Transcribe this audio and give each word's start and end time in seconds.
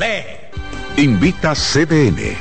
Invita 0.98 1.54
CDN. 1.54 2.36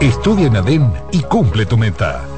Estudia 0.00 0.46
en 0.46 0.56
ADEN 0.56 0.90
y 1.12 1.20
cumple 1.22 1.66
tu 1.66 1.76
meta. 1.76 2.37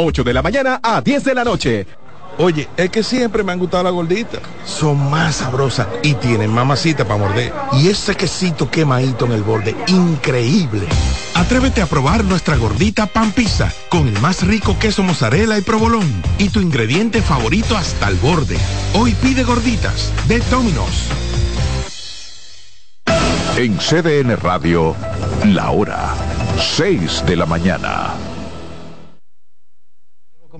8 0.03 0.23
de 0.23 0.33
la 0.33 0.41
mañana 0.41 0.79
a 0.81 1.01
10 1.01 1.23
de 1.23 1.35
la 1.35 1.43
noche. 1.43 1.85
Oye, 2.37 2.67
es 2.75 2.89
que 2.89 3.03
siempre 3.03 3.43
me 3.43 3.51
han 3.51 3.59
gustado 3.59 3.83
las 3.83 3.93
gorditas. 3.93 4.41
Son 4.65 5.11
más 5.11 5.35
sabrosas 5.35 5.87
y 6.01 6.15
tienen 6.15 6.51
mamacita 6.51 7.05
para 7.05 7.19
morder. 7.19 7.53
Y 7.73 7.89
ese 7.89 8.15
quesito 8.15 8.69
quemadito 8.69 9.25
en 9.25 9.33
el 9.33 9.43
borde, 9.43 9.75
increíble. 9.87 10.87
Atrévete 11.35 11.81
a 11.81 11.85
probar 11.85 12.23
nuestra 12.23 12.55
gordita 12.55 13.05
pan 13.05 13.31
pizza 13.31 13.71
con 13.89 14.07
el 14.07 14.19
más 14.21 14.45
rico 14.45 14.77
queso 14.79 15.03
mozzarella 15.03 15.57
y 15.57 15.61
provolón 15.61 16.23
y 16.39 16.49
tu 16.49 16.61
ingrediente 16.61 17.21
favorito 17.21 17.77
hasta 17.77 18.07
el 18.07 18.15
borde. 18.15 18.57
Hoy 18.93 19.13
pide 19.21 19.43
gorditas 19.43 20.11
de 20.27 20.39
Domino's. 20.49 21.09
En 23.57 23.77
CDN 23.77 24.37
Radio, 24.37 24.95
la 25.45 25.69
hora 25.69 26.15
6 26.57 27.25
de 27.27 27.35
la 27.35 27.45
mañana. 27.45 28.30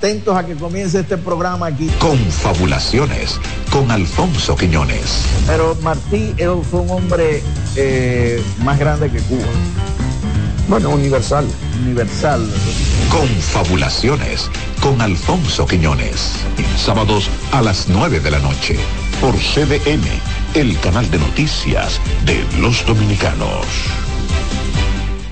Atentos 0.00 0.34
a 0.34 0.46
que 0.46 0.54
comience 0.54 1.00
este 1.00 1.18
programa 1.18 1.66
aquí. 1.66 1.86
Confabulaciones 1.98 3.38
con 3.70 3.90
Alfonso 3.90 4.56
Quiñones. 4.56 5.26
Pero 5.46 5.76
Martí 5.82 6.34
fue 6.70 6.80
un 6.80 6.90
hombre 6.90 7.42
eh, 7.76 8.42
más 8.64 8.78
grande 8.78 9.10
que 9.10 9.18
Cuba. 9.18 9.44
Bueno, 10.68 10.88
universal. 10.88 11.46
Universal. 11.84 12.40
Confabulaciones 13.10 14.48
con 14.80 15.02
Alfonso 15.02 15.66
Quiñones. 15.66 16.32
Sábados 16.78 17.28
a 17.52 17.60
las 17.60 17.86
9 17.90 18.20
de 18.20 18.30
la 18.30 18.38
noche 18.38 18.78
por 19.20 19.34
CDN, 19.34 20.08
el 20.54 20.80
canal 20.80 21.10
de 21.10 21.18
noticias 21.18 22.00
de 22.24 22.42
los 22.58 22.86
dominicanos. 22.86 23.66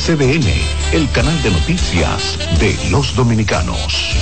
CDN, 0.00 0.48
el 0.92 1.10
canal 1.12 1.42
de 1.42 1.50
noticias 1.50 2.38
de 2.58 2.74
los 2.90 3.14
dominicanos. 3.14 4.16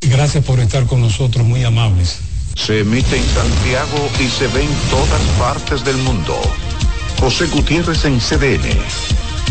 Gracias 0.00 0.44
por 0.44 0.58
estar 0.58 0.86
con 0.86 1.00
nosotros, 1.00 1.46
muy 1.46 1.62
amables. 1.62 2.18
Se 2.56 2.80
emite 2.80 3.16
en 3.16 3.24
Santiago 3.24 4.10
y 4.18 4.26
se 4.26 4.48
ve 4.48 4.64
en 4.64 4.74
todas 4.90 5.22
partes 5.38 5.84
del 5.84 5.96
mundo. 5.98 6.34
José 7.20 7.46
Gutiérrez 7.46 8.04
en 8.06 8.18
CDN. 8.18 9.27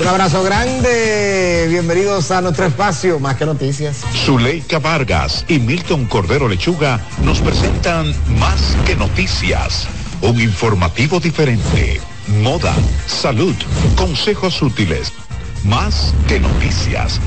Un 0.00 0.08
abrazo 0.08 0.42
grande, 0.42 1.66
bienvenidos 1.68 2.30
a 2.32 2.40
nuestro 2.40 2.66
espacio, 2.66 3.20
más 3.20 3.36
que 3.36 3.46
noticias. 3.46 4.02
Zuleika 4.24 4.78
Vargas 4.80 5.44
y 5.48 5.60
Milton 5.60 6.06
Cordero 6.06 6.48
Lechuga 6.48 7.00
nos 7.22 7.40
presentan 7.40 8.12
Más 8.38 8.76
que 8.84 8.96
Noticias, 8.96 9.86
un 10.20 10.40
informativo 10.40 11.20
diferente. 11.20 12.00
Moda, 12.42 12.74
salud, 13.06 13.54
consejos 13.96 14.60
útiles. 14.62 15.12
Más 15.64 16.12
que 16.28 16.40
noticias. 16.40 17.20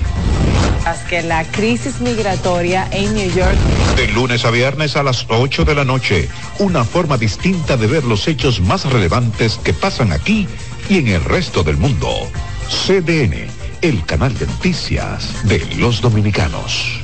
que 1.10 1.24
la 1.24 1.44
crisis 1.46 2.02
migratoria 2.02 2.88
en 2.92 3.14
New 3.16 3.34
York. 3.34 3.58
De 3.96 4.08
lunes 4.10 4.46
a 4.46 4.52
viernes 4.52 4.96
a 4.96 5.04
las 5.04 5.26
8 5.30 5.64
de 5.66 5.74
la 5.74 5.86
noche, 5.86 6.30
una 6.60 6.84
forma 6.84 7.18
distinta 7.18 7.78
de 7.78 7.88
ver 7.88 8.04
los 8.04 8.28
hechos 8.28 8.60
más 8.60 8.86
relevantes 8.86 9.58
que 9.64 9.74
pasan 9.74 10.12
aquí 10.12 10.48
y 10.90 11.00
en 11.00 11.08
el 11.08 11.24
resto 11.24 11.64
del 11.64 11.78
mundo. 11.78 12.30
CDN, 12.70 13.48
el 13.82 14.06
canal 14.06 14.38
de 14.38 14.46
noticias 14.46 15.34
de 15.48 15.66
los 15.78 16.02
dominicanos. 16.02 17.02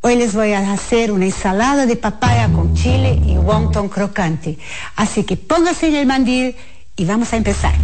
Hoy 0.00 0.16
les 0.16 0.34
voy 0.34 0.52
a 0.52 0.72
hacer 0.72 1.12
una 1.12 1.26
ensalada 1.26 1.84
de 1.84 1.96
papaya 1.96 2.48
con 2.48 2.74
chile 2.74 3.20
y 3.26 3.36
wonton 3.36 3.90
crocante. 3.90 4.58
Así 4.96 5.24
que 5.24 5.36
póngase 5.36 5.88
en 5.88 5.96
el 5.96 6.06
mandil 6.06 6.56
y 6.96 7.04
vamos 7.04 7.32
a 7.34 7.36
empezar. 7.36 7.74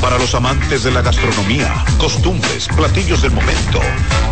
Para 0.00 0.18
los 0.18 0.34
amantes 0.34 0.84
de 0.84 0.90
la 0.90 1.02
gastronomía, 1.02 1.72
costumbres, 1.98 2.66
platillos 2.68 3.20
del 3.20 3.32
momento, 3.32 3.80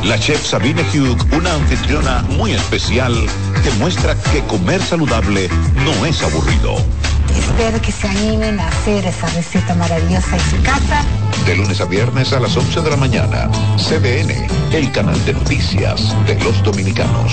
la 0.05 0.19
chef 0.19 0.45
Sabine 0.45 0.83
Hugh, 0.83 1.19
una 1.37 1.53
anfitriona 1.55 2.23
muy 2.23 2.53
especial, 2.53 3.15
que 3.63 3.71
muestra 3.79 4.17
que 4.33 4.41
comer 4.45 4.81
saludable 4.81 5.51
no 5.85 6.07
es 6.07 6.23
aburrido. 6.23 6.77
Espero 7.37 7.81
que 7.81 7.93
se 7.93 8.09
animen 8.09 8.61
a 8.61 8.69
hacer 8.69 9.07
esa 9.07 9.29
receta 9.29 9.75
maravillosa 9.75 10.37
en 10.37 10.51
su 10.51 10.63
casa. 10.63 11.05
De 11.47 11.57
lunes 11.57 11.81
a 11.81 11.85
viernes 11.85 12.33
a 12.33 12.41
las 12.41 12.57
11 12.57 12.81
de 12.83 12.91
la 12.91 12.97
mañana, 12.97 13.51
CDN, 13.77 14.47
el 14.73 14.93
canal 14.93 15.25
de 15.25 15.33
noticias 15.33 16.15
de 16.27 16.39
los 16.41 16.63
dominicanos. 16.63 17.33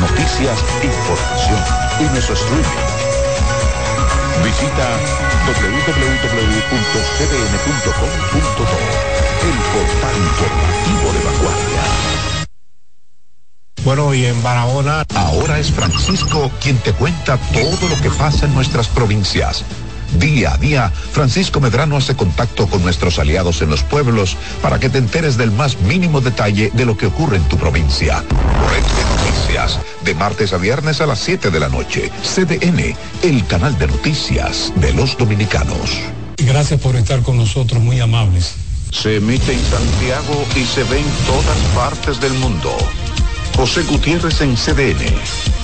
Noticias, 0.00 0.58
información 0.82 1.60
y 2.00 2.04
nuestro 2.12 2.34
streaming. 2.34 2.64
Visita 4.44 4.88
www.cdn.com.do, 5.46 6.04
el 9.48 9.58
portal 9.72 10.16
informativo 10.16 11.06
de 11.12 11.20
vanguardia. 11.24 11.82
Bueno, 13.84 14.14
y 14.14 14.24
en 14.24 14.42
Barahona. 14.42 15.04
Ahora 15.14 15.58
es 15.58 15.70
Francisco 15.70 16.50
quien 16.60 16.78
te 16.78 16.92
cuenta 16.92 17.36
todo 17.36 17.88
lo 17.88 18.00
que 18.00 18.10
pasa 18.10 18.46
en 18.46 18.54
nuestras 18.54 18.88
provincias. 18.88 19.62
Día 20.18 20.54
a 20.54 20.58
día, 20.58 20.90
Francisco 20.90 21.60
Medrano 21.60 21.96
hace 21.96 22.14
contacto 22.14 22.66
con 22.66 22.82
nuestros 22.82 23.18
aliados 23.18 23.62
en 23.62 23.70
los 23.70 23.82
pueblos 23.82 24.36
para 24.62 24.78
que 24.78 24.88
te 24.88 24.98
enteres 24.98 25.36
del 25.36 25.50
más 25.50 25.80
mínimo 25.80 26.20
detalle 26.20 26.70
de 26.72 26.84
lo 26.84 26.96
que 26.96 27.06
ocurre 27.06 27.36
en 27.36 27.48
tu 27.48 27.56
provincia. 27.56 28.18
Red 28.18 28.82
de 28.82 29.04
Noticias, 29.04 29.80
de 30.04 30.14
martes 30.14 30.52
a 30.52 30.58
viernes 30.58 31.00
a 31.00 31.06
las 31.06 31.18
7 31.20 31.50
de 31.50 31.60
la 31.60 31.68
noche. 31.68 32.10
CDN, 32.22 32.96
el 33.22 33.46
canal 33.46 33.76
de 33.78 33.88
noticias 33.88 34.72
de 34.76 34.92
los 34.92 35.16
dominicanos. 35.16 36.00
Gracias 36.38 36.80
por 36.80 36.96
estar 36.96 37.22
con 37.22 37.36
nosotros, 37.36 37.82
muy 37.82 38.00
amables. 38.00 38.54
Se 38.90 39.16
emite 39.16 39.52
en 39.52 39.64
Santiago 39.64 40.44
y 40.54 40.64
se 40.64 40.84
ve 40.84 41.00
en 41.00 41.26
todas 41.26 41.58
partes 41.74 42.20
del 42.20 42.32
mundo. 42.34 42.70
José 43.56 43.82
Gutiérrez 43.82 44.40
en 44.40 44.54
CDN. 44.56 45.63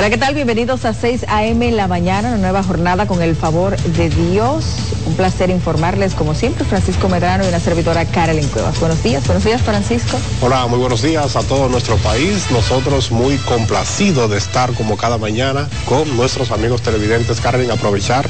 Hola, 0.00 0.08
¿qué 0.08 0.16
tal? 0.16 0.34
Bienvenidos 0.34 0.86
a 0.86 0.94
6 0.94 1.26
a.m. 1.28 1.68
en 1.68 1.76
la 1.76 1.86
mañana, 1.86 2.30
una 2.30 2.38
nueva 2.38 2.62
jornada 2.62 3.06
con 3.06 3.20
el 3.20 3.36
favor 3.36 3.76
de 3.76 4.08
Dios. 4.08 4.64
Un 5.04 5.14
placer 5.14 5.50
informarles, 5.50 6.14
como 6.14 6.34
siempre, 6.34 6.64
Francisco 6.64 7.10
Medrano 7.10 7.44
y 7.44 7.48
una 7.48 7.60
servidora 7.60 8.06
Carolyn 8.06 8.48
Cuevas. 8.48 8.80
Buenos 8.80 9.02
días, 9.02 9.26
buenos 9.26 9.44
días, 9.44 9.60
Francisco. 9.60 10.18
Hola, 10.40 10.66
muy 10.68 10.78
buenos 10.78 11.02
días 11.02 11.36
a 11.36 11.42
todo 11.42 11.68
nuestro 11.68 11.96
país. 11.96 12.46
Nosotros 12.50 13.10
muy 13.10 13.36
complacidos 13.36 14.30
de 14.30 14.38
estar 14.38 14.72
como 14.72 14.96
cada 14.96 15.18
mañana 15.18 15.68
con 15.84 16.16
nuestros 16.16 16.50
amigos 16.50 16.80
televidentes. 16.80 17.38
Carolyn, 17.38 17.70
aprovechar 17.70 18.26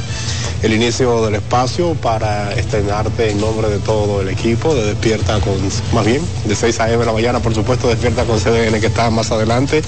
el 0.64 0.72
inicio 0.72 1.24
del 1.24 1.36
espacio 1.36 1.94
para 1.94 2.52
estrenarte 2.52 3.30
en 3.30 3.40
nombre 3.40 3.68
de 3.68 3.78
todo 3.78 4.22
el 4.22 4.28
equipo 4.28 4.74
de 4.74 4.86
Despierta 4.86 5.38
con, 5.38 5.54
más 5.94 6.04
bien, 6.04 6.20
de 6.46 6.56
6 6.56 6.80
a.m. 6.80 6.94
en 6.94 7.06
la 7.06 7.12
mañana, 7.12 7.38
por 7.38 7.54
supuesto, 7.54 7.86
Despierta 7.86 8.24
con 8.24 8.40
CDN 8.40 8.80
que 8.80 8.88
está 8.88 9.08
más 9.10 9.30
adelante. 9.30 9.82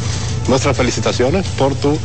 Nuestras 0.48 0.76
felicitaciones 0.76 1.46
por 1.56 1.74
tu 1.74 1.98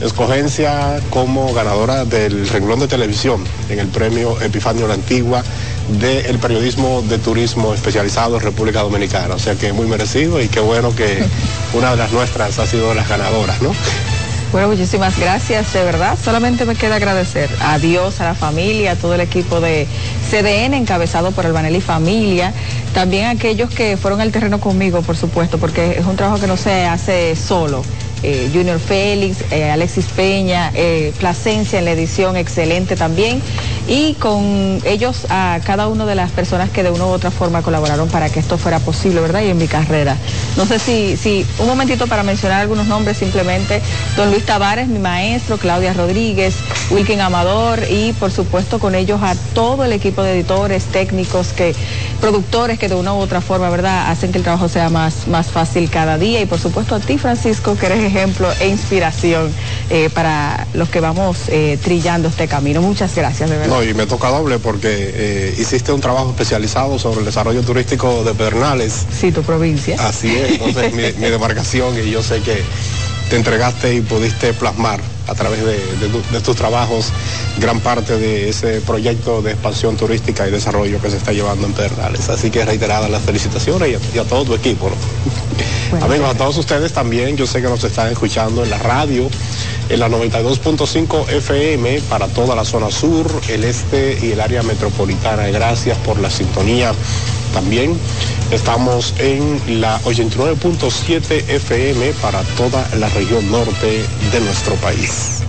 escogencia 0.00 1.00
como 1.10 1.52
ganadora 1.52 2.04
del 2.04 2.48
renglón 2.48 2.80
de 2.80 2.88
televisión 2.88 3.44
en 3.68 3.78
el 3.78 3.88
premio 3.88 4.40
Epifanio 4.40 4.86
La 4.88 4.94
Antigua 4.94 5.42
del 5.88 6.38
periodismo 6.38 7.02
de 7.02 7.18
turismo 7.18 7.74
especializado 7.74 8.36
en 8.36 8.42
República 8.42 8.80
Dominicana. 8.80 9.34
O 9.34 9.38
sea 9.38 9.54
que 9.54 9.72
muy 9.72 9.86
merecido 9.86 10.40
y 10.40 10.48
qué 10.48 10.60
bueno 10.60 10.94
que 10.94 11.22
una 11.74 11.90
de 11.90 11.96
las 11.96 12.12
nuestras 12.12 12.58
ha 12.58 12.66
sido 12.66 12.94
las 12.94 13.08
ganadoras, 13.08 13.60
¿no? 13.60 13.72
Bueno, 14.52 14.66
muchísimas 14.66 15.16
gracias, 15.16 15.72
de 15.72 15.84
verdad. 15.84 16.18
Solamente 16.20 16.64
me 16.64 16.74
queda 16.74 16.96
agradecer 16.96 17.48
a 17.60 17.78
Dios, 17.78 18.20
a 18.20 18.24
la 18.24 18.34
familia, 18.34 18.92
a 18.92 18.96
todo 18.96 19.14
el 19.14 19.20
equipo 19.20 19.60
de 19.60 19.86
CDN 20.28 20.74
encabezado 20.74 21.30
por 21.30 21.46
el 21.46 21.52
Vanelli 21.52 21.80
Familia, 21.80 22.52
también 22.92 23.26
a 23.26 23.30
aquellos 23.30 23.70
que 23.70 23.96
fueron 23.96 24.20
al 24.20 24.32
terreno 24.32 24.58
conmigo, 24.58 25.02
por 25.02 25.16
supuesto, 25.16 25.58
porque 25.58 25.98
es 25.98 26.04
un 26.04 26.16
trabajo 26.16 26.40
que 26.40 26.48
no 26.48 26.56
se 26.56 26.84
hace 26.84 27.36
solo. 27.36 27.84
Eh, 28.24 28.50
Junior 28.52 28.78
Félix, 28.78 29.44
eh, 29.50 29.70
Alexis 29.70 30.06
Peña, 30.06 30.72
eh, 30.74 31.12
Plasencia 31.18 31.78
en 31.78 31.86
la 31.86 31.92
edición, 31.92 32.36
excelente 32.36 32.96
también. 32.96 33.40
Y 33.90 34.14
con 34.14 34.80
ellos 34.84 35.26
a 35.30 35.58
cada 35.64 35.88
una 35.88 36.06
de 36.06 36.14
las 36.14 36.30
personas 36.30 36.70
que 36.70 36.84
de 36.84 36.92
una 36.92 37.06
u 37.06 37.08
otra 37.08 37.32
forma 37.32 37.62
colaboraron 37.62 38.08
para 38.08 38.30
que 38.30 38.38
esto 38.38 38.56
fuera 38.56 38.78
posible, 38.78 39.20
¿verdad? 39.20 39.42
Y 39.42 39.48
en 39.48 39.58
mi 39.58 39.66
carrera. 39.66 40.16
No 40.56 40.64
sé 40.64 40.78
si, 40.78 41.16
si 41.16 41.44
un 41.58 41.66
momentito 41.66 42.06
para 42.06 42.22
mencionar 42.22 42.60
algunos 42.60 42.86
nombres, 42.86 43.16
simplemente 43.16 43.82
don 44.16 44.30
Luis 44.30 44.46
Tavares, 44.46 44.86
mi 44.86 45.00
maestro, 45.00 45.58
Claudia 45.58 45.92
Rodríguez, 45.92 46.54
Wilkin 46.90 47.20
Amador 47.20 47.80
y 47.90 48.12
por 48.12 48.30
supuesto 48.30 48.78
con 48.78 48.94
ellos 48.94 49.20
a 49.24 49.34
todo 49.54 49.84
el 49.84 49.92
equipo 49.92 50.22
de 50.22 50.34
editores, 50.34 50.84
técnicos, 50.84 51.48
que, 51.48 51.74
productores 52.20 52.78
que 52.78 52.88
de 52.88 52.94
una 52.94 53.12
u 53.12 53.16
otra 53.16 53.40
forma, 53.40 53.70
¿verdad? 53.70 54.08
Hacen 54.08 54.30
que 54.30 54.38
el 54.38 54.44
trabajo 54.44 54.68
sea 54.68 54.88
más, 54.88 55.26
más 55.26 55.48
fácil 55.48 55.90
cada 55.90 56.16
día. 56.16 56.40
Y 56.40 56.46
por 56.46 56.60
supuesto 56.60 56.94
a 56.94 57.00
ti, 57.00 57.18
Francisco, 57.18 57.76
que 57.76 57.86
eres 57.86 58.04
ejemplo 58.04 58.48
e 58.60 58.68
inspiración 58.68 59.52
eh, 59.90 60.10
para 60.14 60.68
los 60.74 60.88
que 60.90 61.00
vamos 61.00 61.48
eh, 61.48 61.76
trillando 61.82 62.28
este 62.28 62.46
camino. 62.46 62.80
Muchas 62.82 63.16
gracias, 63.16 63.50
de 63.50 63.56
verdad. 63.56 63.79
Y 63.82 63.94
me 63.94 64.06
toca 64.06 64.28
doble 64.28 64.58
porque 64.58 64.88
eh, 64.90 65.54
hiciste 65.58 65.92
un 65.92 66.00
trabajo 66.00 66.30
especializado 66.30 66.98
sobre 66.98 67.20
el 67.20 67.24
desarrollo 67.24 67.62
turístico 67.62 68.24
de 68.24 68.34
Pedernales. 68.34 69.06
Sí, 69.12 69.32
tu 69.32 69.42
provincia. 69.42 69.96
Así 69.98 70.34
es, 70.34 70.52
entonces 70.52 70.92
mi, 70.94 71.02
mi 71.18 71.30
demarcación 71.30 71.94
y 71.98 72.10
yo 72.10 72.22
sé 72.22 72.40
que 72.40 72.62
te 73.30 73.36
entregaste 73.36 73.94
y 73.94 74.00
pudiste 74.00 74.52
plasmar 74.52 75.00
a 75.28 75.34
través 75.34 75.60
de, 75.60 75.76
de, 75.76 76.22
de, 76.32 76.40
tus 76.40 76.56
trabajos 76.56 77.12
gran 77.58 77.78
parte 77.78 78.18
de 78.18 78.48
ese 78.48 78.80
proyecto 78.80 79.40
de 79.40 79.52
expansión 79.52 79.96
turística 79.96 80.48
y 80.48 80.50
desarrollo 80.50 81.00
que 81.00 81.10
se 81.10 81.16
está 81.16 81.32
llevando 81.32 81.68
en 81.68 81.72
Pedernales. 81.72 82.28
Así 82.28 82.50
que 82.50 82.64
reiteradas 82.64 83.08
las 83.08 83.22
felicitaciones 83.22 83.90
y 83.90 83.94
a, 83.94 84.16
y 84.16 84.18
a 84.18 84.24
todo 84.24 84.44
tu 84.44 84.54
equipo. 84.54 84.90
¿no? 84.90 84.96
Bueno, 85.90 86.06
Amigos, 86.06 86.30
a 86.30 86.38
todos 86.38 86.56
ustedes 86.58 86.92
también, 86.92 87.36
yo 87.36 87.46
sé 87.46 87.62
que 87.62 87.68
nos 87.68 87.82
están 87.84 88.10
escuchando 88.10 88.64
en 88.64 88.70
la 88.70 88.78
radio, 88.78 89.28
en 89.90 90.00
la 90.00 90.08
92.5 90.08 91.28
FM 91.28 92.00
para 92.08 92.28
toda 92.28 92.54
la 92.54 92.64
zona 92.64 92.90
sur, 92.90 93.28
el 93.48 93.64
este 93.64 94.18
y 94.22 94.32
el 94.32 94.40
área 94.40 94.62
metropolitana. 94.62 95.48
Gracias 95.48 95.98
por 95.98 96.18
la 96.20 96.30
sintonía. 96.30 96.92
También 97.52 97.98
estamos 98.52 99.14
en 99.18 99.80
la 99.80 100.00
89.7 100.02 101.44
FM 101.48 102.12
para 102.22 102.42
toda 102.56 102.88
la 102.98 103.08
región 103.08 103.50
norte 103.50 104.04
de 104.32 104.40
nuestro 104.40 104.74
país. 104.76 105.42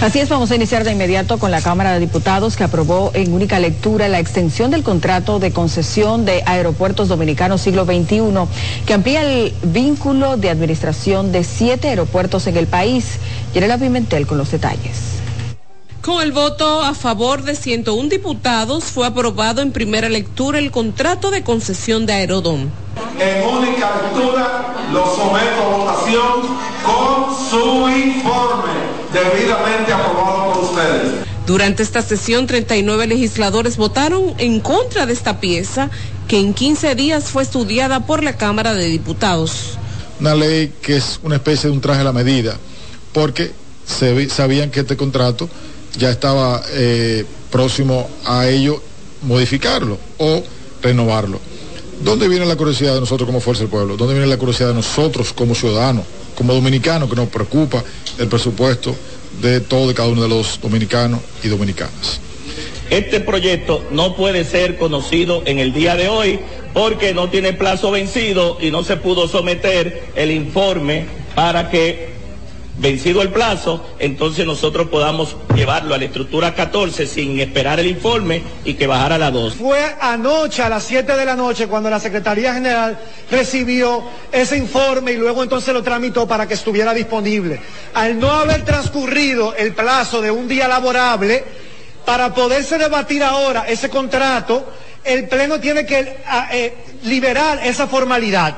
Así 0.00 0.18
es, 0.18 0.30
vamos 0.30 0.50
a 0.50 0.56
iniciar 0.56 0.82
de 0.82 0.92
inmediato 0.92 1.38
con 1.38 1.50
la 1.50 1.60
Cámara 1.60 1.92
de 1.92 2.00
Diputados 2.00 2.56
que 2.56 2.64
aprobó 2.64 3.10
en 3.12 3.34
única 3.34 3.58
lectura 3.58 4.08
la 4.08 4.18
extensión 4.18 4.70
del 4.70 4.82
contrato 4.82 5.38
de 5.38 5.52
concesión 5.52 6.24
de 6.24 6.42
Aeropuertos 6.46 7.08
Dominicanos 7.08 7.60
siglo 7.60 7.84
XXI, 7.84 8.22
que 8.86 8.94
amplía 8.94 9.22
el 9.22 9.52
vínculo 9.62 10.38
de 10.38 10.48
administración 10.48 11.32
de 11.32 11.44
siete 11.44 11.88
aeropuertos 11.88 12.46
en 12.46 12.56
el 12.56 12.66
país. 12.66 13.18
Yerela 13.52 13.76
Pimentel 13.76 14.26
con 14.26 14.38
los 14.38 14.50
detalles. 14.50 15.20
Con 16.00 16.22
el 16.22 16.32
voto 16.32 16.82
a 16.82 16.94
favor 16.94 17.42
de 17.42 17.54
101 17.54 18.08
diputados 18.08 18.84
fue 18.84 19.06
aprobado 19.06 19.60
en 19.60 19.70
primera 19.70 20.08
lectura 20.08 20.58
el 20.58 20.70
contrato 20.70 21.30
de 21.30 21.42
concesión 21.42 22.06
de 22.06 22.14
Aerodom 22.14 22.70
en 23.20 23.46
única 23.46 23.90
lectura 24.02 24.74
lo 24.92 25.04
someto 25.14 25.62
a 25.62 25.76
votación 25.76 26.40
con 26.82 27.50
su 27.50 27.88
informe 27.88 28.89
debidamente 29.12 29.92
aprobado 29.92 30.52
por 30.52 30.64
ustedes. 30.64 31.30
Durante 31.46 31.82
esta 31.82 32.02
sesión, 32.02 32.46
39 32.46 33.06
legisladores 33.06 33.76
votaron 33.76 34.34
en 34.38 34.60
contra 34.60 35.06
de 35.06 35.12
esta 35.12 35.40
pieza 35.40 35.90
que 36.28 36.38
en 36.38 36.54
15 36.54 36.94
días 36.94 37.24
fue 37.24 37.42
estudiada 37.42 38.06
por 38.06 38.22
la 38.22 38.36
Cámara 38.36 38.72
de 38.74 38.86
Diputados. 38.86 39.78
Una 40.20 40.34
ley 40.34 40.72
que 40.80 40.96
es 40.96 41.18
una 41.22 41.36
especie 41.36 41.68
de 41.68 41.74
un 41.74 41.80
traje 41.80 42.02
a 42.02 42.04
la 42.04 42.12
medida, 42.12 42.56
porque 43.12 43.50
se, 43.84 44.28
sabían 44.28 44.70
que 44.70 44.80
este 44.80 44.96
contrato 44.96 45.48
ya 45.98 46.10
estaba 46.10 46.62
eh, 46.70 47.24
próximo 47.50 48.08
a 48.24 48.46
ello 48.46 48.80
modificarlo 49.22 49.98
o 50.18 50.42
renovarlo. 50.82 51.40
¿Dónde 52.04 52.28
viene 52.28 52.46
la 52.46 52.56
curiosidad 52.56 52.94
de 52.94 53.00
nosotros 53.00 53.26
como 53.26 53.40
Fuerza 53.40 53.62
del 53.62 53.70
Pueblo? 53.70 53.96
¿Dónde 53.96 54.14
viene 54.14 54.28
la 54.28 54.38
curiosidad 54.38 54.68
de 54.68 54.74
nosotros 54.74 55.32
como 55.32 55.54
ciudadanos, 55.54 56.04
como 56.40 56.54
dominicanos, 56.54 57.10
que 57.10 57.16
nos 57.16 57.28
preocupa 57.28 57.84
el 58.18 58.26
presupuesto 58.26 58.96
de 59.42 59.60
todo 59.60 59.90
y 59.90 59.94
cada 59.94 60.08
uno 60.08 60.22
de 60.22 60.28
los 60.30 60.58
dominicanos 60.58 61.20
y 61.44 61.48
dominicanas? 61.48 62.18
Este 62.88 63.20
proyecto 63.20 63.84
no 63.90 64.16
puede 64.16 64.46
ser 64.46 64.78
conocido 64.78 65.42
en 65.44 65.58
el 65.58 65.74
día 65.74 65.96
de 65.96 66.08
hoy 66.08 66.40
porque 66.72 67.12
no 67.12 67.28
tiene 67.28 67.52
plazo 67.52 67.90
vencido 67.90 68.56
y 68.58 68.70
no 68.70 68.84
se 68.84 68.96
pudo 68.96 69.28
someter 69.28 70.04
el 70.14 70.30
informe 70.30 71.04
para 71.34 71.68
que 71.68 72.09
vencido 72.80 73.20
el 73.20 73.30
plazo, 73.30 73.86
entonces 73.98 74.46
nosotros 74.46 74.88
podamos 74.88 75.36
llevarlo 75.54 75.94
a 75.94 75.98
la 75.98 76.06
estructura 76.06 76.54
14 76.54 77.06
sin 77.06 77.38
esperar 77.38 77.78
el 77.78 77.86
informe 77.86 78.42
y 78.64 78.74
que 78.74 78.86
bajara 78.86 79.16
a 79.16 79.18
la 79.18 79.30
2. 79.30 79.54
Fue 79.54 79.96
anoche 80.00 80.62
a 80.62 80.68
las 80.68 80.84
7 80.84 81.14
de 81.14 81.24
la 81.24 81.36
noche 81.36 81.68
cuando 81.68 81.90
la 81.90 82.00
Secretaría 82.00 82.54
General 82.54 82.98
recibió 83.30 84.02
ese 84.32 84.56
informe 84.56 85.12
y 85.12 85.16
luego 85.16 85.42
entonces 85.42 85.74
lo 85.74 85.82
tramitó 85.82 86.26
para 86.26 86.48
que 86.48 86.54
estuviera 86.54 86.94
disponible. 86.94 87.60
Al 87.94 88.18
no 88.18 88.30
haber 88.30 88.64
transcurrido 88.64 89.54
el 89.54 89.74
plazo 89.74 90.22
de 90.22 90.30
un 90.30 90.48
día 90.48 90.66
laborable, 90.66 91.44
para 92.06 92.34
poderse 92.34 92.78
debatir 92.78 93.22
ahora 93.22 93.66
ese 93.68 93.90
contrato, 93.90 94.72
el 95.04 95.28
Pleno 95.28 95.60
tiene 95.60 95.84
que 95.84 96.16
eh, 96.52 96.74
liberar 97.04 97.60
esa 97.62 97.86
formalidad 97.86 98.56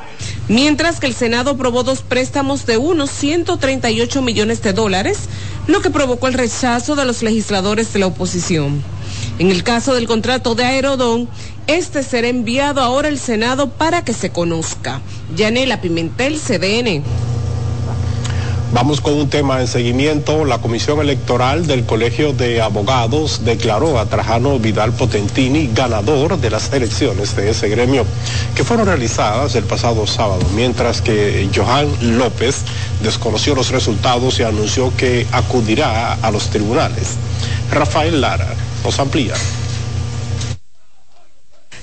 mientras 0.49 1.01
que 1.01 1.07
el 1.07 1.15
Senado 1.15 1.53
aprobó 1.53 1.83
dos 1.83 2.03
préstamos 2.03 2.67
de 2.67 2.77
unos 2.77 3.11
138 3.11 4.23
millones 4.23 4.63
de 4.63 4.73
dólares, 4.73 5.21
lo 5.67 5.81
que 5.81 5.91
provocó 5.91 6.29
el 6.29 6.35
rechazo 6.35 6.97
de 6.97 7.05
los 7.05 7.23
legisladores 7.23 7.93
de 7.93 8.01
la 8.01 8.07
oposición. 8.07 8.83
En 9.39 9.51
el 9.51 9.63
caso 9.63 9.95
del 9.95 10.07
contrato 10.07 10.55
de 10.55 10.65
Aerodón, 10.65 11.29
este 11.67 12.03
será 12.03 12.29
enviado 12.29 12.81
ahora 12.81 13.09
al 13.09 13.19
Senado 13.19 13.71
para 13.71 14.05
que 14.05 14.13
se 14.13 14.31
conozca. 14.31 15.01
Yanela 15.37 15.81
Pimentel, 15.81 16.39
CDN. 16.39 17.03
Vamos 18.73 19.03
con 19.03 19.13
un 19.13 19.29
tema 19.29 19.61
en 19.61 19.69
seguimiento. 19.69 20.47
La 20.47 20.59
Comisión 20.59 20.99
Electoral 20.99 21.67
del 21.67 21.85
Colegio 21.85 22.33
de 22.33 22.63
Abogados 22.63 23.43
declaró 23.45 23.99
a 23.99 24.07
Trajano 24.07 24.59
Vidal 24.59 24.95
Potentini 24.95 25.69
ganador 25.75 26.39
de 26.39 26.49
las 26.49 26.73
elecciones 26.73 27.37
de 27.37 27.51
ese 27.51 27.69
gremio 27.69 28.07
que 28.57 28.65
fueron 28.65 28.87
realizadas 28.87 29.55
el 29.57 29.65
pasado 29.65 30.07
sábado, 30.07 30.41
mientras 30.55 31.03
que 31.03 31.51
Johan 31.55 32.17
López 32.17 32.63
desconoció 33.03 33.55
los 33.55 33.69
resultados 33.69 34.41
y 34.41 34.45
anunció 34.45 34.91
que 34.97 35.27
acudirá 35.33 36.15
a 36.15 36.31
los 36.31 36.49
tribunales. 36.49 37.19
Rafael 37.71 38.23
Lara 38.23 38.55
nos 38.83 38.99
amplía. 38.99 39.35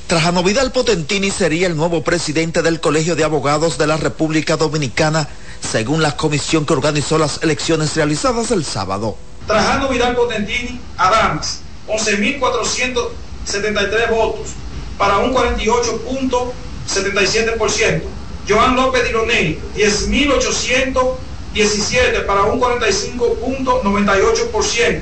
Trajano 0.07 0.41
Vidal 0.41 0.71
Potentini 0.71 1.29
sería 1.29 1.67
el 1.67 1.77
nuevo 1.77 2.03
presidente 2.03 2.63
del 2.63 2.79
Colegio 2.79 3.15
de 3.15 3.25
Abogados 3.25 3.77
de 3.77 3.85
la 3.85 3.97
República 3.97 4.57
Dominicana 4.57 5.27
según 5.61 6.01
la 6.01 6.17
comisión 6.17 6.65
que 6.65 6.73
organizó 6.73 7.17
las 7.17 7.41
elecciones 7.43 7.95
realizadas 7.95 8.51
el 8.51 8.65
sábado. 8.65 9.15
Trajano 9.47 9.87
Vidal 9.89 10.15
Potentini 10.15 10.79
Adams, 10.97 11.61
11.473 11.87 14.09
votos, 14.09 14.49
para 14.97 15.19
un 15.19 15.33
48.77%. 15.33 18.01
Joan 18.47 18.75
López 18.75 19.03
Dironey, 19.05 19.59
10.817 19.75 22.25
para 22.25 22.43
un 22.43 22.59
45.98%. 22.59 25.01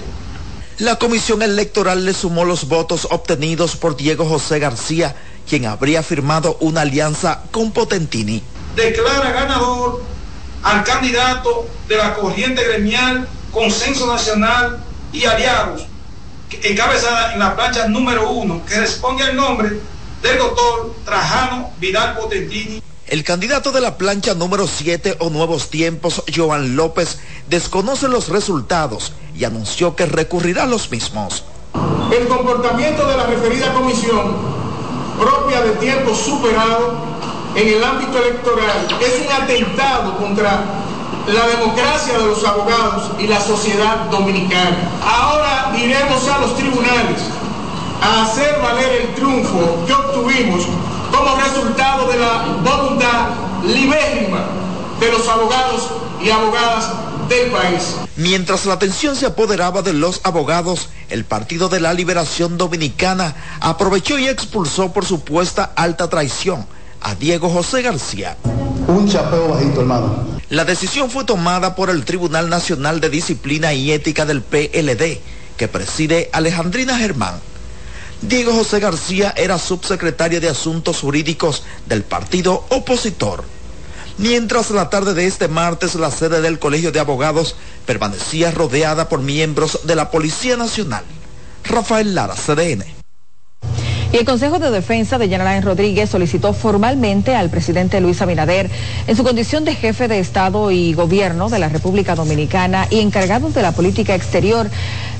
La 0.79 0.97
comisión 0.97 1.41
electoral 1.41 2.05
le 2.05 2.13
sumó 2.13 2.45
los 2.45 2.67
votos 2.67 3.07
obtenidos 3.09 3.75
por 3.75 3.97
Diego 3.97 4.25
José 4.25 4.59
García, 4.59 5.15
quien 5.49 5.65
habría 5.65 6.03
firmado 6.03 6.55
una 6.59 6.81
alianza 6.81 7.41
con 7.51 7.71
Potentini. 7.71 8.43
Declara 8.75 9.31
ganador 9.31 10.03
al 10.67 10.83
candidato 10.83 11.65
de 11.88 11.95
la 11.95 12.13
corriente 12.13 12.62
gremial 12.62 13.25
Consenso 13.53 14.05
Nacional 14.05 14.83
y 15.13 15.24
Aliados, 15.24 15.88
encabezada 16.62 17.33
en 17.33 17.39
la 17.39 17.55
plancha 17.55 17.88
número 17.88 18.29
uno, 18.29 18.62
que 18.65 18.77
responde 18.77 19.24
al 19.24 19.38
nombre 19.38 19.79
del 20.21 20.38
doctor 20.38 20.93
Trajano 21.05 21.71
Vidal 21.79 22.17
Potentini. 22.17 22.83
El 23.07 23.24
candidato 23.24 23.71
de 23.71 23.79
la 23.79 23.97
plancha 23.97 24.33
número 24.33 24.67
7 24.67 25.15
o 25.19 25.29
Nuevos 25.29 25.69
Tiempos, 25.69 26.24
Joan 26.36 26.75
López, 26.75 27.19
desconoce 27.47 28.09
los 28.09 28.27
resultados 28.27 29.13
y 29.33 29.45
anunció 29.45 29.95
que 29.95 30.05
recurrirá 30.05 30.63
a 30.63 30.67
los 30.67 30.91
mismos. 30.91 31.45
El 32.12 32.27
comportamiento 32.27 33.07
de 33.07 33.15
la 33.15 33.25
referida 33.25 33.74
comisión, 33.74 34.36
propia 35.17 35.62
de 35.62 35.71
tiempos 35.77 36.17
superados, 36.19 37.16
en 37.56 37.68
el 37.68 37.84
ámbito 37.84 38.18
electoral 38.18 38.88
es 39.00 39.25
un 39.25 39.44
atentado 39.44 40.18
contra 40.18 40.63
la 41.27 41.48
democracia 41.48 42.18
de 42.18 42.25
los 42.25 42.44
abogados 42.46 43.12
y 43.20 43.27
la 43.27 43.42
sociedad 43.42 44.06
dominicana. 44.10 44.77
Ahora 45.04 45.74
iremos 45.77 46.27
a 46.27 46.39
los 46.39 46.56
tribunales 46.56 47.22
a 48.01 48.24
hacer 48.24 48.60
valer 48.62 49.01
el 49.01 49.16
triunfo 49.16 49.86
que 49.86 49.94
obtuvimos 49.94 50.66
como 51.12 51.36
resultado 51.36 52.08
de 52.08 52.20
la 52.20 52.44
voluntad 52.63 53.30
libérrima 53.66 54.46
de 55.00 55.12
los 55.12 55.27
abogados 55.27 55.89
y 56.24 56.30
abogadas 56.30 56.92
del 57.27 57.51
país. 57.51 57.96
Mientras 58.16 58.66
la 58.66 58.74
atención 58.74 59.16
se 59.16 59.25
apoderaba 59.25 59.82
de 59.82 59.94
los 59.94 60.22
abogados, 60.24 60.89
el 61.10 61.25
Partido 61.25 61.70
de 61.70 61.80
la 61.80 61.94
Liberación 61.94 62.58
Dominicana 62.58 63.36
aprovechó 63.60 64.18
y 64.18 64.27
expulsó 64.27 64.94
por 64.94 65.06
supuesta 65.06 65.72
alta 65.75 66.10
traición 66.10 66.66
a 67.01 67.16
Diego 67.16 67.50
José 67.50 67.82
García. 67.82 68.38
Un 68.88 69.08
chapeo 69.08 69.50
bajito, 69.50 69.82
hermano. 69.82 70.25
La 70.50 70.63
decisión 70.63 71.10
fue 71.10 71.25
tomada 71.25 71.75
por 71.75 71.89
el 71.89 72.06
Tribunal 72.06 72.50
Nacional 72.50 73.01
de 73.01 73.10
Disciplina 73.10 73.74
y 73.74 73.92
Ética 73.92 74.25
del 74.25 74.42
PLD, 74.42 75.20
que 75.58 75.68
preside 75.68 76.30
Alejandrina 76.32 76.98
Germán. 76.98 77.36
Diego 78.22 78.54
José 78.54 78.80
García 78.80 79.34
era 79.38 79.60
subsecretario 79.60 80.42
de 80.42 80.50
Asuntos 80.50 81.01
Jurídicos 81.01 81.63
del 81.86 82.04
partido 82.04 82.66
opositor. 82.70 83.44
Mientras 84.18 84.72
la 84.72 84.89
tarde 84.89 85.13
de 85.13 85.27
este 85.27 85.48
martes 85.48 85.94
la 85.94 86.10
sede 86.10 86.42
del 86.42 86.58
Colegio 86.58 86.92
de 86.92 87.00
Abogados 87.00 87.56
permanecía 87.86 88.50
rodeada 88.51 89.10
por 89.10 89.22
miembros 89.22 89.82
de 89.84 89.96
la 89.96 90.10
Policía 90.10 90.58
Nacional. 90.58 91.04
Rafael 91.66 92.16
Lara, 92.16 92.34
CDN. 92.34 92.97
Y 94.09 94.15
el 94.15 94.23
Consejo 94.23 94.57
de 94.57 94.71
Defensa 94.71 95.17
de 95.17 95.27
General 95.27 95.61
Rodríguez 95.61 96.09
solicitó 96.09 96.53
formalmente 96.53 97.35
al 97.35 97.49
presidente 97.49 97.99
Luis 97.99 98.21
Abinader, 98.21 98.69
en 99.05 99.17
su 99.17 99.23
condición 99.25 99.65
de 99.65 99.75
jefe 99.75 100.07
de 100.07 100.19
Estado 100.19 100.71
y 100.71 100.93
Gobierno 100.93 101.49
de 101.49 101.59
la 101.59 101.67
República 101.67 102.15
Dominicana 102.15 102.87
y 102.89 103.01
encargado 103.01 103.49
de 103.49 103.61
la 103.61 103.73
política 103.73 104.15
exterior, 104.15 104.69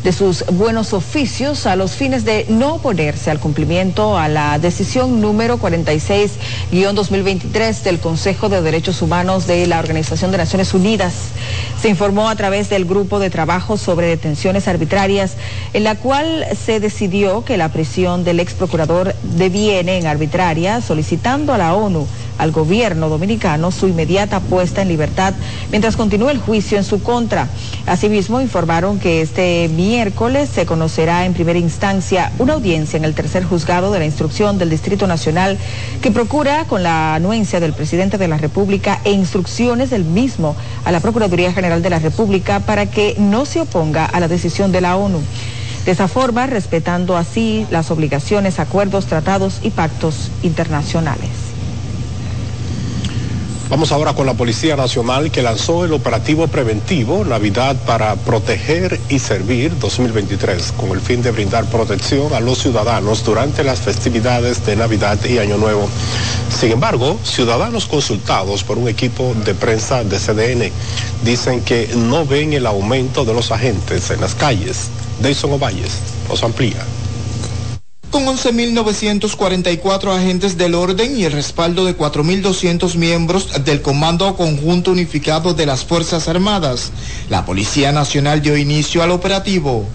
de 0.03 0.13
sus 0.13 0.46
buenos 0.46 0.94
oficios 0.94 1.65
a 1.65 1.75
los 1.75 1.91
fines 1.91 2.24
de 2.24 2.46
no 2.48 2.75
oponerse 2.75 3.29
al 3.29 3.39
cumplimiento 3.39 4.17
a 4.17 4.29
la 4.29 4.58
decisión 4.58 5.20
número 5.20 5.60
46-2023 5.60 7.82
del 7.82 8.00
Consejo 8.00 8.48
de 8.48 8.62
Derechos 8.62 9.01
Humanos 9.01 9.48
de 9.48 9.67
la 9.67 9.79
Organización 9.79 10.32
de 10.32 10.38
Naciones 10.38 10.74
Unidas. 10.74 11.13
Se 11.82 11.89
informó 11.89 12.29
a 12.29 12.38
través 12.38 12.70
del 12.70 12.86
grupo 12.86 13.20
de 13.20 13.29
trabajo 13.29 13.75
sobre 13.75 14.08
detenciones 14.08 14.70
arbitrarias, 14.70 15.34
en 15.74 15.84
la 15.84 15.96
cual 15.96 16.46
se 16.65 16.79
decidió 16.79 17.44
que 17.44 17.58
la 17.58 17.74
prisión 17.74 18.24
del 18.24 18.39
ex 18.39 18.53
procurador 18.53 18.77
deviene 19.24 19.98
en 19.98 20.08
arbitraria, 20.08 20.82
solicitando 20.82 21.54
a 21.54 21.58
la 21.58 21.74
ONU 21.74 22.08
al 22.38 22.52
gobierno 22.52 23.10
dominicano 23.10 23.72
su 23.72 23.88
inmediata 23.88 24.40
puesta 24.40 24.82
en 24.82 24.88
libertad 24.88 25.34
mientras 25.72 25.96
continúa 25.96 26.32
el 26.32 26.38
juicio 26.38 26.78
en 26.78 26.84
su 26.84 27.02
contra. 27.02 27.48
Asimismo, 27.86 28.42
informaron 28.42 29.00
que 29.00 29.22
este 29.22 29.70
miércoles 29.74 30.50
se 30.54 30.66
conocerá 30.66 31.26
en 31.26 31.34
primera 31.34 31.60
instancia 31.60 32.32
una 32.38 32.54
audiencia 32.54 32.98
en 32.98 33.06
el 33.06 33.16
tercer 33.16 33.44
juzgado 33.44 33.92
de 33.92 34.00
la 34.00 34.06
instrucción 34.06 34.58
del 34.58 34.70
Distrito 34.70 35.08
Nacional 35.08 35.58
que 36.02 36.12
procura, 36.12 36.66
con 36.66 36.84
la 36.84 37.16
anuencia 37.16 37.60
del 37.60 37.74
presidente 37.74 38.18
de 38.18 38.28
la 38.28 38.38
República 38.38 39.00
e 39.04 39.12
instrucciones 39.12 39.90
del 39.90 40.04
mismo 40.04 40.56
a 40.86 40.92
la 40.92 41.00
Procuraduría 41.00 41.54
General 41.54 41.82
de 41.82 41.90
la 41.90 42.00
República 42.00 42.60
para 42.60 42.86
que 42.86 43.16
no 43.18 43.46
se 43.46 43.62
oponga 43.62 44.06
a 44.06 44.20
la 44.20 44.28
decisión 44.28 44.72
de 44.72 44.82
la 44.82 44.98
ONU. 44.98 45.22
De 45.88 45.94
esa 45.94 46.10
forma, 46.10 46.48
respetando 46.48 47.15
así 47.15 47.65
las 47.72 47.91
obligaciones, 47.91 48.60
acuerdos, 48.60 49.06
tratados 49.06 49.62
y 49.63 49.70
pactos 49.70 50.32
internacionales. 50.44 51.29
Vamos 53.70 53.94
ahora 53.94 54.13
con 54.13 54.25
la 54.25 54.34
Policía 54.34 54.75
Nacional 54.75 55.32
que 55.32 55.41
lanzó 55.41 55.86
el 55.86 55.94
operativo 55.94 56.50
preventivo 56.50 57.24
Navidad 57.24 57.77
para 57.86 58.17
proteger 58.17 59.00
y 59.08 59.20
servir 59.20 59.79
2023 59.79 60.74
con 60.74 60.89
el 60.89 61.00
fin 61.00 61.22
de 61.22 61.32
brindar 61.32 61.63
protección 61.67 62.34
a 62.34 62.41
los 62.41 62.58
ciudadanos 62.58 63.24
durante 63.24 63.63
las 63.63 63.79
festividades 63.79 64.65
de 64.65 64.75
Navidad 64.75 65.17
y 65.24 65.38
Año 65.38 65.56
Nuevo. 65.56 65.88
Sin 66.50 66.74
embargo, 66.74 67.17
ciudadanos 67.24 67.86
consultados 67.86 68.65
por 68.65 68.77
un 68.77 68.89
equipo 68.89 69.34
de 69.46 69.56
prensa 69.56 70.03
de 70.03 70.20
CDN 70.20 70.70
dicen 71.24 71.62
que 71.62 71.91
no 71.96 72.25
ven 72.25 72.51
el 72.51 72.65
aumento 72.65 73.24
de 73.24 73.34
los 73.34 73.53
agentes 73.53 74.12
en 74.12 74.20
las 74.20 74.36
calles. 74.36 74.89
Dayson 75.22 75.52
Ovalles 75.52 75.92
los 76.30 76.44
amplía 76.44 76.86
con 78.10 78.26
11.944 78.26 80.16
agentes 80.16 80.58
del 80.58 80.76
orden 80.76 81.20
y 81.20 81.26
el 81.26 81.34
respaldo 81.34 81.86
de 81.86 81.98
4.200 81.98 82.96
miembros 82.96 83.64
del 83.66 83.82
Comando 83.82 84.36
Conjunto 84.36 84.92
Unificado 84.92 85.54
de 85.54 85.66
las 85.66 85.84
Fuerzas 85.84 86.28
Armadas. 86.28 86.92
La 87.30 87.46
Policía 87.46 87.92
Nacional 87.92 88.42
dio 88.42 88.56
inicio 88.58 89.04
al 89.04 89.12
operativo. 89.12 89.86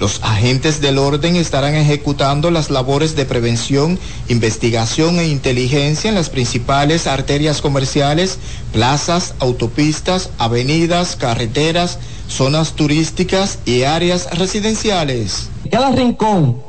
Los 0.00 0.20
agentes 0.22 0.80
del 0.80 0.96
orden 0.96 1.36
estarán 1.36 1.74
ejecutando 1.74 2.50
las 2.50 2.70
labores 2.70 3.16
de 3.16 3.26
prevención, 3.26 3.98
investigación 4.28 5.18
e 5.18 5.28
inteligencia 5.28 6.08
en 6.08 6.14
las 6.14 6.30
principales 6.30 7.06
arterias 7.06 7.60
comerciales, 7.60 8.38
plazas, 8.72 9.34
autopistas, 9.40 10.30
avenidas, 10.38 11.16
carreteras, 11.16 11.98
zonas 12.30 12.72
turísticas 12.72 13.58
y 13.64 13.82
áreas 13.82 14.30
residenciales. 14.38 15.50
Cada 15.70 15.90
rincón 15.90 16.62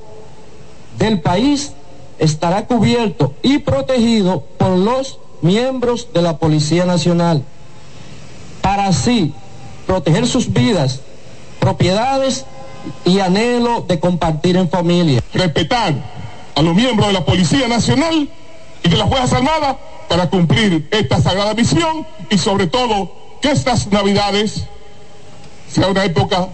del 0.98 1.22
país 1.22 1.72
estará 2.20 2.66
cubierto 2.68 3.34
y 3.42 3.60
protegido 3.60 4.42
por 4.58 4.78
los 4.78 5.20
miembros 5.42 6.10
de 6.14 6.22
la 6.22 6.38
Policía 6.38 6.86
Nacional, 6.86 7.44
para 8.62 8.88
así 8.88 9.34
proteger 9.88 10.28
sus 10.28 10.52
vidas, 10.52 11.02
propiedades 11.60 12.46
y 13.06 13.20
anhelo 13.20 13.82
de 13.88 14.00
compartir 14.00 14.58
en 14.58 14.70
familia. 14.70 15.24
Respetar 15.34 15.94
a 16.56 16.62
los 16.62 16.76
miembros 16.76 17.08
de 17.08 17.14
la 17.14 17.26
Policía 17.26 17.68
Nacional 17.68 18.30
y 18.84 18.90
de 18.90 18.98
las 18.98 19.10
Fuerzas 19.10 19.34
Armadas 19.34 19.78
para 20.10 20.30
cumplir 20.30 20.88
esta 20.92 21.22
sagrada 21.22 21.54
misión 21.54 22.06
y 22.30 22.38
sobre 22.38 22.68
todo 22.68 23.12
que 23.42 23.52
estas 23.52 23.88
Navidades 23.88 24.66
sea 25.74 25.88
una 25.88 26.06
época 26.06 26.48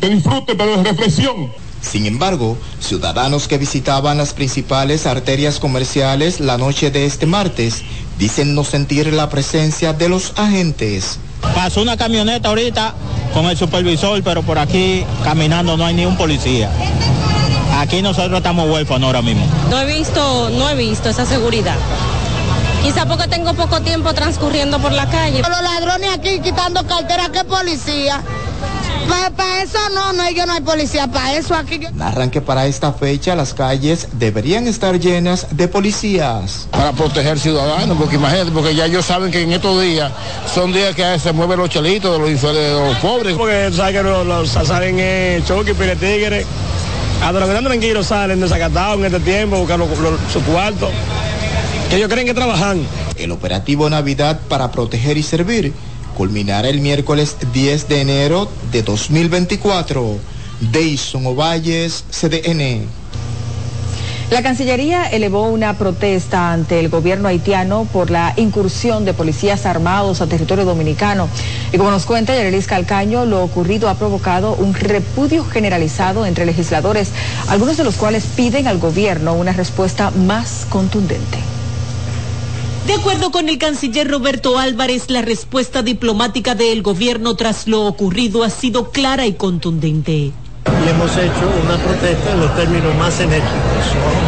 de 0.00 0.08
disfrute, 0.08 0.54
pero 0.54 0.76
de 0.76 0.84
reflexión 0.84 1.50
sin 1.80 2.06
embargo, 2.06 2.58
ciudadanos 2.78 3.48
que 3.48 3.58
visitaban 3.58 4.18
las 4.18 4.34
principales 4.34 5.06
arterias 5.06 5.58
comerciales 5.58 6.38
la 6.38 6.58
noche 6.58 6.90
de 6.90 7.06
este 7.06 7.26
martes 7.26 7.82
dicen 8.18 8.54
no 8.54 8.64
sentir 8.64 9.12
la 9.12 9.30
presencia 9.30 9.92
de 9.94 10.08
los 10.08 10.34
agentes. 10.36 11.18
Pasó 11.54 11.80
una 11.80 11.96
camioneta 11.96 12.50
ahorita 12.50 12.94
con 13.32 13.46
el 13.46 13.56
supervisor, 13.56 14.22
pero 14.22 14.42
por 14.42 14.58
aquí 14.58 15.04
caminando 15.24 15.76
no 15.76 15.86
hay 15.86 15.94
ni 15.94 16.04
un 16.04 16.16
policía. 16.18 16.70
Aquí 17.78 18.02
nosotros 18.02 18.36
estamos 18.36 18.68
huérfanos 18.68 19.06
ahora 19.06 19.22
mismo. 19.22 19.46
No 19.70 19.80
he 19.80 19.86
visto, 19.86 20.50
no 20.50 20.68
he 20.68 20.74
visto 20.74 21.08
esa 21.08 21.24
seguridad. 21.24 21.76
Quizá 22.82 23.06
porque 23.06 23.26
tengo 23.28 23.54
poco 23.54 23.80
tiempo 23.80 24.12
transcurriendo 24.12 24.78
por 24.78 24.92
la 24.92 25.08
calle. 25.08 25.40
Los 25.40 25.62
ladrones 25.62 26.10
aquí 26.12 26.40
quitando 26.40 26.86
cartera, 26.86 27.30
¿qué 27.32 27.44
policía? 27.44 28.22
Para 29.36 29.62
eso 29.62 29.78
no, 29.94 30.12
no, 30.12 30.30
yo 30.30 30.44
no 30.46 30.52
hay 30.52 30.60
policía, 30.60 31.06
para 31.06 31.34
eso 31.34 31.54
aquí. 31.54 31.80
Narran 31.94 32.30
que 32.30 32.40
para 32.40 32.66
esta 32.66 32.92
fecha 32.92 33.34
las 33.34 33.54
calles 33.54 34.08
deberían 34.12 34.66
estar 34.66 34.98
llenas 34.98 35.46
de 35.50 35.68
policías. 35.68 36.68
Para 36.70 36.92
proteger 36.92 37.38
ciudadanos, 37.38 37.96
porque 37.96 38.16
imagínate, 38.16 38.50
porque 38.50 38.74
ya 38.74 38.86
ellos 38.86 39.06
saben 39.06 39.30
que 39.30 39.42
en 39.42 39.52
estos 39.52 39.80
días 39.80 40.12
son 40.52 40.72
días 40.72 40.94
que 40.94 41.18
se 41.18 41.32
mueven 41.32 41.58
los 41.58 41.70
chelitos 41.70 42.12
de 42.12 42.30
los, 42.30 42.42
de 42.42 42.70
los 42.72 42.96
pobres. 42.98 43.36
Porque 43.36 43.70
sabes 43.72 43.96
que 43.96 44.02
los, 44.02 44.26
los 44.26 44.50
salen 44.50 44.96
eh, 44.98 45.42
choque, 45.46 45.74
pile 45.74 45.96
tigre. 45.96 46.44
A 47.22 47.30
están 47.30 47.64
tranquilos 47.64 48.06
salen 48.06 48.40
desacatados 48.40 48.98
en 48.98 49.04
este 49.06 49.20
tiempo, 49.20 49.58
buscando 49.58 49.88
su 50.32 50.42
cuarto. 50.42 50.90
Que 51.88 51.96
ellos 51.96 52.08
creen 52.08 52.26
que 52.26 52.34
trabajan. 52.34 52.82
El 53.16 53.32
operativo 53.32 53.88
Navidad 53.90 54.40
para 54.48 54.70
proteger 54.70 55.18
y 55.18 55.22
servir 55.22 55.74
culminará 56.20 56.68
el 56.68 56.82
miércoles 56.82 57.38
10 57.54 57.88
de 57.88 58.02
enero 58.02 58.46
de 58.72 58.82
2024. 58.82 60.18
Deison 60.70 61.24
Ovalles, 61.24 62.04
CDN. 62.10 62.84
La 64.30 64.42
Cancillería 64.42 65.06
elevó 65.06 65.48
una 65.48 65.78
protesta 65.78 66.52
ante 66.52 66.78
el 66.78 66.90
gobierno 66.90 67.26
haitiano 67.26 67.88
por 67.90 68.10
la 68.10 68.34
incursión 68.36 69.06
de 69.06 69.14
policías 69.14 69.64
armados 69.64 70.20
a 70.20 70.26
territorio 70.26 70.66
dominicano. 70.66 71.26
Y 71.72 71.78
como 71.78 71.90
nos 71.90 72.04
cuenta 72.04 72.34
Yerelis 72.34 72.66
Calcaño, 72.66 73.24
lo 73.24 73.42
ocurrido 73.42 73.88
ha 73.88 73.94
provocado 73.94 74.54
un 74.56 74.74
repudio 74.74 75.42
generalizado 75.46 76.26
entre 76.26 76.44
legisladores, 76.44 77.12
algunos 77.48 77.78
de 77.78 77.84
los 77.84 77.94
cuales 77.96 78.26
piden 78.36 78.68
al 78.68 78.78
gobierno 78.78 79.32
una 79.32 79.54
respuesta 79.54 80.10
más 80.10 80.66
contundente. 80.68 81.49
De 82.86 82.94
acuerdo 82.94 83.30
con 83.30 83.48
el 83.48 83.58
canciller 83.58 84.08
Roberto 84.08 84.58
Álvarez, 84.58 85.10
la 85.10 85.22
respuesta 85.22 85.82
diplomática 85.82 86.54
del 86.54 86.82
gobierno 86.82 87.36
tras 87.36 87.68
lo 87.68 87.84
ocurrido 87.86 88.42
ha 88.42 88.50
sido 88.50 88.90
clara 88.90 89.26
y 89.26 89.34
contundente. 89.34 90.12
Y 90.12 90.88
hemos 90.88 91.12
hecho 91.12 91.50
una 91.64 91.76
protesta 91.78 92.32
en 92.32 92.40
los 92.40 92.56
términos 92.56 92.94
más 92.96 93.20
enérgicos. 93.20 93.54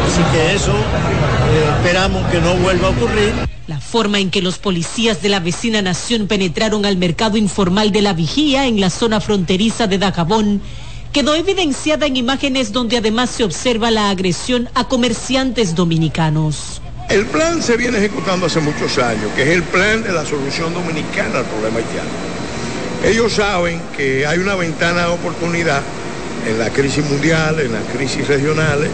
Así 0.06 0.22
que 0.32 0.54
eso 0.54 0.72
eh, 0.72 1.70
esperamos 1.78 2.24
que 2.30 2.40
no 2.40 2.54
vuelva 2.56 2.88
a 2.88 2.90
ocurrir. 2.90 3.32
La 3.66 3.80
forma 3.80 4.18
en 4.18 4.30
que 4.30 4.42
los 4.42 4.58
policías 4.58 5.22
de 5.22 5.28
la 5.30 5.40
vecina 5.40 5.82
nación 5.82 6.26
penetraron 6.26 6.84
al 6.84 6.96
mercado 6.96 7.38
informal 7.38 7.90
de 7.90 8.02
la 8.02 8.12
vigía 8.12 8.66
en 8.66 8.80
la 8.80 8.90
zona 8.90 9.20
fronteriza 9.20 9.86
de 9.86 9.98
Dajabón 9.98 10.60
quedó 11.12 11.34
evidenciada 11.34 12.06
en 12.06 12.16
imágenes 12.16 12.72
donde 12.72 12.96
además 12.96 13.30
se 13.30 13.44
observa 13.44 13.90
la 13.90 14.10
agresión 14.10 14.68
a 14.74 14.88
comerciantes 14.88 15.74
dominicanos. 15.74 16.81
El 17.12 17.26
plan 17.26 17.62
se 17.62 17.76
viene 17.76 17.98
ejecutando 17.98 18.46
hace 18.46 18.60
muchos 18.60 18.96
años, 18.96 19.30
que 19.36 19.42
es 19.42 19.50
el 19.50 19.62
plan 19.64 20.02
de 20.02 20.12
la 20.12 20.24
solución 20.24 20.72
dominicana 20.72 21.40
al 21.40 21.44
problema 21.44 21.76
haitiano. 21.76 22.08
Ellos 23.04 23.34
saben 23.34 23.82
que 23.94 24.26
hay 24.26 24.38
una 24.38 24.54
ventana 24.54 25.02
de 25.02 25.12
oportunidad 25.12 25.82
en 26.48 26.58
la 26.58 26.70
crisis 26.70 27.04
mundial, 27.04 27.60
en 27.60 27.74
las 27.74 27.84
crisis 27.94 28.26
regionales, 28.26 28.88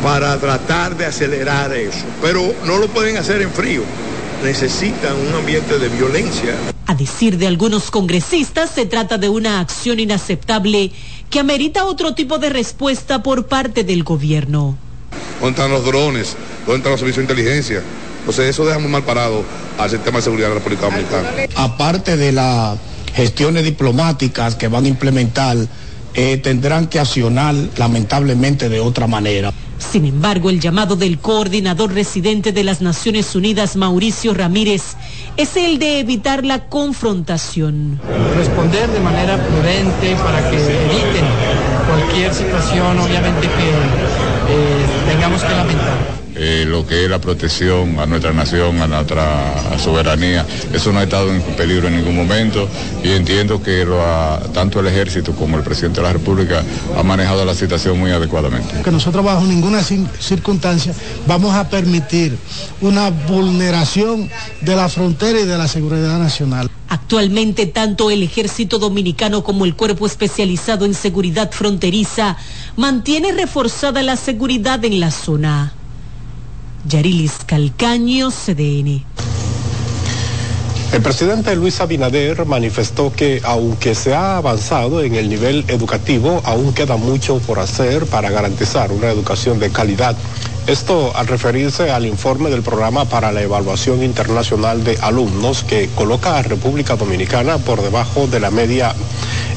para 0.00 0.38
tratar 0.38 0.96
de 0.96 1.06
acelerar 1.06 1.74
eso. 1.74 2.04
Pero 2.22 2.54
no 2.66 2.78
lo 2.78 2.86
pueden 2.86 3.16
hacer 3.16 3.42
en 3.42 3.50
frío. 3.50 3.82
Necesitan 4.44 5.16
un 5.16 5.34
ambiente 5.34 5.76
de 5.80 5.88
violencia. 5.88 6.54
A 6.86 6.94
decir 6.94 7.36
de 7.36 7.48
algunos 7.48 7.90
congresistas, 7.90 8.70
se 8.70 8.86
trata 8.86 9.18
de 9.18 9.28
una 9.28 9.58
acción 9.58 9.98
inaceptable 9.98 10.92
que 11.30 11.40
amerita 11.40 11.84
otro 11.86 12.14
tipo 12.14 12.38
de 12.38 12.50
respuesta 12.50 13.24
por 13.24 13.48
parte 13.48 13.82
del 13.82 14.04
gobierno. 14.04 14.78
¿Dónde 15.40 15.50
están 15.50 15.70
los 15.70 15.84
drones? 15.84 16.36
¿Dónde 16.66 16.78
están 16.78 16.92
los 16.92 17.00
servicios 17.00 17.26
de 17.26 17.32
inteligencia? 17.32 17.82
Entonces 18.20 18.50
eso 18.50 18.66
deja 18.66 18.78
muy 18.78 18.90
mal 18.90 19.02
parado 19.02 19.44
al 19.78 19.90
sistema 19.90 20.18
de 20.18 20.22
seguridad 20.22 20.48
de 20.48 20.54
la 20.54 20.60
República 20.60 20.86
Dominicana. 20.86 21.28
Aparte 21.56 22.16
de 22.16 22.32
las 22.32 22.78
gestiones 23.14 23.64
diplomáticas 23.64 24.54
que 24.54 24.68
van 24.68 24.84
a 24.84 24.88
implementar, 24.88 25.56
eh, 26.14 26.36
tendrán 26.38 26.86
que 26.86 26.98
accionar 26.98 27.54
lamentablemente 27.76 28.68
de 28.68 28.80
otra 28.80 29.06
manera. 29.06 29.52
Sin 29.78 30.04
embargo, 30.04 30.50
el 30.50 30.60
llamado 30.60 30.94
del 30.94 31.18
coordinador 31.18 31.92
residente 31.94 32.52
de 32.52 32.64
las 32.64 32.82
Naciones 32.82 33.34
Unidas, 33.34 33.76
Mauricio 33.76 34.34
Ramírez, 34.34 34.82
es 35.36 35.56
el 35.56 35.78
de 35.78 36.00
evitar 36.00 36.44
la 36.44 36.66
confrontación. 36.68 37.98
Responder 38.36 38.88
de 38.90 39.00
manera 39.00 39.38
prudente 39.42 40.14
para 40.22 40.50
que 40.50 40.56
eviten 40.56 41.24
cualquier 41.88 42.34
situación, 42.34 43.00
obviamente, 43.00 43.48
que 43.48 44.29
tengamos 45.06 45.42
que 45.42 45.54
lamentar. 45.54 46.20
Eh, 46.42 46.64
lo 46.66 46.86
que 46.86 47.04
es 47.04 47.10
la 47.10 47.20
protección 47.20 47.98
a 47.98 48.06
nuestra 48.06 48.32
nación, 48.32 48.80
a 48.80 48.86
nuestra 48.86 49.78
soberanía. 49.78 50.46
Eso 50.72 50.90
no 50.90 51.00
ha 51.00 51.02
estado 51.02 51.28
en 51.30 51.42
peligro 51.42 51.88
en 51.88 51.96
ningún 51.96 52.16
momento 52.16 52.66
y 53.04 53.10
entiendo 53.10 53.62
que 53.62 53.86
tanto 54.54 54.80
el 54.80 54.86
ejército 54.86 55.32
como 55.32 55.58
el 55.58 55.62
presidente 55.62 56.00
de 56.00 56.06
la 56.06 56.14
República 56.14 56.62
ha 56.96 57.02
manejado 57.02 57.44
la 57.44 57.54
situación 57.54 57.98
muy 57.98 58.10
adecuadamente. 58.10 58.80
Que 58.82 58.90
nosotros 58.90 59.22
bajo 59.22 59.44
ninguna 59.44 59.82
circunstancia 59.82 60.94
vamos 61.26 61.54
a 61.54 61.68
permitir 61.68 62.38
una 62.80 63.10
vulneración 63.10 64.30
de 64.62 64.76
la 64.76 64.88
frontera 64.88 65.40
y 65.40 65.44
de 65.44 65.58
la 65.58 65.68
seguridad 65.68 66.18
nacional. 66.18 66.70
Actualmente, 66.88 67.66
tanto 67.66 68.10
el 68.10 68.22
ejército 68.22 68.78
dominicano 68.78 69.44
como 69.44 69.64
el 69.64 69.76
cuerpo 69.76 70.06
especializado 70.06 70.86
en 70.86 70.94
seguridad 70.94 71.50
fronteriza 71.52 72.36
mantiene 72.76 73.32
reforzada 73.32 74.02
la 74.02 74.16
seguridad 74.16 74.84
en 74.84 75.00
la 75.00 75.10
zona. 75.10 75.72
Yarilis 76.86 77.38
Calcaño, 77.46 78.30
CDN. 78.30 79.04
El 80.92 81.02
presidente 81.02 81.54
Luis 81.54 81.80
Abinader 81.80 82.46
manifestó 82.46 83.12
que 83.12 83.40
aunque 83.44 83.94
se 83.94 84.12
ha 84.12 84.38
avanzado 84.38 85.02
en 85.02 85.14
el 85.14 85.28
nivel 85.28 85.64
educativo, 85.68 86.40
aún 86.44 86.72
queda 86.72 86.96
mucho 86.96 87.38
por 87.38 87.60
hacer 87.60 88.06
para 88.06 88.28
garantizar 88.30 88.90
una 88.90 89.08
educación 89.08 89.60
de 89.60 89.70
calidad 89.70 90.16
Esto 90.66 91.10
al 91.16 91.26
referirse 91.26 91.90
al 91.90 92.06
informe 92.06 92.50
del 92.50 92.62
programa 92.62 93.04
para 93.04 93.32
la 93.32 93.42
evaluación 93.42 94.02
internacional 94.02 94.84
de 94.84 94.98
alumnos 95.00 95.64
que 95.64 95.88
coloca 95.96 96.38
a 96.38 96.42
República 96.42 96.96
Dominicana 96.96 97.58
por 97.58 97.82
debajo 97.82 98.26
de 98.26 98.40
la 98.40 98.50
media 98.50 98.94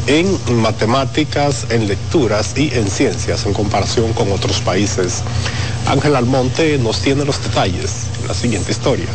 en 0.08 0.38
matemáticas, 0.62 1.68
en 1.70 1.88
lecturas 1.88 2.58
y 2.58 2.74
en 2.74 2.90
ciencias 2.90 3.46
en 3.46 3.54
comparación 3.54 4.14
con 4.14 4.32
otros 4.32 4.60
países. 4.62 5.24
Ángel 5.88 6.16
Almonte 6.16 6.78
nos 6.78 7.00
tiene 7.02 7.26
los 7.26 7.42
detalles 7.44 8.08
en 8.22 8.28
la 8.28 8.34
siguiente 8.34 8.72
historia. 8.72 9.10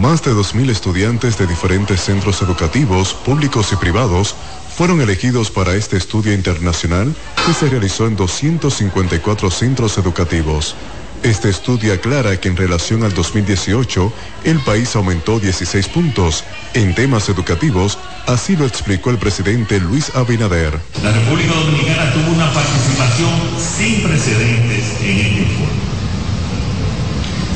Más 0.00 0.22
de 0.22 0.32
2.000 0.32 0.70
estudiantes 0.70 1.38
de 1.38 1.46
diferentes 1.46 2.00
centros 2.02 2.42
educativos, 2.42 3.14
públicos 3.14 3.72
y 3.72 3.76
privados, 3.76 4.34
fueron 4.76 5.00
elegidos 5.00 5.50
para 5.50 5.74
este 5.74 5.96
estudio 5.96 6.34
internacional 6.34 7.14
que 7.46 7.54
se 7.54 7.68
realizó 7.70 8.06
en 8.06 8.14
254 8.14 9.50
centros 9.50 9.96
educativos. 9.96 10.76
Este 11.22 11.48
estudio 11.50 11.92
aclara 11.92 12.38
que 12.38 12.48
en 12.48 12.56
relación 12.56 13.02
al 13.02 13.12
2018, 13.12 14.12
el 14.44 14.60
país 14.60 14.94
aumentó 14.94 15.40
16 15.40 15.88
puntos 15.88 16.44
en 16.74 16.94
temas 16.94 17.28
educativos, 17.28 17.98
así 18.26 18.56
lo 18.56 18.64
explicó 18.64 19.10
el 19.10 19.18
presidente 19.18 19.80
Luis 19.80 20.12
Abinader. 20.14 20.78
La 21.02 21.12
República 21.12 21.52
Dominicana 21.54 22.12
tuvo 22.12 22.32
una 22.32 22.52
participación 22.52 23.30
sin 23.58 24.02
precedentes 24.02 25.00
en 25.00 25.18
este 25.18 25.40
informe. 25.42 25.86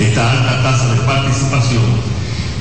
Esta 0.00 0.32
alta 0.32 0.62
tasa 0.62 0.94
de 0.94 1.00
participación 1.02 1.84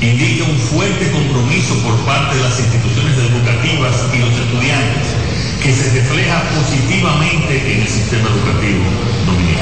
indica 0.01 0.43
un 0.45 0.57
fuerte 0.57 1.12
compromiso 1.12 1.75
por 1.83 1.97
parte 2.05 2.35
de 2.35 2.43
las 2.43 2.59
instituciones 2.59 3.17
educativas 3.17 3.95
y 4.13 4.17
los 4.19 4.31
estudiantes 4.31 5.07
que 5.63 5.73
se 5.73 5.89
refleja 5.91 6.43
positivamente 6.55 7.73
en 7.73 7.81
el 7.81 7.88
sistema 7.88 8.29
educativo 8.29 8.83
dominicano. 9.25 9.59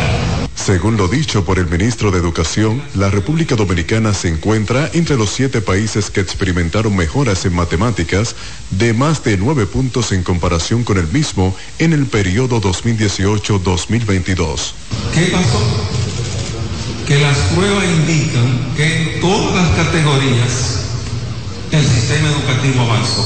Según 0.67 0.97
lo 0.97 1.07
dicho 1.07 1.45
por 1.45 1.57
el 1.59 1.67
ministro 1.67 2.11
de 2.11 2.19
Educación, 2.19 2.83
la 2.93 3.09
República 3.09 3.55
Dominicana 3.55 4.13
se 4.13 4.27
encuentra 4.27 4.91
entre 4.93 5.15
los 5.15 5.29
siete 5.29 5.61
países 5.61 6.09
que 6.09 6.19
experimentaron 6.19 6.93
mejoras 6.93 7.45
en 7.45 7.55
matemáticas 7.55 8.35
de 8.71 8.93
más 8.93 9.23
de 9.23 9.37
nueve 9.37 9.65
puntos 9.65 10.11
en 10.11 10.23
comparación 10.23 10.83
con 10.83 10.97
el 10.97 11.07
mismo 11.07 11.55
en 11.79 11.93
el 11.93 12.05
periodo 12.05 12.59
2018-2022. 12.59 14.73
¿Qué 15.13 15.27
pasó? 15.27 15.61
Que 17.07 17.21
las 17.21 17.37
pruebas 17.55 17.85
indican 17.85 18.73
que 18.75 19.13
en 19.13 19.21
todas 19.21 19.55
las 19.55 19.85
categorías 19.85 20.81
el 21.71 21.85
sistema 21.85 22.27
educativo 22.27 22.81
avanzó. 22.81 23.25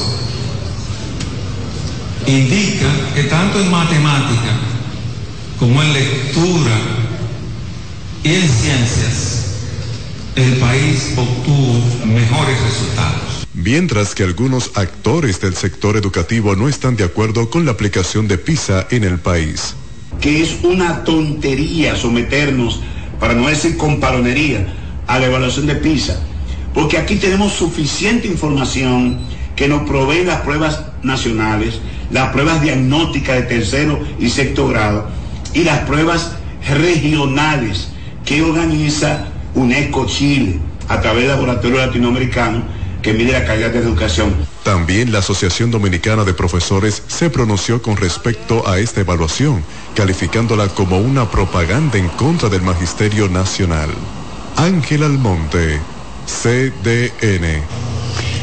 Indica 2.24 2.86
que 3.16 3.24
tanto 3.24 3.58
en 3.58 3.68
matemática 3.68 4.60
como 5.58 5.82
en 5.82 5.92
lectura, 5.92 7.02
y 8.24 8.34
en 8.34 8.48
ciencias 8.48 9.42
el 10.36 10.56
país 10.58 11.12
obtuvo 11.16 12.06
mejores 12.06 12.60
resultados. 12.62 13.46
Mientras 13.52 14.14
que 14.14 14.22
algunos 14.22 14.70
actores 14.74 15.40
del 15.40 15.54
sector 15.54 15.96
educativo 15.96 16.56
no 16.56 16.68
están 16.68 16.96
de 16.96 17.04
acuerdo 17.04 17.50
con 17.50 17.64
la 17.66 17.72
aplicación 17.72 18.28
de 18.28 18.38
PISA 18.38 18.86
en 18.90 19.04
el 19.04 19.18
país. 19.18 19.74
Que 20.20 20.42
es 20.42 20.56
una 20.62 21.04
tontería 21.04 21.96
someternos, 21.96 22.80
para 23.20 23.34
no 23.34 23.48
decir 23.48 23.76
comparonería, 23.76 24.72
a 25.06 25.18
la 25.18 25.26
evaluación 25.26 25.66
de 25.66 25.74
PISA. 25.74 26.18
Porque 26.72 26.96
aquí 26.96 27.16
tenemos 27.16 27.52
suficiente 27.52 28.26
información 28.26 29.18
que 29.54 29.68
nos 29.68 29.82
provee 29.82 30.24
las 30.24 30.40
pruebas 30.40 30.80
nacionales, 31.02 31.80
las 32.10 32.32
pruebas 32.32 32.62
diagnósticas 32.62 33.36
de 33.36 33.42
tercero 33.42 34.00
y 34.18 34.30
sexto 34.30 34.68
grado 34.68 35.08
y 35.52 35.64
las 35.64 35.80
pruebas 35.80 36.32
regionales 36.66 37.91
que 38.24 38.42
organiza 38.42 39.26
UNESCO 39.54 40.06
Chile 40.06 40.58
a 40.88 41.00
través 41.00 41.22
del 41.22 41.32
Laboratorio 41.32 41.78
Latinoamericano 41.78 42.62
que 43.02 43.12
mide 43.12 43.32
la 43.32 43.44
calidad 43.44 43.70
de 43.70 43.80
educación. 43.80 44.34
También 44.62 45.10
la 45.10 45.18
Asociación 45.18 45.70
Dominicana 45.70 46.24
de 46.24 46.34
Profesores 46.34 47.02
se 47.08 47.30
pronunció 47.30 47.82
con 47.82 47.96
respecto 47.96 48.66
a 48.68 48.78
esta 48.78 49.00
evaluación, 49.00 49.64
calificándola 49.96 50.68
como 50.68 50.98
una 50.98 51.30
propaganda 51.30 51.98
en 51.98 52.08
contra 52.10 52.48
del 52.48 52.62
Magisterio 52.62 53.28
Nacional. 53.28 53.90
Ángel 54.56 55.02
Almonte, 55.02 55.80
CDN. 56.26 57.62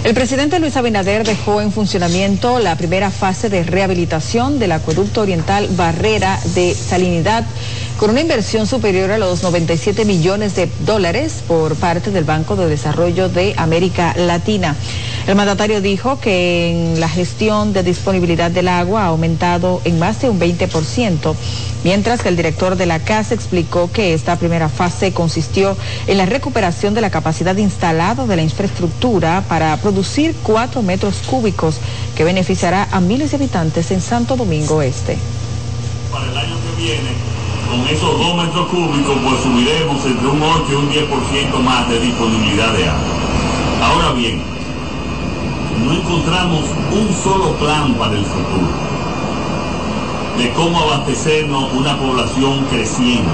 El 0.03 0.13
presidente 0.13 0.59
Luis 0.59 0.77
Abinader 0.77 1.25
dejó 1.25 1.61
en 1.61 1.71
funcionamiento 1.71 2.59
la 2.59 2.77
primera 2.77 3.11
fase 3.11 3.49
de 3.49 3.63
rehabilitación 3.63 4.57
del 4.57 4.71
acueducto 4.71 5.21
oriental 5.21 5.67
Barrera 5.75 6.39
de 6.55 6.73
Salinidad 6.73 7.45
con 7.99 8.11
una 8.11 8.21
inversión 8.21 8.65
superior 8.65 9.11
a 9.11 9.17
los 9.17 9.43
97 9.43 10.05
millones 10.05 10.55
de 10.55 10.69
dólares 10.85 11.43
por 11.45 11.75
parte 11.75 12.11
del 12.11 12.23
Banco 12.23 12.55
de 12.55 12.65
Desarrollo 12.69 13.27
de 13.27 13.53
América 13.57 14.13
Latina. 14.15 14.73
El 15.27 15.35
mandatario 15.35 15.81
dijo 15.81 16.17
que 16.17 16.69
en 16.69 17.01
la 17.01 17.09
gestión 17.09 17.73
de 17.73 17.83
disponibilidad 17.83 18.51
del 18.51 18.69
agua 18.69 19.03
ha 19.03 19.07
aumentado 19.07 19.81
en 19.83 19.99
más 19.99 20.21
de 20.21 20.29
un 20.29 20.39
20%, 20.39 21.35
mientras 21.83 22.21
que 22.21 22.29
el 22.29 22.37
director 22.37 22.77
de 22.77 22.85
la 22.85 22.99
casa 22.99 23.33
explicó 23.33 23.91
que 23.91 24.13
esta 24.13 24.37
primera 24.37 24.69
fase 24.69 25.11
consistió 25.11 25.75
en 26.07 26.17
la 26.17 26.25
recuperación 26.25 26.93
de 26.93 27.01
la 27.01 27.09
capacidad 27.09 27.57
instalada 27.57 28.25
de 28.25 28.35
la 28.37 28.43
infraestructura 28.43 29.43
para 29.49 29.75
producir 29.75 30.33
4 30.43 30.81
metros 30.83 31.15
cúbicos 31.29 31.75
que 32.15 32.23
beneficiará 32.23 32.87
a 32.91 33.01
miles 33.01 33.31
de 33.31 33.35
habitantes 33.35 33.91
en 33.91 33.99
Santo 33.99 34.37
Domingo 34.37 34.81
Este. 34.81 35.17
Para 36.13 36.31
el 36.31 36.37
año 36.37 36.55
que 36.61 36.81
viene 36.81 37.38
con 37.69 37.87
esos 37.87 38.17
dos 38.17 38.35
metros 38.35 38.67
cúbicos 38.67 39.15
pues 39.23 39.43
subiremos 39.43 40.03
entre 40.05 40.27
un 40.27 40.41
8 40.41 40.65
y 40.69 40.75
un 40.75 40.89
10% 40.89 41.59
más 41.63 41.87
de 41.89 41.99
disponibilidad 41.99 42.73
de 42.73 42.89
agua. 42.89 42.99
Ahora 43.83 44.11
bien, 44.13 44.41
no 45.85 45.93
encontramos 45.93 46.63
un 46.91 47.15
solo 47.23 47.53
plan 47.53 47.93
para 47.93 48.15
el 48.15 48.25
futuro 48.25 48.89
de 50.37 50.51
cómo 50.53 50.79
abastecernos 50.79 51.71
una 51.73 51.97
población 51.97 52.65
creciente. 52.69 53.29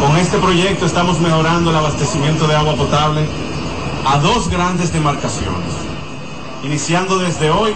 Con 0.00 0.16
este 0.16 0.38
proyecto 0.38 0.86
estamos 0.86 1.20
mejorando 1.20 1.70
el 1.70 1.76
abastecimiento 1.76 2.46
de 2.46 2.56
agua 2.56 2.74
potable 2.74 3.26
a 4.06 4.18
dos 4.18 4.48
grandes 4.48 4.92
demarcaciones, 4.92 5.72
iniciando 6.64 7.18
desde 7.18 7.50
hoy 7.50 7.74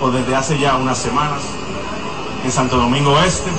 o 0.00 0.10
desde 0.10 0.34
hace 0.34 0.58
ya 0.58 0.76
unas 0.76 0.98
semanas 0.98 1.40
en 2.44 2.50
Santo 2.50 2.76
Domingo 2.76 3.18
Este, 3.20 3.50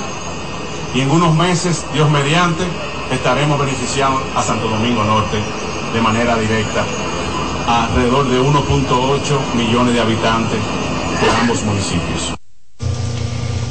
y 0.96 1.02
en 1.02 1.10
unos 1.10 1.34
meses, 1.34 1.84
Dios 1.92 2.10
mediante, 2.10 2.64
estaremos 3.12 3.60
beneficiando 3.60 4.18
a 4.34 4.42
Santo 4.42 4.66
Domingo 4.66 5.04
Norte 5.04 5.36
de 5.92 6.00
manera 6.00 6.38
directa 6.38 6.84
alrededor 7.68 8.30
de 8.30 8.40
1.8 8.40 9.54
millones 9.56 9.92
de 9.92 10.00
habitantes 10.00 10.58
de 11.20 11.30
ambos 11.42 11.62
municipios. 11.64 12.34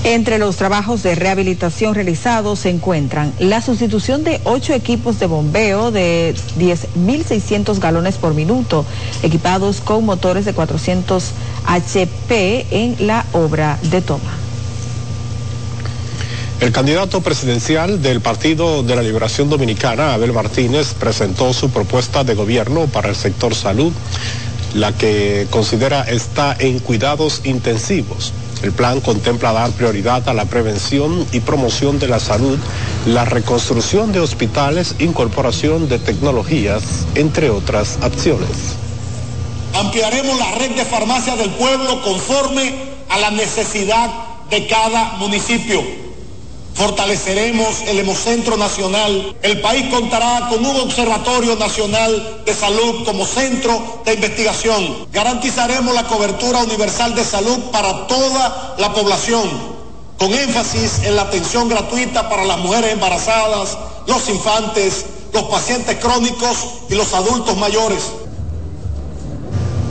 Entre 0.04 0.38
los 0.38 0.58
trabajos 0.58 1.02
de 1.02 1.16
rehabilitación 1.16 1.96
realizados 1.96 2.60
se 2.60 2.70
encuentran 2.70 3.34
la 3.40 3.60
sustitución 3.60 4.24
de 4.24 4.40
ocho 4.44 4.74
equipos 4.74 5.18
de 5.20 5.26
bombeo 5.26 5.90
de 5.90 6.36
10.600 6.60 7.80
galones 7.80 8.18
por 8.18 8.36
minuto, 8.36 8.86
equipados 9.24 9.82
con 9.82 10.06
motores 10.06 10.46
de 10.46 10.54
400 10.54 11.32
HP 11.66 12.68
en 12.70 13.08
la 13.08 13.26
obra 13.34 13.80
de 13.82 14.04
toma. 14.04 14.45
El 16.62 16.72
candidato 16.72 17.20
presidencial 17.20 18.02
del 18.02 18.22
Partido 18.22 18.82
de 18.82 18.96
la 18.96 19.02
Liberación 19.02 19.50
Dominicana, 19.50 20.14
Abel 20.14 20.32
Martínez, 20.32 20.94
presentó 20.94 21.54
su 21.54 21.70
propuesta 21.70 22.24
de 22.24 22.34
gobierno 22.34 22.88
para 22.88 23.10
el 23.10 23.16
sector 23.16 23.54
salud, 23.54 23.92
la 24.74 24.94
que 24.94 25.48
considera 25.50 26.04
está 26.04 26.56
en 26.58 26.80
cuidados 26.80 27.42
intensivos. 27.44 28.32
El 28.64 28.72
plan 28.72 29.02
contempla 29.02 29.52
dar 29.52 29.70
prioridad 29.72 30.30
a 30.30 30.34
la 30.34 30.46
prevención 30.46 31.28
y 31.34 31.42
promoción 31.42 32.00
de 32.00 32.08
la 32.08 32.22
salud, 32.22 32.58
la 33.06 33.26
reconstrucción 33.26 34.14
de 34.14 34.22
hospitales, 34.22 34.96
incorporación 35.00 35.90
de 35.90 36.00
tecnologías, 36.00 36.84
entre 37.16 37.50
otras 37.50 37.98
acciones. 38.02 38.78
Ampliaremos 39.74 40.40
la 40.40 40.52
red 40.54 40.72
de 40.72 40.86
farmacias 40.86 41.38
del 41.38 41.50
pueblo 41.50 42.02
conforme 42.02 42.74
a 43.10 43.20
la 43.20 43.32
necesidad 43.32 44.10
de 44.50 44.68
cada 44.68 45.18
municipio 45.18 46.05
Fortaleceremos 46.76 47.84
el 47.88 48.00
Hemocentro 48.00 48.58
Nacional. 48.58 49.38
El 49.42 49.62
país 49.62 49.88
contará 49.90 50.50
con 50.50 50.66
un 50.66 50.76
Observatorio 50.82 51.56
Nacional 51.56 52.44
de 52.46 52.54
Salud 52.54 53.06
como 53.06 53.26
centro 53.26 54.02
de 54.04 54.16
investigación. 54.16 55.08
Garantizaremos 55.14 55.96
la 55.96 56.04
cobertura 56.04 56.64
universal 56.64 57.16
de 57.16 57.24
salud 57.24 57.58
para 57.72 58.08
toda 58.08 58.76
la 58.78 58.94
población, 58.94 59.50
con 60.20 60.34
énfasis 60.34 61.04
en 61.06 61.16
la 61.16 61.22
atención 61.22 61.70
gratuita 61.70 62.28
para 62.28 62.44
las 62.44 62.58
mujeres 62.58 62.92
embarazadas, 62.92 63.78
los 64.06 64.28
infantes, 64.28 65.06
los 65.32 65.44
pacientes 65.44 65.98
crónicos 66.00 66.58
y 66.90 66.96
los 66.96 67.14
adultos 67.14 67.56
mayores. 67.56 68.04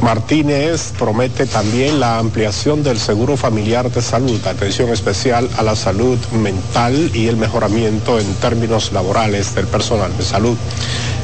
Martínez 0.04 0.92
promete 0.98 1.46
también 1.46 1.98
la 1.98 2.18
ampliación 2.18 2.82
del 2.82 2.98
seguro 2.98 3.38
familiar 3.38 3.90
de 3.90 4.02
salud, 4.02 4.38
atención 4.46 4.90
especial 4.90 5.48
a 5.56 5.62
la 5.62 5.74
salud 5.74 6.18
mental 6.30 7.10
y 7.14 7.28
el 7.28 7.38
mejoramiento 7.38 8.20
en 8.20 8.34
términos 8.34 8.92
laborales 8.92 9.54
del 9.54 9.66
personal 9.66 10.14
de 10.14 10.22
salud. 10.22 10.58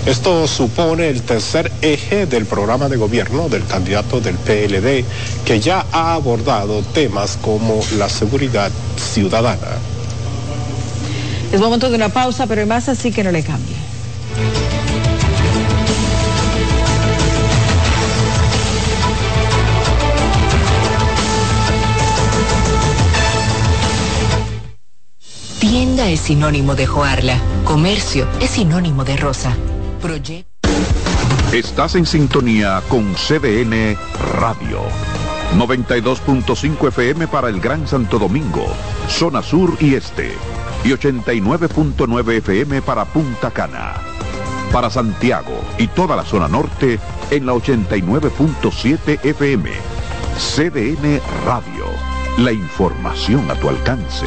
Esto 0.07 0.49
supone 0.49 1.11
el 1.11 1.21
tercer 1.21 1.71
eje 1.83 2.25
del 2.25 2.47
programa 2.47 2.89
de 2.89 2.97
gobierno 2.97 3.51
del 3.51 3.67
candidato 3.67 4.19
del 4.19 4.37
PLD, 4.37 5.05
que 5.45 5.61
ya 5.61 5.85
ha 5.93 6.15
abordado 6.15 6.81
temas 6.95 7.39
como 7.43 7.81
la 7.99 8.09
seguridad 8.09 8.71
ciudadana. 8.97 9.77
Es 11.53 11.61
momento 11.61 11.91
de 11.91 11.97
una 11.97 12.09
pausa, 12.09 12.47
pero 12.47 12.63
hay 12.63 12.67
más 12.67 12.89
así 12.89 13.13
que 13.13 13.23
no 13.23 13.31
le 13.31 13.43
cambie. 13.43 13.80
Tienda 25.71 26.09
es 26.09 26.23
sinónimo 26.23 26.75
de 26.75 26.85
Joarla. 26.85 27.39
Comercio 27.63 28.27
es 28.41 28.51
sinónimo 28.51 29.05
de 29.05 29.17
Rosa. 29.17 29.57
Proyecto. 30.03 30.69
Estás 31.53 31.95
en 31.95 32.07
sintonía 32.07 32.83
con 32.89 33.15
CDN 33.15 33.97
Radio. 34.35 34.81
92.5 35.57 36.89
FM 36.89 37.29
para 37.29 37.49
el 37.51 37.61
Gran 37.61 37.87
Santo 37.87 38.19
Domingo, 38.19 38.67
zona 39.09 39.43
sur 39.43 39.77
y 39.79 39.95
este. 39.95 40.33
Y 40.83 40.89
89.9 40.89 42.33
FM 42.39 42.83
para 42.83 43.05
Punta 43.05 43.53
Cana. 43.53 43.95
Para 44.73 44.91
Santiago 44.91 45.63
y 45.79 45.87
toda 45.87 46.17
la 46.17 46.25
zona 46.25 46.49
norte 46.49 46.99
en 47.31 47.47
la 47.47 47.53
89.7 47.53 49.25
FM. 49.25 49.71
CDN 50.37 51.21
Radio. 51.47 51.85
La 52.39 52.51
información 52.51 53.49
a 53.53 53.55
tu 53.55 53.69
alcance. 53.69 54.27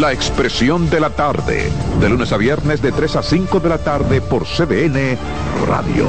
La 0.00 0.12
expresión 0.12 0.90
de 0.90 0.98
la 0.98 1.10
tarde, 1.10 1.70
de 2.00 2.08
lunes 2.08 2.32
a 2.32 2.36
viernes 2.36 2.82
de 2.82 2.90
3 2.90 3.14
a 3.14 3.22
5 3.22 3.60
de 3.60 3.68
la 3.68 3.78
tarde 3.78 4.20
por 4.20 4.44
CDN 4.44 5.16
Radio. 5.68 6.08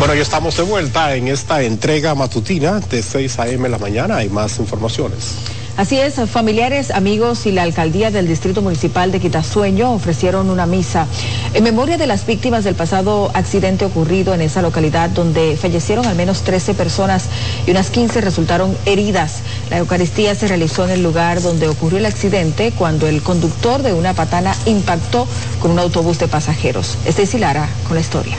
Bueno, 0.00 0.14
ya 0.14 0.22
estamos 0.22 0.56
de 0.56 0.64
vuelta 0.64 1.14
en 1.14 1.28
esta 1.28 1.62
entrega 1.62 2.16
matutina 2.16 2.80
de 2.80 3.04
6 3.04 3.38
a.m. 3.38 3.68
la 3.68 3.78
mañana. 3.78 4.16
Hay 4.16 4.30
más 4.30 4.58
informaciones. 4.58 5.55
Así 5.76 5.98
es, 5.98 6.14
familiares, 6.30 6.90
amigos 6.90 7.44
y 7.44 7.52
la 7.52 7.62
alcaldía 7.62 8.10
del 8.10 8.26
Distrito 8.26 8.62
Municipal 8.62 9.12
de 9.12 9.20
Quitasueño 9.20 9.92
ofrecieron 9.92 10.48
una 10.48 10.64
misa 10.64 11.06
en 11.52 11.64
memoria 11.64 11.98
de 11.98 12.06
las 12.06 12.24
víctimas 12.24 12.64
del 12.64 12.74
pasado 12.74 13.30
accidente 13.34 13.84
ocurrido 13.84 14.32
en 14.32 14.40
esa 14.40 14.62
localidad 14.62 15.10
donde 15.10 15.54
fallecieron 15.60 16.06
al 16.06 16.16
menos 16.16 16.42
13 16.44 16.72
personas 16.72 17.28
y 17.66 17.72
unas 17.72 17.90
15 17.90 18.22
resultaron 18.22 18.74
heridas. 18.86 19.40
La 19.68 19.76
Eucaristía 19.76 20.34
se 20.34 20.48
realizó 20.48 20.86
en 20.86 20.92
el 20.92 21.02
lugar 21.02 21.42
donde 21.42 21.68
ocurrió 21.68 21.98
el 21.98 22.06
accidente 22.06 22.72
cuando 22.72 23.06
el 23.06 23.22
conductor 23.22 23.82
de 23.82 23.92
una 23.92 24.14
patana 24.14 24.56
impactó 24.64 25.28
con 25.60 25.72
un 25.72 25.78
autobús 25.78 26.18
de 26.18 26.26
pasajeros. 26.26 26.96
Stacy 27.04 27.36
Lara 27.36 27.68
con 27.86 27.96
la 27.96 28.00
historia. 28.00 28.36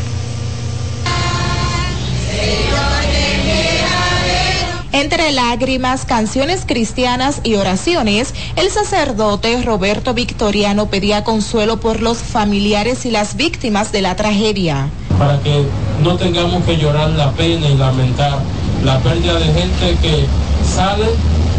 Entre 5.00 5.32
lágrimas, 5.32 6.06
canciones 6.06 6.64
cristianas 6.66 7.42
y 7.44 7.54
oraciones, 7.54 8.34
el 8.56 8.72
sacerdote 8.72 9.62
Roberto 9.62 10.16
Victoriano 10.16 10.88
pedía 10.88 11.24
consuelo 11.24 11.80
por 11.80 12.02
los 12.02 12.18
familiares 12.18 13.06
y 13.06 13.12
las 13.12 13.36
víctimas 13.36 13.92
de 13.92 14.02
la 14.02 14.16
tragedia. 14.16 14.90
Para 15.20 15.40
que 15.42 15.68
no 16.04 16.16
tengamos 16.16 16.64
que 16.64 16.78
llorar 16.78 17.12
la 17.12 17.30
pena 17.34 17.70
y 17.70 17.76
lamentar 17.76 18.40
la 18.84 18.98
pérdida 19.02 19.36
de 19.36 19.46
gente 19.46 19.98
que 20.02 20.26
sale 20.68 21.06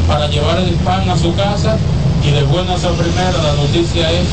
para 0.09 0.27
llevar 0.27 0.59
el 0.59 0.75
pan 0.75 1.09
a 1.09 1.17
su 1.17 1.33
casa 1.37 1.79
y 2.27 2.33
de 2.33 2.43
buenas 2.43 2.85
a 2.85 2.91
primeras 2.91 3.41
la 3.41 3.53
noticia 3.53 4.11
es 4.11 4.27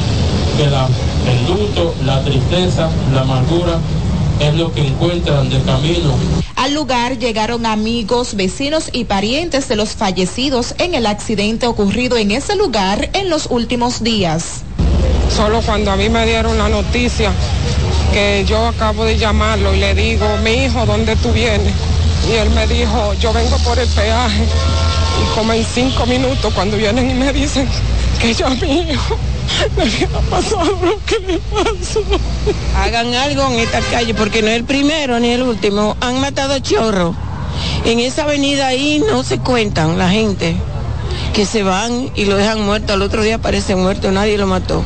que 0.58 0.64
el 0.64 1.48
luto, 1.48 1.94
la 2.04 2.24
tristeza, 2.24 2.90
la 3.14 3.22
amargura 3.22 3.78
es 4.40 4.56
lo 4.56 4.74
que 4.74 4.88
encuentran 4.88 5.48
de 5.48 5.62
camino. 5.62 6.45
Al 6.56 6.74
lugar 6.74 7.20
llegaron 7.20 7.66
amigos, 7.66 8.36
vecinos 8.36 8.90
y 8.92 9.06
parientes 9.06 9.68
de 9.68 9.76
los 9.76 9.90
fallecidos 9.90 10.74
en 10.78 10.96
el 10.96 11.06
accidente 11.06 11.68
ocurrido 11.68 12.18
en 12.18 12.32
ese 12.32 12.56
lugar 12.56 13.10
en 13.14 13.30
los 13.30 13.48
últimos 13.50 14.04
días. 14.04 14.62
Solo 15.36 15.62
cuando 15.62 15.92
a 15.92 15.96
mí 15.98 16.10
me 16.10 16.26
dieron 16.26 16.58
la 16.58 16.70
noticia 16.70 17.32
que 18.14 18.46
yo 18.48 18.68
acabo 18.68 19.04
de 19.04 19.18
llamarlo 19.18 19.76
y 19.76 19.80
le 19.80 19.94
digo, 19.94 20.26
mi 20.44 20.66
hijo, 20.66 20.86
¿dónde 20.86 21.16
tú 21.18 21.32
vienes? 21.34 21.74
Y 22.28 22.32
él 22.34 22.50
me 22.52 22.66
dijo, 22.68 23.14
yo 23.16 23.34
vengo 23.34 23.58
por 23.60 23.78
el 23.78 23.88
peaje. 23.90 24.46
Y 25.22 25.36
como 25.36 25.52
en 25.52 25.66
cinco 25.66 26.06
minutos 26.06 26.54
cuando 26.54 26.78
vienen 26.78 27.12
y 27.12 27.14
me 27.14 27.34
dicen 27.34 27.68
que 28.20 28.34
yo 28.34 28.50
mi 28.50 28.92
hijo 28.92 29.18
me 29.76 29.84
había 29.84 30.08
pasado 30.30 30.66
lo 30.66 31.00
que 31.06 31.20
le 31.20 31.40
pasó. 31.40 32.02
Hagan 32.78 33.14
algo 33.14 33.48
en 33.52 33.60
esta 33.60 33.82
calle 33.82 34.14
porque 34.14 34.42
no 34.42 34.50
es 34.50 34.56
el 34.56 34.64
primero 34.66 35.20
ni 35.20 35.30
el 35.30 35.44
último. 35.44 35.96
Han 36.02 36.22
matado 36.22 36.60
chorro. 36.60 37.16
En 37.86 38.00
esa 38.00 38.24
avenida 38.24 38.68
ahí 38.68 39.04
no 39.08 39.24
se 39.24 39.40
cuentan 39.40 39.98
la 39.98 40.10
gente 40.10 40.56
que 41.34 41.46
se 41.46 41.64
van 41.64 42.12
y 42.16 42.26
lo 42.26 42.38
dejan 42.38 42.62
muerto. 42.62 42.94
Al 42.94 43.02
otro 43.02 43.22
día 43.22 43.36
aparece 43.36 43.76
muerto, 43.76 44.12
nadie 44.12 44.38
lo 44.38 44.48
mató. 44.48 44.84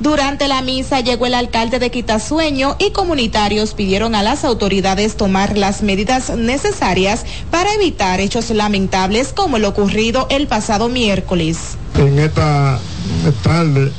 Durante 0.00 0.46
la 0.46 0.62
misa 0.62 1.00
llegó 1.00 1.26
el 1.26 1.34
alcalde 1.34 1.80
de 1.80 1.90
Quitasueño 1.90 2.76
y 2.78 2.92
comunitarios 2.92 3.74
pidieron 3.74 4.14
a 4.14 4.22
las 4.22 4.44
autoridades 4.44 5.16
tomar 5.16 5.58
las 5.58 5.82
medidas 5.82 6.30
necesarias 6.30 7.24
para 7.50 7.74
evitar 7.74 8.20
hechos 8.20 8.50
lamentables 8.50 9.32
como 9.32 9.58
lo 9.58 9.70
ocurrido 9.70 10.28
el 10.30 10.46
pasado 10.46 10.88
miércoles. 10.88 11.76
En 11.98 12.18
esta 12.20 12.78
tarde 13.42 13.92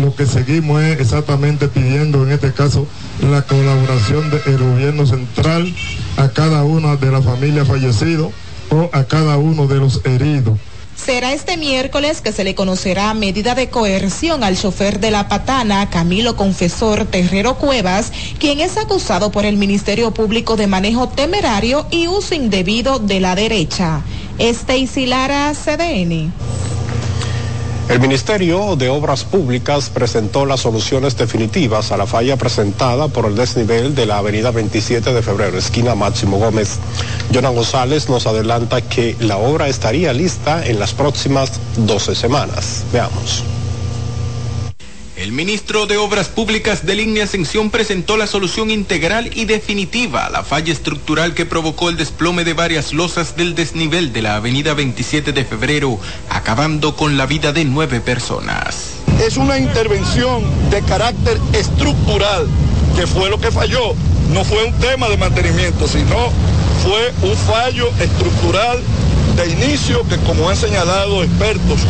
lo 0.00 0.14
que 0.16 0.26
seguimos 0.26 0.82
es 0.82 1.00
exactamente 1.00 1.68
pidiendo 1.68 2.24
en 2.24 2.32
este 2.32 2.52
caso 2.52 2.88
la 3.30 3.42
colaboración 3.42 4.30
del 4.30 4.58
gobierno 4.58 5.06
central 5.06 5.72
a 6.16 6.28
cada 6.30 6.64
una 6.64 6.96
de 6.96 7.12
las 7.12 7.24
familias 7.24 7.68
fallecidas 7.68 8.28
o 8.70 8.90
a 8.92 9.04
cada 9.04 9.36
uno 9.36 9.68
de 9.68 9.76
los 9.76 10.04
heridos. 10.04 10.58
Será 10.96 11.32
este 11.32 11.56
miércoles 11.56 12.20
que 12.20 12.32
se 12.32 12.44
le 12.44 12.54
conocerá 12.54 13.12
medida 13.14 13.54
de 13.54 13.68
coerción 13.68 14.42
al 14.42 14.56
chofer 14.56 15.00
de 15.00 15.10
la 15.10 15.28
patana, 15.28 15.90
Camilo 15.90 16.34
Confesor 16.34 17.04
Terrero 17.04 17.56
Cuevas, 17.56 18.12
quien 18.38 18.60
es 18.60 18.76
acusado 18.76 19.30
por 19.30 19.44
el 19.44 19.56
Ministerio 19.56 20.12
Público 20.12 20.56
de 20.56 20.66
manejo 20.66 21.08
temerario 21.08 21.86
y 21.90 22.06
uso 22.06 22.34
indebido 22.34 22.98
de 22.98 23.20
la 23.20 23.34
derecha. 23.34 24.00
Este 24.38 24.86
Lara, 25.06 25.52
CDN. 25.52 26.32
El 27.88 28.00
Ministerio 28.00 28.76
de 28.76 28.88
Obras 28.88 29.24
Públicas 29.24 29.90
presentó 29.90 30.46
las 30.46 30.60
soluciones 30.60 31.18
definitivas 31.18 31.92
a 31.92 31.98
la 31.98 32.06
falla 32.06 32.36
presentada 32.36 33.08
por 33.08 33.26
el 33.26 33.36
desnivel 33.36 33.94
de 33.94 34.06
la 34.06 34.18
avenida 34.18 34.50
27 34.50 35.12
de 35.12 35.22
febrero, 35.22 35.58
esquina 35.58 35.94
Máximo 35.94 36.38
Gómez. 36.38 36.78
Jonan 37.32 37.54
González 37.54 38.08
nos 38.08 38.26
adelanta 38.26 38.80
que 38.80 39.16
la 39.20 39.36
obra 39.36 39.68
estaría 39.68 40.14
lista 40.14 40.64
en 40.66 40.80
las 40.80 40.94
próximas 40.94 41.52
12 41.76 42.14
semanas. 42.14 42.84
Veamos. 42.90 43.44
El 45.24 45.32
ministro 45.32 45.86
de 45.86 45.96
Obras 45.96 46.28
Públicas 46.28 46.84
de 46.84 46.96
Línea 46.96 47.24
Ascensión 47.24 47.70
presentó 47.70 48.18
la 48.18 48.26
solución 48.26 48.70
integral 48.70 49.30
y 49.34 49.46
definitiva 49.46 50.26
a 50.26 50.30
la 50.30 50.44
falla 50.44 50.70
estructural 50.70 51.32
que 51.32 51.46
provocó 51.46 51.88
el 51.88 51.96
desplome 51.96 52.44
de 52.44 52.52
varias 52.52 52.92
losas 52.92 53.34
del 53.34 53.54
desnivel 53.54 54.12
de 54.12 54.20
la 54.20 54.36
avenida 54.36 54.74
27 54.74 55.32
de 55.32 55.46
febrero, 55.46 55.98
acabando 56.28 56.94
con 56.94 57.16
la 57.16 57.24
vida 57.24 57.54
de 57.54 57.64
nueve 57.64 58.02
personas. 58.02 58.96
Es 59.26 59.38
una 59.38 59.58
intervención 59.58 60.42
de 60.68 60.82
carácter 60.82 61.40
estructural, 61.54 62.46
que 62.94 63.06
fue 63.06 63.30
lo 63.30 63.40
que 63.40 63.50
falló. 63.50 63.94
No 64.30 64.44
fue 64.44 64.62
un 64.62 64.74
tema 64.74 65.08
de 65.08 65.16
mantenimiento, 65.16 65.88
sino 65.88 66.28
fue 66.82 67.14
un 67.22 67.34
fallo 67.34 67.88
estructural 67.98 68.78
de 69.36 69.50
inicio 69.50 70.06
que 70.06 70.18
como 70.18 70.50
han 70.50 70.56
señalado 70.56 71.24
expertos 71.24 71.80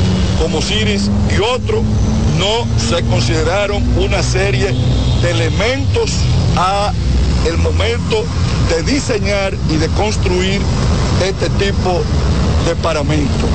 como 0.40 0.62
Ciris 0.62 1.10
y 1.36 1.40
otros, 1.40 1.82
no 2.38 2.66
se 2.78 3.02
consideraron 3.04 3.82
una 3.98 4.22
serie 4.22 4.74
de 5.22 5.30
elementos 5.30 6.12
a 6.56 6.92
el 7.46 7.58
momento 7.58 8.24
de 8.68 8.82
diseñar 8.82 9.54
y 9.70 9.76
de 9.76 9.88
construir 9.88 10.60
este 11.22 11.48
tipo 11.50 12.02
de 12.66 12.74
paramento. 12.76 13.46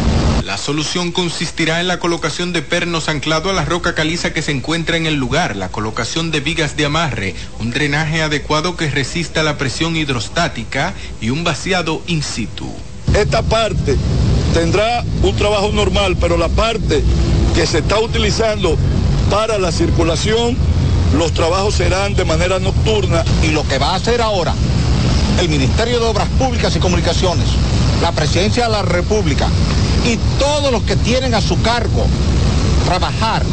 La 0.45 0.57
solución 0.57 1.11
consistirá 1.11 1.79
en 1.79 1.87
la 1.87 1.99
colocación 1.99 2.53
de 2.53 2.61
pernos 2.61 3.07
anclado 3.07 3.49
a 3.49 3.53
la 3.53 3.65
roca 3.65 3.93
caliza 3.93 4.33
que 4.33 4.41
se 4.41 4.51
encuentra 4.51 4.97
en 4.97 5.05
el 5.05 5.15
lugar, 5.15 5.55
la 5.55 5.69
colocación 5.69 6.31
de 6.31 6.39
vigas 6.39 6.75
de 6.75 6.85
amarre, 6.85 7.35
un 7.59 7.69
drenaje 7.71 8.23
adecuado 8.23 8.75
que 8.75 8.89
resista 8.89 9.43
la 9.43 9.57
presión 9.57 9.95
hidrostática 9.95 10.93
y 11.21 11.29
un 11.29 11.43
vaciado 11.43 12.01
in 12.07 12.23
situ. 12.23 12.71
Esta 13.13 13.43
parte 13.43 13.95
tendrá 14.53 15.03
un 15.21 15.35
trabajo 15.35 15.71
normal, 15.71 16.17
pero 16.19 16.37
la 16.37 16.49
parte 16.49 17.03
que 17.59 17.67
se 17.67 17.79
está 17.79 17.99
utilizando 17.99 18.77
para 19.29 19.57
la 19.57 19.73
circulación, 19.73 20.55
los 21.17 21.33
trabajos 21.33 21.75
serán 21.75 22.15
de 22.15 22.23
manera 22.23 22.57
nocturna. 22.57 23.25
Y 23.43 23.47
lo 23.47 23.67
que 23.67 23.77
va 23.77 23.87
a 23.87 23.95
hacer 23.95 24.21
ahora 24.21 24.53
el 25.41 25.49
Ministerio 25.49 25.99
de 25.99 26.05
Obras 26.05 26.29
Públicas 26.39 26.73
y 26.77 26.79
Comunicaciones, 26.79 27.49
la 28.01 28.13
Presidencia 28.13 28.63
de 28.63 28.71
la 28.71 28.81
República 28.83 29.49
y 30.05 30.15
todos 30.39 30.71
los 30.71 30.83
que 30.83 30.95
tienen 30.95 31.33
a 31.33 31.41
su 31.41 31.61
cargo 31.61 32.05
trabajar 32.85 33.43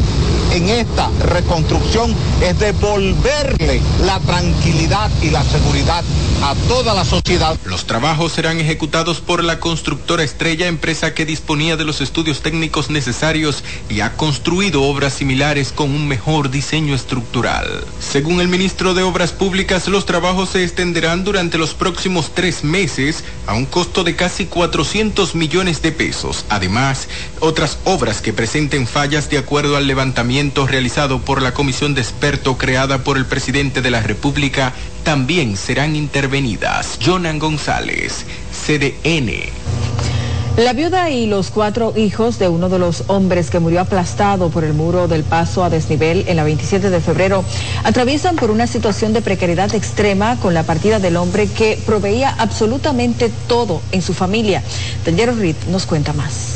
en 0.52 0.68
esta 0.68 1.10
reconstrucción 1.20 2.14
es 2.40 2.58
devolverle 2.58 3.80
la 4.04 4.20
tranquilidad 4.20 5.10
y 5.22 5.30
la 5.30 5.42
seguridad 5.42 6.04
a 6.42 6.54
toda 6.68 6.94
la 6.94 7.04
sociedad. 7.04 7.56
Los 7.64 7.86
trabajos 7.86 8.32
serán 8.32 8.60
ejecutados 8.60 9.20
por 9.20 9.42
la 9.42 9.58
constructora 9.58 10.22
Estrella, 10.22 10.66
empresa 10.66 11.14
que 11.14 11.24
disponía 11.24 11.76
de 11.76 11.84
los 11.84 12.00
estudios 12.00 12.42
técnicos 12.42 12.90
necesarios 12.90 13.64
y 13.88 14.00
ha 14.00 14.16
construido 14.16 14.82
obras 14.82 15.14
similares 15.14 15.72
con 15.72 15.90
un 15.90 16.06
mejor 16.06 16.50
diseño 16.50 16.94
estructural. 16.94 17.84
Según 18.00 18.40
el 18.40 18.48
ministro 18.48 18.94
de 18.94 19.02
Obras 19.02 19.32
Públicas, 19.32 19.88
los 19.88 20.04
trabajos 20.04 20.50
se 20.50 20.62
extenderán 20.62 21.24
durante 21.24 21.58
los 21.58 21.74
próximos 21.74 22.32
tres 22.34 22.64
meses 22.64 23.24
a 23.46 23.54
un 23.54 23.64
costo 23.64 24.04
de 24.04 24.14
casi 24.14 24.46
400 24.46 25.34
millones 25.34 25.80
de 25.82 25.92
pesos. 25.92 26.44
Además, 26.50 27.08
otras 27.40 27.78
obras 27.84 28.20
que 28.20 28.32
presenten 28.32 28.86
fallas 28.86 29.30
de 29.30 29.38
acuerdo 29.38 29.76
al 29.76 29.86
levantamiento 29.86 30.35
realizado 30.66 31.22
por 31.22 31.40
la 31.40 31.54
comisión 31.54 31.94
de 31.94 32.02
experto 32.02 32.58
creada 32.58 32.98
por 32.98 33.16
el 33.16 33.24
presidente 33.24 33.80
de 33.80 33.90
la 33.90 34.02
República 34.02 34.74
también 35.02 35.56
serán 35.56 35.96
intervenidas. 35.96 36.98
Jonan 37.02 37.38
González, 37.38 38.26
CDN. 38.52 39.32
La 40.58 40.74
viuda 40.74 41.08
y 41.08 41.26
los 41.26 41.50
cuatro 41.50 41.94
hijos 41.96 42.38
de 42.38 42.48
uno 42.48 42.68
de 42.68 42.78
los 42.78 43.04
hombres 43.06 43.48
que 43.48 43.60
murió 43.60 43.80
aplastado 43.80 44.50
por 44.50 44.64
el 44.64 44.74
muro 44.74 45.08
del 45.08 45.22
paso 45.22 45.64
a 45.64 45.70
desnivel 45.70 46.24
en 46.28 46.36
la 46.36 46.44
27 46.44 46.90
de 46.90 47.00
febrero 47.00 47.42
atraviesan 47.84 48.36
por 48.36 48.50
una 48.50 48.66
situación 48.66 49.14
de 49.14 49.22
precariedad 49.22 49.74
extrema 49.74 50.36
con 50.36 50.52
la 50.52 50.64
partida 50.64 50.98
del 50.98 51.16
hombre 51.16 51.48
que 51.48 51.78
proveía 51.86 52.34
absolutamente 52.36 53.30
todo 53.48 53.80
en 53.90 54.02
su 54.02 54.12
familia. 54.12 54.62
Daniel 55.02 55.38
Reed 55.38 55.56
nos 55.70 55.86
cuenta 55.86 56.12
más. 56.12 56.55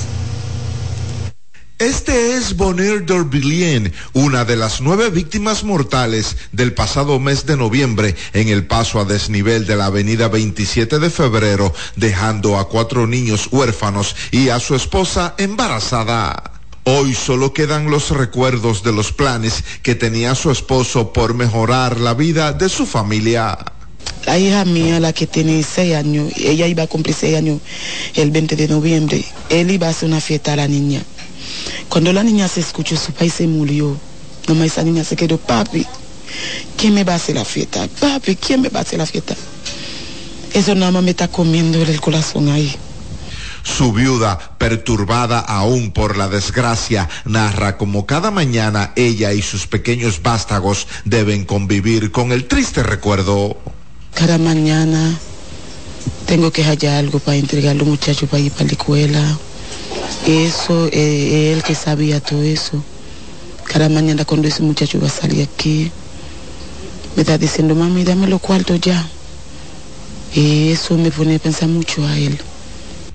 Este 1.80 2.34
es 2.34 2.58
Bonheur 2.58 3.06
Dorbilien, 3.06 3.90
una 4.12 4.44
de 4.44 4.54
las 4.54 4.82
nueve 4.82 5.08
víctimas 5.08 5.64
mortales 5.64 6.36
del 6.52 6.74
pasado 6.74 7.18
mes 7.18 7.46
de 7.46 7.56
noviembre 7.56 8.14
en 8.34 8.48
el 8.48 8.66
paso 8.66 9.00
a 9.00 9.06
desnivel 9.06 9.66
de 9.66 9.76
la 9.76 9.86
avenida 9.86 10.28
27 10.28 10.98
de 10.98 11.08
febrero, 11.08 11.72
dejando 11.96 12.58
a 12.58 12.68
cuatro 12.68 13.06
niños 13.06 13.48
huérfanos 13.50 14.14
y 14.30 14.50
a 14.50 14.60
su 14.60 14.74
esposa 14.74 15.34
embarazada. 15.38 16.52
Hoy 16.84 17.14
solo 17.14 17.54
quedan 17.54 17.90
los 17.90 18.10
recuerdos 18.10 18.82
de 18.82 18.92
los 18.92 19.12
planes 19.12 19.64
que 19.82 19.94
tenía 19.94 20.34
su 20.34 20.50
esposo 20.50 21.14
por 21.14 21.32
mejorar 21.32 21.98
la 21.98 22.12
vida 22.12 22.52
de 22.52 22.68
su 22.68 22.84
familia. 22.84 23.56
La 24.26 24.38
hija 24.38 24.66
mía, 24.66 25.00
la 25.00 25.14
que 25.14 25.26
tiene 25.26 25.62
seis 25.62 25.94
años, 25.94 26.30
ella 26.36 26.66
iba 26.66 26.82
a 26.82 26.88
cumplir 26.88 27.16
seis 27.16 27.38
años 27.38 27.62
el 28.16 28.30
20 28.32 28.54
de 28.54 28.68
noviembre, 28.68 29.24
él 29.48 29.70
iba 29.70 29.86
a 29.86 29.90
hacer 29.90 30.10
una 30.10 30.20
fiesta 30.20 30.52
a 30.52 30.56
la 30.56 30.68
niña 30.68 31.02
cuando 31.88 32.12
la 32.12 32.22
niña 32.22 32.48
se 32.48 32.60
escuchó, 32.60 32.96
su 32.96 33.12
país 33.12 33.34
se 33.34 33.46
murió. 33.46 33.96
Nomás 34.46 34.66
esa 34.66 34.82
niña 34.82 35.04
se 35.04 35.16
quedó, 35.16 35.38
papi, 35.38 35.86
¿quién 36.76 36.94
me 36.94 37.04
va 37.04 37.14
a 37.14 37.16
hacer 37.16 37.36
la 37.36 37.44
fiesta? 37.44 37.88
Papi, 38.00 38.36
¿quién 38.36 38.62
me 38.62 38.68
va 38.68 38.80
a 38.80 38.82
hacer 38.82 38.98
la 38.98 39.06
fiesta? 39.06 39.34
Eso 40.54 40.74
nada 40.74 40.92
más 40.92 41.02
me 41.02 41.10
está 41.10 41.28
comiendo 41.28 41.80
el 41.82 42.00
corazón 42.00 42.48
ahí. 42.48 42.74
Su 43.62 43.92
viuda, 43.92 44.56
perturbada 44.58 45.38
aún 45.40 45.92
por 45.92 46.16
la 46.16 46.28
desgracia, 46.28 47.08
narra 47.24 47.76
como 47.76 48.06
cada 48.06 48.30
mañana 48.30 48.92
ella 48.96 49.32
y 49.32 49.42
sus 49.42 49.66
pequeños 49.66 50.22
vástagos 50.22 50.86
deben 51.04 51.44
convivir 51.44 52.10
con 52.10 52.32
el 52.32 52.46
triste 52.46 52.82
recuerdo. 52.82 53.58
Cada 54.14 54.38
mañana 54.38 55.18
tengo 56.26 56.50
que 56.50 56.64
hallar 56.64 56.94
algo 56.94 57.18
para 57.18 57.36
entregar 57.36 57.72
a 57.72 57.74
los 57.74 57.86
muchachos 57.86 58.28
para 58.28 58.42
ir 58.42 58.52
para 58.52 58.64
la 58.64 58.72
escuela 58.72 59.38
eso, 60.26 60.88
eh, 60.92 61.52
él 61.52 61.62
que 61.62 61.74
sabía 61.74 62.20
todo 62.20 62.42
eso. 62.42 62.82
Cada 63.64 63.88
mañana 63.88 64.24
cuando 64.24 64.48
ese 64.48 64.62
muchacho 64.62 65.00
va 65.00 65.06
a 65.06 65.10
salir 65.10 65.48
aquí, 65.48 65.90
me 67.16 67.22
está 67.22 67.38
diciendo, 67.38 67.74
mami, 67.74 68.04
dame 68.04 68.26
los 68.26 68.40
cuartos 68.40 68.80
ya. 68.80 69.08
Y 70.34 70.70
eso 70.70 70.96
me 70.96 71.10
pone 71.10 71.36
a 71.36 71.38
pensar 71.38 71.68
mucho 71.68 72.06
a 72.06 72.16
él. 72.16 72.38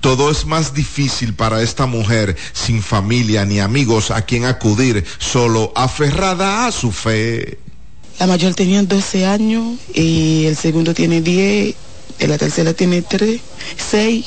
Todo 0.00 0.30
es 0.30 0.46
más 0.46 0.74
difícil 0.74 1.34
para 1.34 1.62
esta 1.62 1.86
mujer 1.86 2.36
sin 2.52 2.82
familia 2.82 3.44
ni 3.44 3.60
amigos 3.60 4.10
a 4.10 4.22
quien 4.22 4.44
acudir, 4.44 5.04
solo 5.18 5.72
aferrada 5.74 6.66
a 6.66 6.72
su 6.72 6.92
fe. 6.92 7.58
La 8.18 8.26
mayor 8.26 8.54
tenía 8.54 8.82
12 8.82 9.26
años 9.26 9.78
y 9.92 10.44
el 10.46 10.56
segundo 10.56 10.94
tiene 10.94 11.20
10, 11.20 11.74
la 12.20 12.38
tercera 12.38 12.72
tiene 12.72 13.02
3, 13.02 13.40
6 13.90 14.26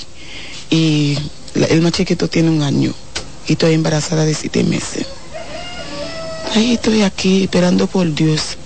y 0.69 1.17
el 1.55 1.81
más 1.81 1.91
chiquito 1.91 2.27
tiene 2.27 2.49
un 2.49 2.61
año 2.61 2.93
y 3.47 3.53
estoy 3.53 3.73
embarazada 3.73 4.25
de 4.25 4.33
siete 4.33 4.63
meses. 4.63 5.07
Ahí 6.55 6.73
estoy 6.73 7.03
aquí 7.03 7.43
esperando 7.43 7.87
por 7.87 8.13
Dios. 8.13 8.57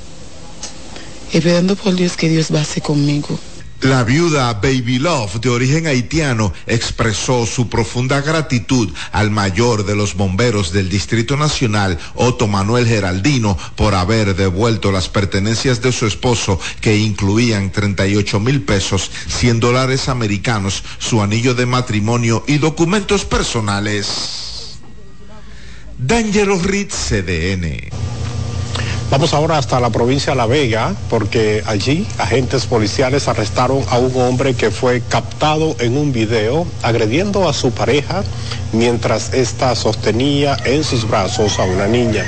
Esperando 1.32 1.76
por 1.76 1.96
Dios 1.96 2.16
que 2.16 2.30
Dios 2.30 2.54
va 2.54 2.62
a 2.62 2.82
conmigo. 2.82 3.40
La 3.84 4.06
viuda 4.06 4.54
Baby 4.54 4.98
Love, 4.98 5.42
de 5.42 5.50
origen 5.50 5.88
haitiano, 5.88 6.54
expresó 6.68 7.46
su 7.46 7.68
profunda 7.68 8.22
gratitud 8.22 8.90
al 9.12 9.30
mayor 9.30 9.86
de 9.86 9.94
los 9.94 10.16
bomberos 10.16 10.72
del 10.72 10.88
Distrito 10.88 11.36
Nacional, 11.36 12.00
Otto 12.16 12.48
Manuel 12.48 12.88
Geraldino, 12.88 13.58
por 13.76 13.94
haber 13.94 14.38
devuelto 14.38 14.90
las 14.94 15.10
pertenencias 15.10 15.82
de 15.82 15.92
su 15.92 16.08
esposo, 16.08 16.62
que 16.80 16.96
incluían 16.96 17.74
38 17.74 18.40
mil 18.40 18.62
pesos, 18.62 19.12
100 19.28 19.60
dólares 19.60 20.08
americanos, 20.08 20.82
su 20.98 21.22
anillo 21.22 21.54
de 21.54 21.66
matrimonio 21.66 22.46
y 22.48 22.60
documentos 22.60 23.26
personales. 23.26 24.78
Dangerous 25.98 26.64
Ritz 26.64 27.10
CDN. 27.10 27.92
Vamos 29.14 29.36
ahora 29.36 29.60
hasta 29.60 29.80
la 29.80 29.92
provincia 29.92 30.32
de 30.32 30.38
La 30.38 30.48
Vega, 30.48 30.96
porque 31.08 31.62
allí 31.68 32.08
agentes 32.18 32.66
policiales 32.66 33.28
arrestaron 33.28 33.86
a 33.92 34.00
un 34.00 34.20
hombre 34.20 34.56
que 34.56 34.72
fue 34.72 35.04
captado 35.08 35.76
en 35.78 35.98
un 35.98 36.12
video 36.12 36.66
agrediendo 36.82 37.48
a 37.48 37.54
su 37.54 37.70
pareja 37.70 38.24
mientras 38.72 39.32
ésta 39.32 39.76
sostenía 39.76 40.58
en 40.66 40.84
sus 40.84 41.08
brazos 41.08 41.60
a 41.60 41.64
una 41.64 41.86
niña. 41.86 42.26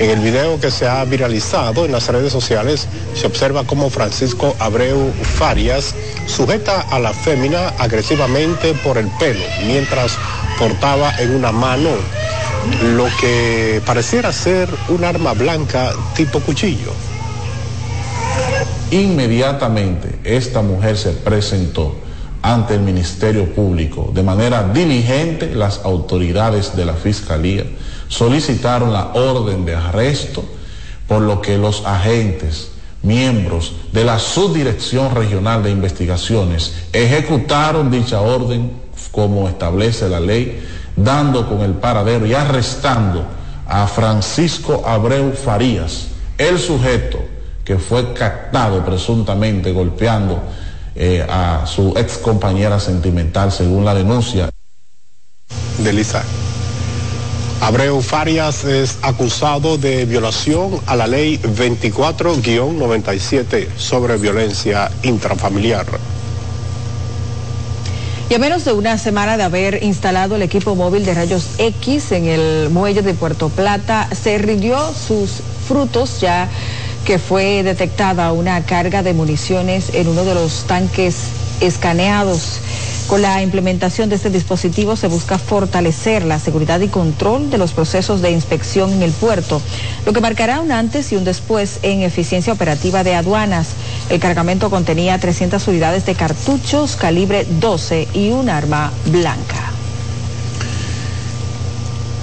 En 0.00 0.10
el 0.10 0.18
video 0.18 0.58
que 0.58 0.72
se 0.72 0.88
ha 0.88 1.04
viralizado 1.04 1.84
en 1.84 1.92
las 1.92 2.08
redes 2.08 2.32
sociales 2.32 2.88
se 3.14 3.28
observa 3.28 3.62
cómo 3.62 3.88
Francisco 3.88 4.56
Abreu 4.58 5.12
Farias 5.22 5.94
sujeta 6.26 6.80
a 6.80 6.98
la 6.98 7.12
fémina 7.12 7.68
agresivamente 7.78 8.74
por 8.74 8.98
el 8.98 9.06
pelo 9.20 9.44
mientras 9.68 10.18
portaba 10.58 11.12
en 11.20 11.36
una 11.36 11.52
mano 11.52 11.90
lo 12.82 13.06
que 13.20 13.82
pareciera 13.84 14.32
ser 14.32 14.68
un 14.88 15.04
arma 15.04 15.32
blanca 15.34 15.92
tipo 16.14 16.40
cuchillo. 16.40 16.92
Inmediatamente 18.90 20.18
esta 20.24 20.62
mujer 20.62 20.96
se 20.96 21.10
presentó 21.10 21.94
ante 22.42 22.74
el 22.74 22.80
Ministerio 22.80 23.52
Público. 23.52 24.10
De 24.14 24.22
manera 24.22 24.62
diligente, 24.72 25.54
las 25.54 25.84
autoridades 25.84 26.76
de 26.76 26.84
la 26.84 26.94
Fiscalía 26.94 27.64
solicitaron 28.08 28.92
la 28.92 29.12
orden 29.14 29.64
de 29.64 29.74
arresto, 29.74 30.44
por 31.06 31.22
lo 31.22 31.40
que 31.42 31.58
los 31.58 31.84
agentes, 31.84 32.70
miembros 33.02 33.74
de 33.92 34.04
la 34.04 34.18
Subdirección 34.18 35.14
Regional 35.14 35.62
de 35.62 35.70
Investigaciones, 35.70 36.74
ejecutaron 36.92 37.90
dicha 37.90 38.20
orden 38.20 38.70
como 39.10 39.48
establece 39.48 40.08
la 40.08 40.20
ley, 40.20 40.60
dando 41.04 41.48
con 41.48 41.60
el 41.60 41.72
paradero 41.72 42.26
y 42.26 42.34
arrestando 42.34 43.24
a 43.66 43.86
Francisco 43.86 44.82
Abreu 44.86 45.32
Farías, 45.32 46.08
el 46.38 46.58
sujeto 46.58 47.18
que 47.64 47.78
fue 47.78 48.12
captado 48.14 48.84
presuntamente 48.84 49.72
golpeando 49.72 50.42
eh, 50.94 51.26
a 51.28 51.66
su 51.66 51.92
ex 51.96 52.18
compañera 52.18 52.78
sentimental, 52.80 53.52
según 53.52 53.84
la 53.84 53.94
denuncia. 53.94 54.50
De 55.78 55.92
Lisa. 55.92 56.24
Abreu 57.60 58.00
Farias 58.00 58.64
es 58.64 58.98
acusado 59.02 59.76
de 59.78 60.06
violación 60.06 60.80
a 60.86 60.96
la 60.96 61.06
ley 61.06 61.38
24-97 61.38 63.68
sobre 63.76 64.16
violencia 64.16 64.90
intrafamiliar. 65.02 65.86
Y 68.30 68.34
a 68.34 68.38
menos 68.38 68.66
de 68.66 68.72
una 68.72 68.98
semana 68.98 69.38
de 69.38 69.42
haber 69.42 69.82
instalado 69.82 70.36
el 70.36 70.42
equipo 70.42 70.74
móvil 70.74 71.02
de 71.06 71.14
rayos 71.14 71.46
X 71.56 72.12
en 72.12 72.26
el 72.26 72.68
muelle 72.68 73.00
de 73.00 73.14
Puerto 73.14 73.48
Plata, 73.48 74.06
se 74.12 74.36
rindió 74.36 74.78
sus 74.92 75.40
frutos 75.66 76.20
ya 76.20 76.46
que 77.06 77.18
fue 77.18 77.62
detectada 77.62 78.32
una 78.32 78.66
carga 78.66 79.02
de 79.02 79.14
municiones 79.14 79.94
en 79.94 80.08
uno 80.08 80.26
de 80.26 80.34
los 80.34 80.64
tanques 80.66 81.16
escaneados. 81.62 82.60
Con 83.08 83.22
la 83.22 83.42
implementación 83.42 84.10
de 84.10 84.16
este 84.16 84.28
dispositivo 84.28 84.94
se 84.94 85.08
busca 85.08 85.38
fortalecer 85.38 86.26
la 86.26 86.38
seguridad 86.38 86.78
y 86.80 86.88
control 86.88 87.48
de 87.48 87.56
los 87.56 87.72
procesos 87.72 88.20
de 88.20 88.30
inspección 88.30 88.92
en 88.92 89.02
el 89.02 89.12
puerto, 89.12 89.62
lo 90.04 90.12
que 90.12 90.20
marcará 90.20 90.60
un 90.60 90.72
antes 90.72 91.10
y 91.10 91.16
un 91.16 91.24
después 91.24 91.78
en 91.80 92.02
eficiencia 92.02 92.52
operativa 92.52 93.04
de 93.04 93.14
aduanas. 93.14 93.68
El 94.10 94.20
cargamento 94.20 94.68
contenía 94.68 95.18
300 95.18 95.66
unidades 95.68 96.04
de 96.04 96.16
cartuchos 96.16 96.96
calibre 96.96 97.46
12 97.48 98.08
y 98.12 98.28
un 98.28 98.50
arma 98.50 98.92
blanca. 99.06 99.72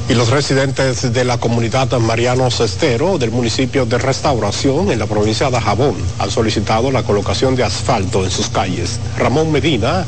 Y 0.08 0.14
los 0.14 0.30
residentes 0.30 1.12
de 1.12 1.26
la 1.26 1.40
comunidad 1.40 1.92
Mariano 1.98 2.52
Cestero 2.52 3.18
del 3.18 3.32
municipio 3.32 3.88
de 3.88 3.98
Restauración 3.98 4.92
en 4.92 5.00
la 5.00 5.08
provincia 5.08 5.50
de 5.50 5.60
Jabón 5.60 5.96
han 6.20 6.30
solicitado 6.30 6.92
la 6.92 7.02
colocación 7.02 7.56
de 7.56 7.64
asfalto 7.64 8.24
en 8.24 8.30
sus 8.30 8.50
calles. 8.50 9.00
Ramón 9.18 9.52
Medina 9.52 10.06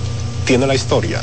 tiene 0.48 0.66
la 0.66 0.76
historia. 0.76 1.20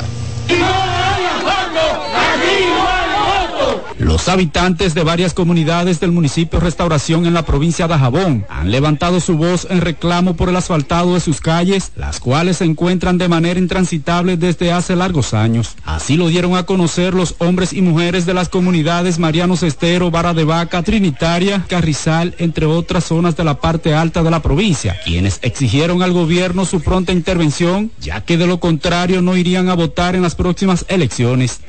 Los 4.05 4.29
habitantes 4.29 4.93
de 4.93 5.03
varias 5.03 5.33
comunidades 5.33 5.99
del 5.99 6.11
municipio 6.11 6.59
Restauración 6.59 7.25
en 7.25 7.33
la 7.33 7.43
provincia 7.43 7.87
de 7.87 7.97
Jabón 7.97 8.45
han 8.49 8.69
levantado 8.69 9.19
su 9.19 9.35
voz 9.35 9.65
en 9.67 9.81
reclamo 9.81 10.35
por 10.35 10.47
el 10.47 10.55
asfaltado 10.55 11.15
de 11.15 11.19
sus 11.19 11.41
calles, 11.41 11.91
las 11.95 12.19
cuales 12.19 12.57
se 12.57 12.65
encuentran 12.65 13.17
de 13.17 13.27
manera 13.27 13.59
intransitable 13.59 14.37
desde 14.37 14.71
hace 14.71 14.95
largos 14.95 15.33
años. 15.33 15.75
Así 15.85 16.17
lo 16.17 16.27
dieron 16.27 16.55
a 16.55 16.67
conocer 16.67 17.15
los 17.15 17.33
hombres 17.39 17.73
y 17.73 17.81
mujeres 17.81 18.27
de 18.27 18.35
las 18.35 18.47
comunidades 18.47 19.17
Mariano 19.17 19.57
Cestero, 19.57 20.11
Vara 20.11 20.35
de 20.35 20.43
Vaca, 20.43 20.83
Trinitaria, 20.83 21.65
Carrizal, 21.67 22.35
entre 22.37 22.67
otras 22.67 23.05
zonas 23.05 23.35
de 23.35 23.43
la 23.43 23.59
parte 23.59 23.95
alta 23.95 24.21
de 24.21 24.29
la 24.29 24.43
provincia, 24.43 24.97
quienes 25.03 25.39
exigieron 25.41 26.03
al 26.03 26.13
gobierno 26.13 26.65
su 26.65 26.79
pronta 26.79 27.11
intervención, 27.11 27.89
ya 27.99 28.21
que 28.21 28.37
de 28.37 28.45
lo 28.45 28.59
contrario 28.59 29.23
no 29.23 29.35
irían 29.35 29.67
a 29.69 29.73
votar 29.73 30.13
en 30.13 30.21
las 30.21 30.35
próximas 30.35 30.85
elecciones. 30.89 31.61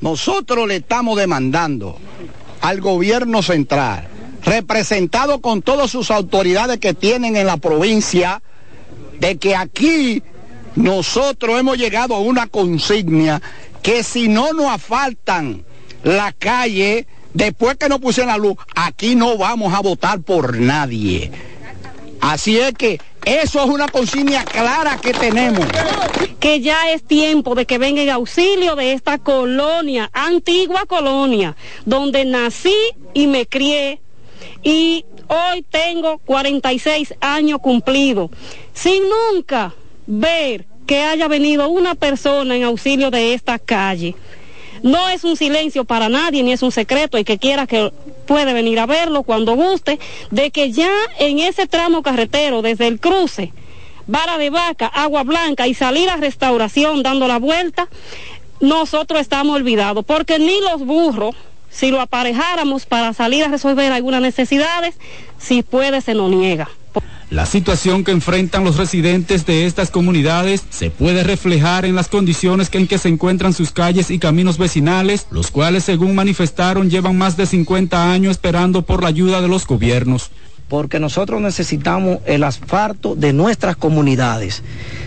Nosotros 0.00 0.68
le 0.68 0.76
estamos 0.76 1.16
demandando 1.16 1.98
al 2.60 2.80
gobierno 2.80 3.42
central, 3.42 4.08
representado 4.42 5.40
con 5.40 5.62
todas 5.62 5.90
sus 5.90 6.10
autoridades 6.10 6.78
que 6.78 6.94
tienen 6.94 7.36
en 7.36 7.46
la 7.46 7.56
provincia, 7.56 8.42
de 9.18 9.38
que 9.38 9.56
aquí 9.56 10.22
nosotros 10.74 11.58
hemos 11.58 11.78
llegado 11.78 12.14
a 12.14 12.20
una 12.20 12.46
consigna 12.46 13.40
que 13.82 14.02
si 14.02 14.28
no 14.28 14.52
nos 14.52 14.66
asfaltan 14.66 15.64
la 16.02 16.32
calle, 16.32 17.06
después 17.32 17.76
que 17.76 17.88
nos 17.88 18.00
pusieron 18.00 18.32
la 18.32 18.38
luz, 18.38 18.56
aquí 18.74 19.14
no 19.14 19.38
vamos 19.38 19.72
a 19.72 19.80
votar 19.80 20.20
por 20.20 20.58
nadie. 20.58 21.30
Así 22.20 22.58
es 22.58 22.72
que 22.74 23.00
eso 23.26 23.60
es 23.60 23.68
una 23.68 23.88
consigna 23.88 24.44
clara 24.44 24.98
que 24.98 25.12
tenemos. 25.12 25.66
Que 26.38 26.60
ya 26.60 26.92
es 26.92 27.02
tiempo 27.02 27.56
de 27.56 27.66
que 27.66 27.76
venga 27.76 28.00
en 28.00 28.10
auxilio 28.10 28.76
de 28.76 28.92
esta 28.92 29.18
colonia, 29.18 30.08
antigua 30.12 30.86
colonia, 30.86 31.56
donde 31.84 32.24
nací 32.24 32.76
y 33.14 33.26
me 33.26 33.46
crié. 33.46 34.00
Y 34.62 35.04
hoy 35.26 35.62
tengo 35.68 36.18
46 36.18 37.14
años 37.20 37.58
cumplidos, 37.60 38.30
sin 38.72 39.02
nunca 39.08 39.74
ver 40.06 40.66
que 40.86 41.02
haya 41.02 41.26
venido 41.26 41.68
una 41.68 41.96
persona 41.96 42.54
en 42.54 42.62
auxilio 42.62 43.10
de 43.10 43.34
esta 43.34 43.58
calle. 43.58 44.14
No 44.82 45.08
es 45.08 45.24
un 45.24 45.36
silencio 45.36 45.84
para 45.84 46.08
nadie, 46.08 46.42
ni 46.42 46.52
es 46.52 46.62
un 46.62 46.72
secreto, 46.72 47.18
y 47.18 47.24
que 47.24 47.38
quiera 47.38 47.66
que 47.66 47.92
puede 48.26 48.52
venir 48.52 48.78
a 48.78 48.86
verlo 48.86 49.22
cuando 49.22 49.54
guste, 49.54 49.98
de 50.30 50.50
que 50.50 50.72
ya 50.72 50.90
en 51.18 51.38
ese 51.38 51.66
tramo 51.66 52.02
carretero, 52.02 52.62
desde 52.62 52.86
el 52.86 53.00
cruce, 53.00 53.52
vara 54.06 54.38
de 54.38 54.50
vaca, 54.50 54.86
agua 54.86 55.22
blanca 55.22 55.66
y 55.66 55.74
salir 55.74 56.08
a 56.08 56.16
restauración 56.16 57.02
dando 57.02 57.28
la 57.28 57.38
vuelta, 57.38 57.88
nosotros 58.60 59.20
estamos 59.20 59.56
olvidados, 59.56 60.04
porque 60.04 60.38
ni 60.38 60.60
los 60.60 60.84
burros, 60.84 61.34
si 61.76 61.90
lo 61.90 62.00
aparejáramos 62.00 62.86
para 62.86 63.12
salir 63.12 63.44
a 63.44 63.48
resolver 63.48 63.92
algunas 63.92 64.22
necesidades, 64.22 64.94
si 65.38 65.62
puede 65.62 66.00
se 66.00 66.14
nos 66.14 66.30
niega. 66.30 66.68
La 67.28 67.44
situación 67.44 68.04
que 68.04 68.12
enfrentan 68.12 68.64
los 68.64 68.76
residentes 68.76 69.44
de 69.44 69.66
estas 69.66 69.90
comunidades 69.90 70.64
se 70.70 70.90
puede 70.90 71.22
reflejar 71.24 71.84
en 71.84 71.94
las 71.94 72.08
condiciones 72.08 72.70
en 72.72 72.86
que 72.86 72.98
se 72.98 73.08
encuentran 73.08 73.52
sus 73.52 73.72
calles 73.72 74.10
y 74.10 74.18
caminos 74.18 74.56
vecinales, 74.58 75.26
los 75.30 75.50
cuales 75.50 75.84
según 75.84 76.14
manifestaron 76.14 76.88
llevan 76.88 77.18
más 77.18 77.36
de 77.36 77.44
50 77.44 78.10
años 78.10 78.30
esperando 78.30 78.82
por 78.82 79.02
la 79.02 79.08
ayuda 79.08 79.42
de 79.42 79.48
los 79.48 79.66
gobiernos. 79.66 80.30
Porque 80.68 80.98
nosotros 80.98 81.40
necesitamos 81.42 82.20
el 82.26 82.44
asfalto 82.44 83.14
de 83.14 83.32
nuestras 83.32 83.76
comunidades. 83.76 84.62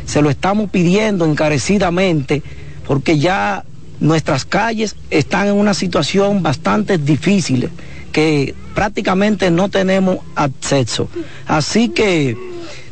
Se 0.05 0.21
lo 0.21 0.29
estamos 0.29 0.69
pidiendo 0.69 1.25
encarecidamente 1.25 2.43
porque 2.85 3.17
ya 3.17 3.63
nuestras 3.99 4.45
calles 4.45 4.95
están 5.09 5.47
en 5.47 5.55
una 5.55 5.73
situación 5.73 6.41
bastante 6.41 6.97
difícil 6.97 7.69
que 8.11 8.55
prácticamente 8.73 9.51
no 9.51 9.69
tenemos 9.69 10.19
acceso. 10.35 11.09
Así 11.45 11.89
que 11.89 12.37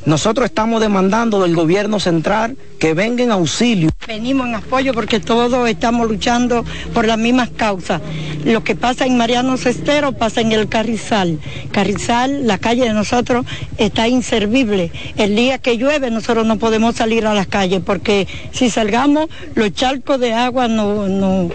nosotros 0.05 0.45
estamos 0.45 0.79
demandando 0.79 1.41
del 1.41 1.53
gobierno 1.53 1.99
central 1.99 2.55
que 2.79 2.93
venga 2.93 3.23
en 3.23 3.31
auxilio. 3.31 3.89
Venimos 4.07 4.47
en 4.47 4.55
apoyo 4.55 4.93
porque 4.93 5.19
todos 5.19 5.67
estamos 5.67 6.07
luchando 6.07 6.63
por 6.93 7.05
las 7.05 7.17
mismas 7.17 7.49
causas. 7.49 8.01
Lo 8.45 8.63
que 8.63 8.75
pasa 8.75 9.05
en 9.05 9.17
Mariano 9.17 9.57
Cestero 9.57 10.13
pasa 10.13 10.41
en 10.41 10.51
el 10.51 10.69
Carrizal. 10.69 11.39
Carrizal, 11.71 12.47
la 12.47 12.57
calle 12.57 12.83
de 12.83 12.93
nosotros 12.93 13.45
está 13.77 14.07
inservible. 14.07 14.91
El 15.17 15.35
día 15.35 15.57
que 15.57 15.77
llueve 15.77 16.11
nosotros 16.11 16.45
no 16.45 16.57
podemos 16.57 16.95
salir 16.95 17.25
a 17.25 17.33
las 17.33 17.47
calles 17.47 17.81
porque 17.85 18.27
si 18.51 18.69
salgamos 18.69 19.29
los 19.55 19.73
charcos 19.73 20.19
de 20.19 20.33
agua 20.33 20.67
no, 20.67 21.07
no, 21.07 21.49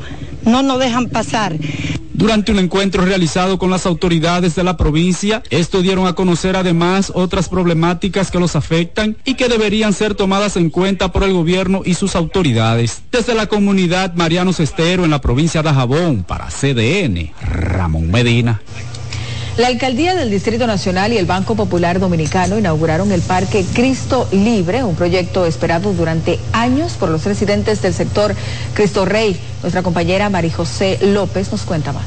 no 0.44 0.62
nos 0.62 0.78
dejan 0.78 1.08
pasar. 1.08 1.56
Durante 2.14 2.52
un 2.52 2.58
encuentro 2.58 3.04
realizado 3.04 3.58
con 3.58 3.70
las 3.70 3.86
autoridades 3.86 4.54
de 4.54 4.62
la 4.62 4.76
provincia, 4.76 5.42
estos 5.50 5.82
dieron 5.82 6.06
a 6.06 6.12
conocer 6.12 6.56
además 6.56 7.10
otras 7.14 7.48
problemáticas 7.48 8.30
que 8.30 8.38
los 8.38 8.54
afectan 8.54 9.16
y 9.24 9.34
que 9.34 9.48
deberían 9.48 9.92
ser 9.92 10.14
tomadas 10.14 10.56
en 10.56 10.70
cuenta 10.70 11.10
por 11.10 11.24
el 11.24 11.32
gobierno 11.32 11.82
y 11.84 11.94
sus 11.94 12.14
autoridades. 12.14 13.02
Desde 13.10 13.34
la 13.34 13.46
comunidad 13.46 14.14
Mariano 14.14 14.52
Cestero 14.52 15.04
en 15.04 15.10
la 15.10 15.20
provincia 15.20 15.62
de 15.62 15.70
Jabón, 15.70 16.22
para 16.22 16.48
CDN, 16.48 17.32
Ramón 17.40 18.10
Medina. 18.10 18.60
La 19.58 19.66
Alcaldía 19.66 20.14
del 20.14 20.30
Distrito 20.30 20.66
Nacional 20.66 21.12
y 21.12 21.18
el 21.18 21.26
Banco 21.26 21.54
Popular 21.54 22.00
Dominicano 22.00 22.58
inauguraron 22.58 23.12
el 23.12 23.20
Parque 23.20 23.66
Cristo 23.74 24.26
Libre, 24.32 24.82
un 24.82 24.94
proyecto 24.94 25.44
esperado 25.44 25.92
durante 25.92 26.40
años 26.54 26.94
por 26.94 27.10
los 27.10 27.26
residentes 27.26 27.82
del 27.82 27.92
sector 27.92 28.34
Cristo 28.72 29.04
Rey. 29.04 29.38
Nuestra 29.60 29.82
compañera 29.82 30.30
María 30.30 30.54
José 30.54 30.98
López 31.02 31.52
nos 31.52 31.62
cuenta 31.62 31.92
más. 31.92 32.06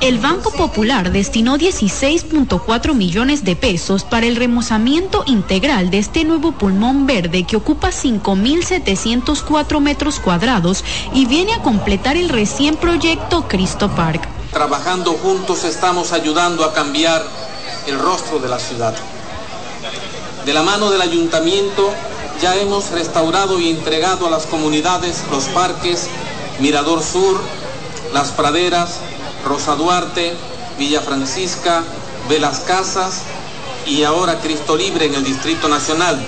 El 0.00 0.18
Banco 0.20 0.50
Popular 0.52 1.12
destinó 1.12 1.58
16.4 1.58 2.94
millones 2.94 3.44
de 3.44 3.56
pesos 3.56 4.04
para 4.04 4.26
el 4.26 4.36
remozamiento 4.36 5.24
integral 5.26 5.90
de 5.90 5.98
este 5.98 6.24
nuevo 6.24 6.52
pulmón 6.52 7.06
verde 7.06 7.44
que 7.44 7.56
ocupa 7.56 7.90
5.704 7.90 9.80
metros 9.80 10.18
cuadrados 10.18 10.82
y 11.12 11.26
viene 11.26 11.52
a 11.52 11.60
completar 11.60 12.16
el 12.16 12.30
recién 12.30 12.76
proyecto 12.76 13.46
Cristo 13.46 13.90
Park. 13.94 14.39
Trabajando 14.52 15.12
juntos 15.12 15.62
estamos 15.62 16.10
ayudando 16.12 16.64
a 16.64 16.72
cambiar 16.72 17.24
el 17.86 17.96
rostro 18.00 18.40
de 18.40 18.48
la 18.48 18.58
ciudad. 18.58 18.94
De 20.44 20.52
la 20.52 20.64
mano 20.64 20.90
del 20.90 21.00
ayuntamiento 21.00 21.88
ya 22.42 22.56
hemos 22.56 22.90
restaurado 22.90 23.60
y 23.60 23.70
entregado 23.70 24.26
a 24.26 24.30
las 24.30 24.46
comunidades 24.46 25.22
los 25.30 25.44
parques 25.44 26.08
Mirador 26.58 27.00
Sur, 27.00 27.40
Las 28.12 28.32
Praderas, 28.32 28.96
Rosa 29.46 29.76
Duarte, 29.76 30.34
Villa 30.78 31.00
Francisca, 31.00 31.84
Velas 32.28 32.60
Casas 32.60 33.20
y 33.86 34.02
ahora 34.02 34.40
Cristo 34.40 34.76
Libre 34.76 35.06
en 35.06 35.14
el 35.14 35.22
Distrito 35.22 35.68
Nacional, 35.68 36.20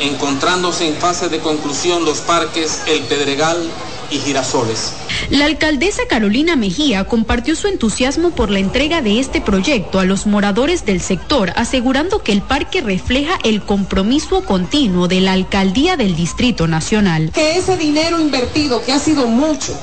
encontrándose 0.00 0.88
en 0.88 0.96
fase 0.96 1.28
de 1.28 1.38
conclusión 1.38 2.04
los 2.04 2.18
parques 2.18 2.80
El 2.86 3.02
Pedregal, 3.02 3.70
y 4.12 4.18
girasoles. 4.18 4.92
La 5.30 5.46
alcaldesa 5.46 6.02
Carolina 6.08 6.54
Mejía 6.54 7.04
compartió 7.04 7.56
su 7.56 7.68
entusiasmo 7.68 8.30
por 8.30 8.50
la 8.50 8.58
entrega 8.58 9.00
de 9.00 9.18
este 9.18 9.40
proyecto 9.40 9.98
a 9.98 10.04
los 10.04 10.26
moradores 10.26 10.84
del 10.84 11.00
sector, 11.00 11.52
asegurando 11.56 12.22
que 12.22 12.32
el 12.32 12.42
parque 12.42 12.80
refleja 12.82 13.38
el 13.42 13.62
compromiso 13.62 14.44
continuo 14.44 15.08
de 15.08 15.20
la 15.20 15.32
alcaldía 15.32 15.96
del 15.96 16.14
Distrito 16.14 16.68
Nacional. 16.68 17.30
Que 17.32 17.56
ese 17.56 17.76
dinero 17.76 18.20
invertido, 18.20 18.84
que 18.84 18.92
ha 18.92 18.98
sido 18.98 19.26
mucho, 19.26 19.74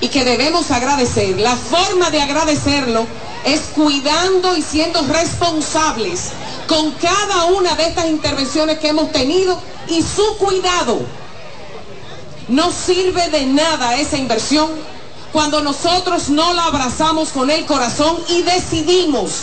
y 0.00 0.08
que 0.08 0.24
debemos 0.24 0.70
agradecer, 0.70 1.38
la 1.38 1.56
forma 1.56 2.10
de 2.10 2.20
agradecerlo 2.20 3.06
es 3.44 3.60
cuidando 3.74 4.56
y 4.56 4.62
siendo 4.62 5.00
responsables 5.06 6.30
con 6.66 6.92
cada 6.92 7.44
una 7.46 7.74
de 7.76 7.86
estas 7.86 8.06
intervenciones 8.06 8.78
que 8.78 8.88
hemos 8.88 9.12
tenido 9.12 9.60
y 9.88 10.02
su 10.02 10.36
cuidado 10.38 11.23
no 12.48 12.70
sirve 12.70 13.28
de 13.30 13.46
nada 13.46 13.96
esa 13.96 14.18
inversión 14.18 14.68
cuando 15.32 15.60
nosotros 15.62 16.28
no 16.28 16.52
la 16.52 16.66
abrazamos 16.66 17.30
con 17.30 17.50
el 17.50 17.64
corazón 17.66 18.16
y 18.28 18.42
decidimos 18.42 19.42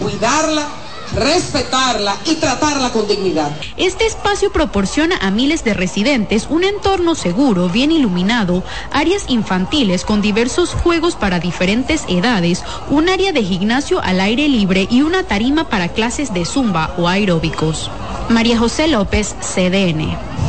cuidarla, 0.00 0.66
respetarla 1.14 2.16
y 2.24 2.36
tratarla 2.36 2.90
con 2.90 3.06
dignidad. 3.06 3.50
Este 3.76 4.06
espacio 4.06 4.50
proporciona 4.50 5.16
a 5.20 5.30
miles 5.30 5.62
de 5.62 5.74
residentes 5.74 6.46
un 6.48 6.64
entorno 6.64 7.14
seguro, 7.14 7.68
bien 7.68 7.92
iluminado, 7.92 8.64
áreas 8.92 9.24
infantiles 9.28 10.04
con 10.04 10.22
diversos 10.22 10.70
juegos 10.70 11.16
para 11.16 11.38
diferentes 11.38 12.04
edades, 12.08 12.64
un 12.88 13.10
área 13.10 13.32
de 13.32 13.42
gimnasio 13.42 14.00
al 14.00 14.20
aire 14.20 14.48
libre 14.48 14.88
y 14.90 15.02
una 15.02 15.24
tarima 15.24 15.68
para 15.68 15.88
clases 15.88 16.32
de 16.32 16.46
zumba 16.46 16.94
o 16.96 17.08
aeróbicos. 17.08 17.90
María 18.30 18.58
José 18.58 18.88
López, 18.88 19.34
CDN. 19.40 20.39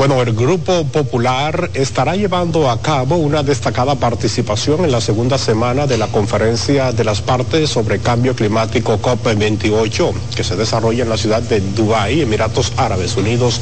Bueno, 0.00 0.22
el 0.22 0.32
Grupo 0.32 0.84
Popular 0.84 1.72
estará 1.74 2.16
llevando 2.16 2.70
a 2.70 2.80
cabo 2.80 3.16
una 3.16 3.42
destacada 3.42 3.96
participación 3.96 4.82
en 4.82 4.92
la 4.92 5.02
segunda 5.02 5.36
semana 5.36 5.86
de 5.86 5.98
la 5.98 6.06
conferencia 6.06 6.90
de 6.92 7.04
las 7.04 7.20
partes 7.20 7.68
sobre 7.68 7.98
cambio 7.98 8.34
climático 8.34 8.98
COP28, 8.98 10.14
que 10.34 10.42
se 10.42 10.56
desarrolla 10.56 11.02
en 11.02 11.10
la 11.10 11.18
ciudad 11.18 11.42
de 11.42 11.60
Dubái, 11.60 12.22
Emiratos 12.22 12.72
Árabes 12.78 13.14
Unidos, 13.18 13.60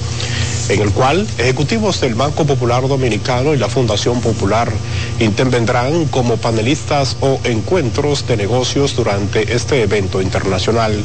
en 0.69 0.81
el 0.81 0.93
cual 0.93 1.27
ejecutivos 1.39 2.01
del 2.01 2.15
Banco 2.15 2.45
Popular 2.45 2.87
Dominicano 2.87 3.53
y 3.53 3.59
la 3.59 3.69
Fundación 3.69 4.21
Popular 4.21 4.71
intervendrán 5.19 6.05
como 6.05 6.37
panelistas 6.37 7.17
o 7.21 7.41
encuentros 7.43 8.29
de 8.29 8.37
negocios 8.37 8.95
durante 8.95 9.57
este 9.57 9.83
evento 9.83 10.23
internacional. 10.23 11.03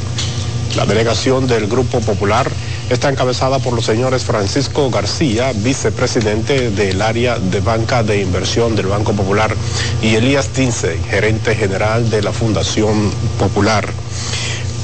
La 0.76 0.86
delegación 0.86 1.48
del 1.48 1.66
Grupo 1.66 2.00
Popular 2.00 2.48
está 2.90 3.08
encabezada 3.08 3.58
por 3.58 3.72
los 3.72 3.84
señores 3.84 4.24
Francisco 4.24 4.90
García, 4.90 5.52
vicepresidente 5.54 6.70
del 6.70 7.02
área 7.02 7.38
de 7.38 7.60
banca 7.60 8.02
de 8.02 8.20
inversión 8.20 8.76
del 8.76 8.86
Banco 8.86 9.12
Popular, 9.12 9.54
y 10.02 10.14
Elías 10.14 10.48
Tince, 10.48 10.98
gerente 11.08 11.54
general 11.54 12.10
de 12.10 12.22
la 12.22 12.32
Fundación 12.32 13.10
Popular. 13.38 13.88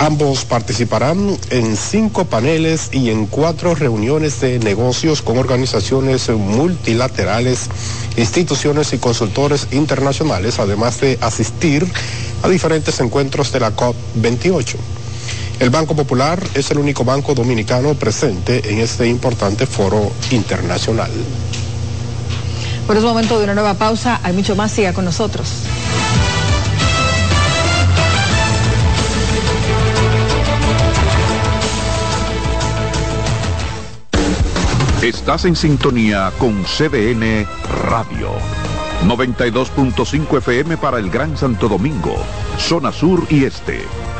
Ambos 0.00 0.46
participarán 0.46 1.36
en 1.50 1.76
cinco 1.76 2.24
paneles 2.24 2.88
y 2.90 3.10
en 3.10 3.26
cuatro 3.26 3.74
reuniones 3.74 4.40
de 4.40 4.58
negocios 4.58 5.20
con 5.20 5.36
organizaciones 5.36 6.30
multilaterales, 6.30 7.68
instituciones 8.16 8.94
y 8.94 8.98
consultores 8.98 9.66
internacionales, 9.72 10.58
además 10.58 11.02
de 11.02 11.18
asistir 11.20 11.86
a 12.42 12.48
diferentes 12.48 12.98
encuentros 13.00 13.52
de 13.52 13.60
la 13.60 13.76
COP28. 13.76 14.76
El 15.60 15.68
Banco 15.68 15.94
Popular 15.94 16.42
es 16.54 16.70
el 16.70 16.78
único 16.78 17.04
banco 17.04 17.34
dominicano 17.34 17.92
presente 17.92 18.72
en 18.72 18.78
este 18.78 19.06
importante 19.06 19.66
foro 19.66 20.10
internacional. 20.30 21.10
Por 22.86 22.96
es 22.96 23.02
momento 23.02 23.36
de 23.36 23.44
una 23.44 23.52
nueva 23.52 23.74
pausa. 23.74 24.20
Hay 24.22 24.32
mucho 24.32 24.56
más. 24.56 24.72
Siga 24.72 24.94
con 24.94 25.04
nosotros. 25.04 25.48
Estás 35.02 35.44
en 35.44 35.56
sintonía 35.56 36.32
con 36.38 36.64
CDN 36.64 37.46
Radio. 37.90 38.30
92.5 39.06 40.38
FM 40.38 40.78
para 40.78 40.98
el 40.98 41.10
Gran 41.10 41.36
Santo 41.36 41.68
Domingo, 41.68 42.16
zona 42.58 42.92
sur 42.92 43.26
y 43.28 43.44
este 43.44 43.82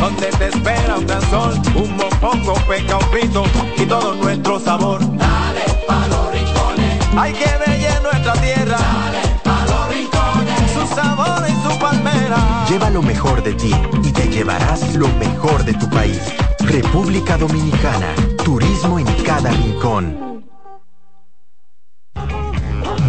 Donde 0.00 0.26
te 0.28 0.46
espera 0.48 0.96
un 0.96 1.06
gran 1.06 1.22
sol, 1.30 1.60
un 1.74 1.96
mopongo, 1.96 2.54
peca, 2.66 2.96
un 2.96 3.10
pito 3.10 3.44
y 3.76 3.84
todo 3.86 4.14
nuestro 4.14 4.58
sabor. 4.58 5.00
Dale 5.00 5.64
pa 5.86 6.06
los 6.08 6.32
rincones, 6.32 7.08
hay 7.16 7.32
que 7.32 7.44
ver 7.44 8.02
nuestra 8.02 8.32
tierra. 8.34 8.78
Dale 8.78 9.22
pa 9.44 9.64
los 9.66 9.88
rincones, 9.94 10.70
su 10.72 10.94
sabor 10.94 11.42
y 11.48 11.68
su 11.68 11.78
palmera. 11.78 12.64
Lleva 12.68 12.90
lo 12.90 13.02
mejor 13.02 13.42
de 13.42 13.54
ti 13.54 13.74
y 14.02 14.12
te 14.12 14.28
llevarás 14.28 14.94
lo 14.94 15.08
mejor 15.08 15.64
de 15.64 15.74
tu 15.74 15.88
país. 15.90 16.20
República 16.60 17.36
Dominicana. 17.36 18.14
Turismo 18.44 18.98
en 18.98 19.06
cada 19.24 19.50
rincón. 19.50 20.44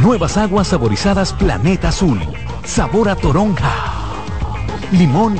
Nuevas 0.01 0.35
aguas 0.37 0.67
saborizadas 0.67 1.31
Planeta 1.33 1.89
Azul. 1.89 2.19
Sabor 2.65 3.09
a 3.09 3.15
toronja, 3.15 3.71
limón 4.91 5.39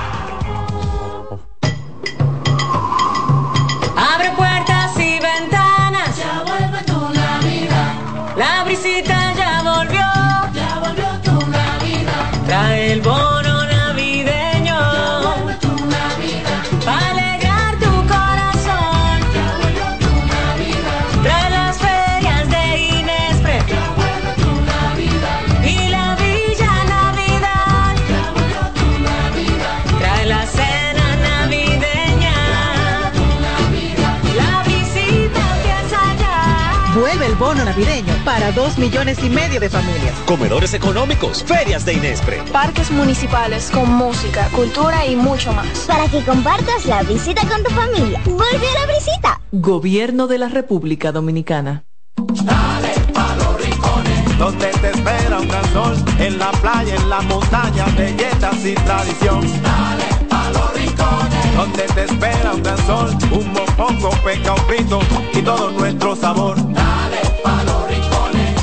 Para 38.31 38.53
dos 38.53 38.77
millones 38.77 39.21
y 39.25 39.29
medio 39.29 39.59
de 39.59 39.69
familias. 39.69 40.15
Comedores 40.25 40.73
económicos, 40.73 41.43
ferias 41.43 41.83
de 41.83 41.95
Inespre. 41.95 42.41
Parques 42.53 42.89
municipales 42.89 43.69
con 43.69 43.93
música, 43.93 44.47
cultura 44.55 45.05
y 45.05 45.17
mucho 45.17 45.51
más. 45.51 45.67
Para 45.79 46.07
que 46.07 46.23
compartas 46.23 46.85
la 46.85 47.03
visita 47.03 47.41
con 47.45 47.61
tu 47.61 47.69
familia. 47.71 48.21
Vuelve 48.23 48.67
a 48.69 48.85
la 48.85 48.93
visita. 48.93 49.41
Gobierno 49.51 50.27
de 50.27 50.37
la 50.37 50.47
República 50.47 51.11
Dominicana. 51.11 51.83
Dale 52.45 52.93
pa 53.13 53.35
los 53.35 53.61
rincones, 53.61 54.37
donde 54.37 54.67
te 54.67 54.91
espera 54.91 55.37
un 55.37 55.47
gran 55.49 55.73
sol, 55.73 55.95
en 56.17 56.39
la 56.39 56.51
playa, 56.53 56.95
en 56.95 57.09
la 57.09 57.21
montaña, 57.23 57.85
belletas 57.97 58.63
y 58.63 58.75
tradición. 58.75 59.41
Dale 59.61 60.05
pa 60.29 60.49
los 60.51 60.73
rincones, 60.73 61.55
donde 61.57 61.83
te 61.83 62.03
espera 62.05 62.53
un 62.53 62.63
gran 62.63 62.77
sol, 62.87 63.09
un 63.29 63.51
mopongo, 63.51 64.09
peca, 64.23 64.53
un 64.53 64.61
frito 64.67 64.99
y 65.33 65.41
todo 65.41 65.71
nuestro 65.71 66.15
sabor. 66.15 66.70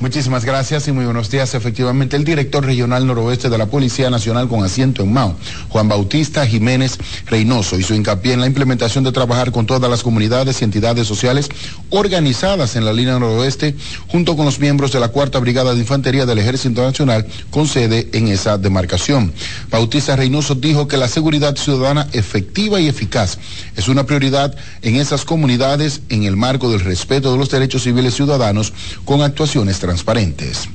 Muchísimas 0.00 0.44
gracias 0.44 0.88
y 0.88 0.92
muy 0.92 1.04
buenos 1.04 1.30
días. 1.30 1.54
Efectivamente, 1.54 2.16
el 2.16 2.24
director 2.24 2.64
regional 2.64 3.06
noroeste 3.06 3.48
de 3.48 3.56
la 3.56 3.66
Policía 3.66 4.10
Nacional 4.10 4.48
con 4.48 4.64
asiento 4.64 5.02
en 5.02 5.12
Mao, 5.12 5.36
Juan 5.68 5.88
Bautista 5.88 6.44
Jiménez 6.44 6.98
Reynoso, 7.26 7.78
hizo 7.78 7.94
hincapié 7.94 8.32
en 8.32 8.40
la 8.40 8.48
implementación 8.48 9.04
de 9.04 9.12
trabajar 9.12 9.52
con 9.52 9.66
todas 9.66 9.88
las 9.88 10.02
comunidades 10.02 10.60
y 10.60 10.64
entidades 10.64 11.06
sociales 11.06 11.48
organizadas 11.90 12.74
en 12.74 12.84
la 12.84 12.92
línea 12.92 13.20
noroeste, 13.20 13.76
junto 14.08 14.36
con 14.36 14.44
los 14.44 14.58
miembros 14.58 14.90
de 14.92 14.98
la 14.98 15.08
Cuarta 15.08 15.38
Brigada 15.38 15.72
de 15.72 15.80
Infantería 15.80 16.26
del 16.26 16.40
Ejército 16.40 16.82
Nacional, 16.82 17.26
con 17.50 17.68
sede 17.68 18.08
en 18.12 18.26
esa 18.26 18.58
demarcación. 18.58 19.32
Bautista 19.70 20.16
Reynoso 20.16 20.56
dijo 20.56 20.88
que 20.88 20.96
la 20.96 21.08
seguridad 21.08 21.56
ciudadana 21.56 22.08
efectiva 22.12 22.80
y 22.80 22.88
eficaz 22.88 23.38
es 23.76 23.86
una 23.86 24.04
prioridad 24.04 24.56
en 24.82 24.96
esas 24.96 25.24
comunidades 25.24 26.02
en 26.08 26.24
el 26.24 26.36
marco 26.36 26.68
del 26.68 26.80
respeto 26.80 27.30
de 27.30 27.38
los 27.38 27.48
derechos 27.48 27.84
civiles 27.84 28.14
ciudadanos 28.14 28.72
con 29.04 29.22
actuaciones 29.22 29.78
transparentes. 29.84 30.66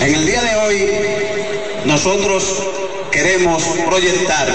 En 0.00 0.14
el 0.14 0.24
día 0.24 0.40
de 0.40 0.54
hoy 0.54 0.88
nosotros 1.84 2.44
queremos 3.10 3.60
proyectar 3.84 4.46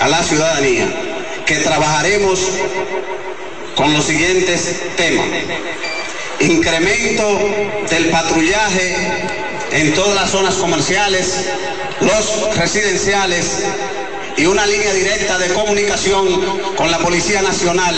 a 0.00 0.08
la 0.08 0.20
ciudadanía 0.24 0.88
que 1.46 1.54
trabajaremos 1.58 2.40
con 3.76 3.92
los 3.92 4.04
siguientes 4.04 4.82
temas. 4.96 5.26
Incremento 6.40 7.38
del 7.88 8.10
patrullaje 8.10 8.96
en 9.70 9.94
todas 9.94 10.16
las 10.16 10.30
zonas 10.30 10.54
comerciales, 10.54 11.50
los 12.00 12.56
residenciales 12.56 13.62
y 14.36 14.46
una 14.46 14.66
línea 14.66 14.92
directa 14.92 15.38
de 15.38 15.54
comunicación 15.54 16.26
con 16.76 16.90
la 16.90 16.98
Policía 16.98 17.42
Nacional 17.42 17.94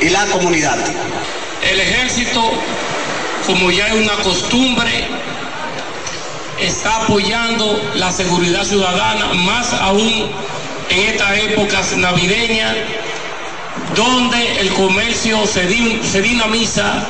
y 0.00 0.10
la 0.10 0.26
comunidad. 0.26 0.78
El 1.68 1.80
ejército 1.80 2.52
como 3.46 3.70
ya 3.70 3.88
es 3.88 3.94
una 3.94 4.14
costumbre, 4.22 5.06
está 6.60 6.96
apoyando 7.04 7.80
la 7.94 8.10
seguridad 8.12 8.64
ciudadana, 8.64 9.34
más 9.34 9.72
aún 9.74 10.30
en 10.90 10.98
esta 11.10 11.36
época 11.36 11.80
navideña, 11.96 12.74
donde 13.94 14.60
el 14.60 14.70
comercio 14.70 15.46
se, 15.46 15.68
se 16.02 16.22
dinamiza 16.22 17.04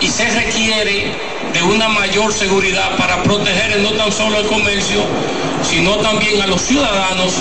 y 0.00 0.06
se 0.08 0.28
requiere 0.30 1.12
de 1.52 1.62
una 1.62 1.88
mayor 1.88 2.32
seguridad 2.32 2.96
para 2.96 3.22
proteger 3.22 3.80
no 3.80 3.90
tan 3.92 4.12
solo 4.12 4.38
el 4.38 4.46
comercio, 4.46 5.04
sino 5.68 5.96
también 5.96 6.40
a 6.40 6.46
los 6.46 6.62
ciudadanos 6.62 7.32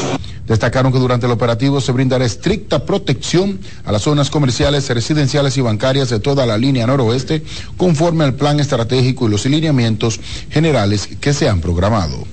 Destacaron 0.47 0.93
que 0.93 0.99
durante 0.99 1.25
el 1.25 1.31
operativo 1.33 1.81
se 1.81 1.91
brindará 1.91 2.25
estricta 2.25 2.85
protección 2.85 3.59
a 3.83 3.91
las 3.91 4.03
zonas 4.03 4.29
comerciales, 4.29 4.89
residenciales 4.89 5.57
y 5.57 5.61
bancarias 5.61 6.09
de 6.09 6.19
toda 6.19 6.45
la 6.45 6.57
línea 6.57 6.87
noroeste, 6.87 7.43
conforme 7.75 8.23
al 8.23 8.35
plan 8.35 8.59
estratégico 8.59 9.27
y 9.27 9.31
los 9.31 9.45
lineamientos 9.45 10.19
generales 10.49 11.09
que 11.19 11.33
se 11.33 11.49
han 11.49 11.59
programado 11.59 12.25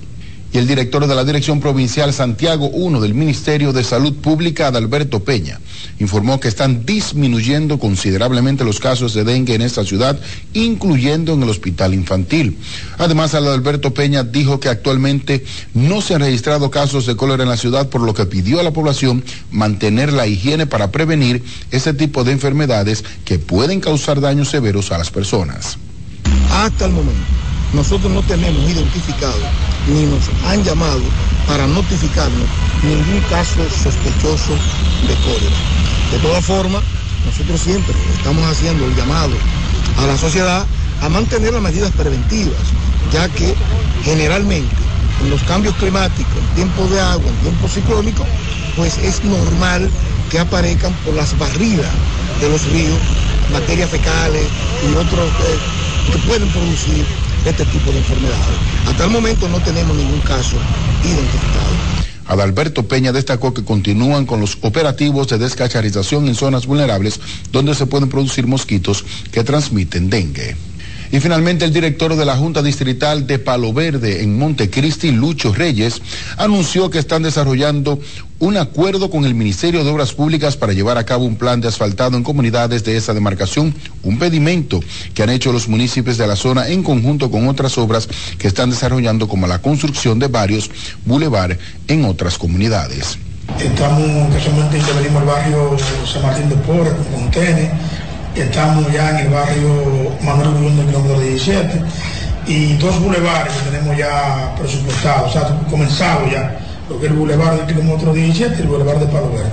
y 0.55 0.57
el 0.57 0.67
director 0.67 1.05
de 1.05 1.13
la 1.13 1.25
Dirección 1.25 1.59
Provincial 1.59 2.13
Santiago 2.13 2.71
I 2.73 3.01
del 3.01 3.13
Ministerio 3.13 3.73
de 3.73 3.83
Salud 3.83 4.13
Pública, 4.13 4.67
Adalberto 4.67 5.21
Peña, 5.21 5.59
informó 5.99 6.39
que 6.39 6.47
están 6.47 6.85
disminuyendo 6.85 7.77
considerablemente 7.77 8.63
los 8.63 8.79
casos 8.79 9.13
de 9.13 9.25
dengue 9.25 9.55
en 9.55 9.61
esta 9.61 9.83
ciudad, 9.83 10.17
incluyendo 10.53 11.33
en 11.33 11.43
el 11.43 11.49
hospital 11.49 11.93
infantil. 11.93 12.57
Además, 12.97 13.33
Adalberto 13.33 13.93
Peña 13.93 14.23
dijo 14.23 14.61
que 14.61 14.69
actualmente 14.69 15.43
no 15.73 15.99
se 15.99 16.15
han 16.15 16.21
registrado 16.21 16.71
casos 16.71 17.05
de 17.05 17.17
cólera 17.17 17.43
en 17.43 17.49
la 17.49 17.57
ciudad, 17.57 17.89
por 17.89 17.99
lo 17.99 18.13
que 18.13 18.25
pidió 18.25 18.61
a 18.61 18.63
la 18.63 18.71
población 18.71 19.25
mantener 19.51 20.13
la 20.13 20.25
higiene 20.25 20.67
para 20.67 20.89
prevenir 20.89 21.43
ese 21.71 21.93
tipo 21.93 22.23
de 22.23 22.31
enfermedades 22.31 23.03
que 23.25 23.39
pueden 23.39 23.81
causar 23.81 24.21
daños 24.21 24.51
severos 24.51 24.93
a 24.93 24.97
las 24.97 25.11
personas. 25.11 25.77
Hasta 26.49 26.85
el 26.85 26.93
momento 26.93 27.44
nosotros 27.75 28.11
no 28.11 28.21
tenemos 28.23 28.63
identificado 28.69 29.37
ni 29.87 30.03
nos 30.03 30.23
han 30.47 30.63
llamado 30.63 31.01
para 31.45 31.67
notificarnos 31.67 32.47
ningún 32.81 33.21
caso 33.29 33.59
sospechoso 33.83 34.53
de 35.07 35.15
cólera. 35.23 35.55
De 36.11 36.19
todas 36.19 36.45
formas, 36.45 36.81
nosotros 37.25 37.59
siempre 37.59 37.93
estamos 38.15 38.43
haciendo 38.49 38.85
el 38.85 38.95
llamado 38.95 39.35
a 39.97 40.07
la 40.07 40.17
sociedad 40.17 40.65
a 41.01 41.09
mantener 41.09 41.53
las 41.53 41.61
medidas 41.61 41.91
preventivas, 41.91 42.61
ya 43.11 43.27
que 43.29 43.53
generalmente 44.03 44.75
en 45.21 45.29
los 45.29 45.43
cambios 45.43 45.75
climáticos, 45.75 46.33
en 46.37 46.55
tiempo 46.55 46.87
de 46.87 47.01
agua, 47.01 47.29
en 47.29 47.35
tiempo 47.37 47.67
ciclónico, 47.67 48.25
pues 48.77 48.97
es 48.99 49.23
normal 49.23 49.89
que 50.31 50.39
aparezcan 50.39 50.93
por 51.05 51.13
las 51.13 51.37
barridas 51.37 51.91
de 52.39 52.49
los 52.49 52.63
ríos 52.71 52.99
materias 53.51 53.89
fecales 53.89 54.45
y 54.83 54.95
otros 54.95 55.27
eh, 55.27 56.11
que 56.11 56.17
pueden 56.19 56.47
producir 56.49 57.05
este 57.45 57.65
tipo 57.65 57.91
de 57.91 57.99
enfermedades. 57.99 58.45
Hasta 58.87 59.05
el 59.05 59.11
momento 59.11 59.47
no 59.47 59.59
tenemos 59.59 59.95
ningún 59.95 60.21
caso 60.21 60.57
identificado. 61.03 62.05
Adalberto 62.27 62.87
Peña 62.87 63.11
destacó 63.11 63.53
que 63.53 63.63
continúan 63.63 64.25
con 64.25 64.39
los 64.39 64.57
operativos 64.61 65.27
de 65.27 65.37
descacharización 65.37 66.27
en 66.27 66.35
zonas 66.35 66.65
vulnerables 66.65 67.19
donde 67.51 67.75
se 67.75 67.85
pueden 67.85 68.09
producir 68.09 68.47
mosquitos 68.47 69.05
que 69.31 69.43
transmiten 69.43 70.09
dengue. 70.09 70.55
Y 71.11 71.19
finalmente 71.19 71.65
el 71.65 71.73
director 71.73 72.15
de 72.15 72.25
la 72.25 72.35
Junta 72.35 72.61
Distrital 72.61 73.27
de 73.27 73.39
Palo 73.39 73.73
Verde 73.73 74.23
en 74.23 74.37
Montecristi, 74.37 75.11
Lucho 75.11 75.53
Reyes, 75.53 76.01
anunció 76.37 76.89
que 76.89 76.99
están 76.99 77.23
desarrollando 77.23 77.99
un 78.39 78.57
acuerdo 78.57 79.09
con 79.09 79.25
el 79.25 79.33
Ministerio 79.33 79.83
de 79.83 79.91
Obras 79.91 80.13
Públicas 80.13 80.57
para 80.57 80.73
llevar 80.73 80.97
a 80.97 81.05
cabo 81.05 81.23
un 81.23 81.37
plan 81.37 81.61
de 81.61 81.67
asfaltado 81.67 82.17
en 82.17 82.23
comunidades 82.23 82.83
de 82.83 82.97
esa 82.97 83.13
demarcación, 83.13 83.73
un 84.03 84.19
pedimento 84.19 84.81
que 85.13 85.23
han 85.23 85.29
hecho 85.29 85.53
los 85.53 85.67
municipios 85.67 86.17
de 86.17 86.27
la 86.27 86.35
zona 86.35 86.67
en 86.67 86.83
conjunto 86.83 87.31
con 87.31 87.47
otras 87.47 87.77
obras 87.77 88.09
que 88.37 88.47
están 88.47 88.69
desarrollando 88.69 89.27
como 89.27 89.47
la 89.47 89.59
construcción 89.59 90.19
de 90.19 90.27
varios 90.27 90.69
bulevares 91.05 91.59
en 91.87 92.05
otras 92.05 92.37
comunidades. 92.37 93.17
Estamos, 93.59 94.03
intervenimos 94.73 95.21
el 95.21 95.27
barrio 95.27 95.77
San 96.05 96.21
Martín 96.23 96.49
de 96.49 96.55
Porres, 96.57 96.93
con 97.13 97.31
Estamos 98.35 98.91
ya 98.91 99.11
en 99.11 99.27
el 99.27 99.33
barrio 99.33 100.11
Manuel 100.21 100.49
Bruno 100.49 100.75
del 100.75 100.87
kilómetro 100.87 101.19
17 101.21 101.81
y 102.47 102.73
dos 102.73 102.99
bulevares 102.99 103.53
que 103.53 103.69
tenemos 103.71 103.97
ya 103.97 104.53
presupuestados, 104.59 105.29
o 105.29 105.33
sea, 105.33 105.67
comenzado 105.69 106.29
ya, 106.29 106.59
lo 106.89 106.99
que 106.99 107.05
es 107.05 107.11
el 107.13 107.17
bulevar 107.17 107.55
del 107.55 107.65
kilómetro 107.65 108.13
17 108.13 108.55
y 108.57 108.61
el 108.61 108.67
bulevar 108.67 108.99
de 108.99 109.05
Palo 109.05 109.31
Verde. 109.31 109.51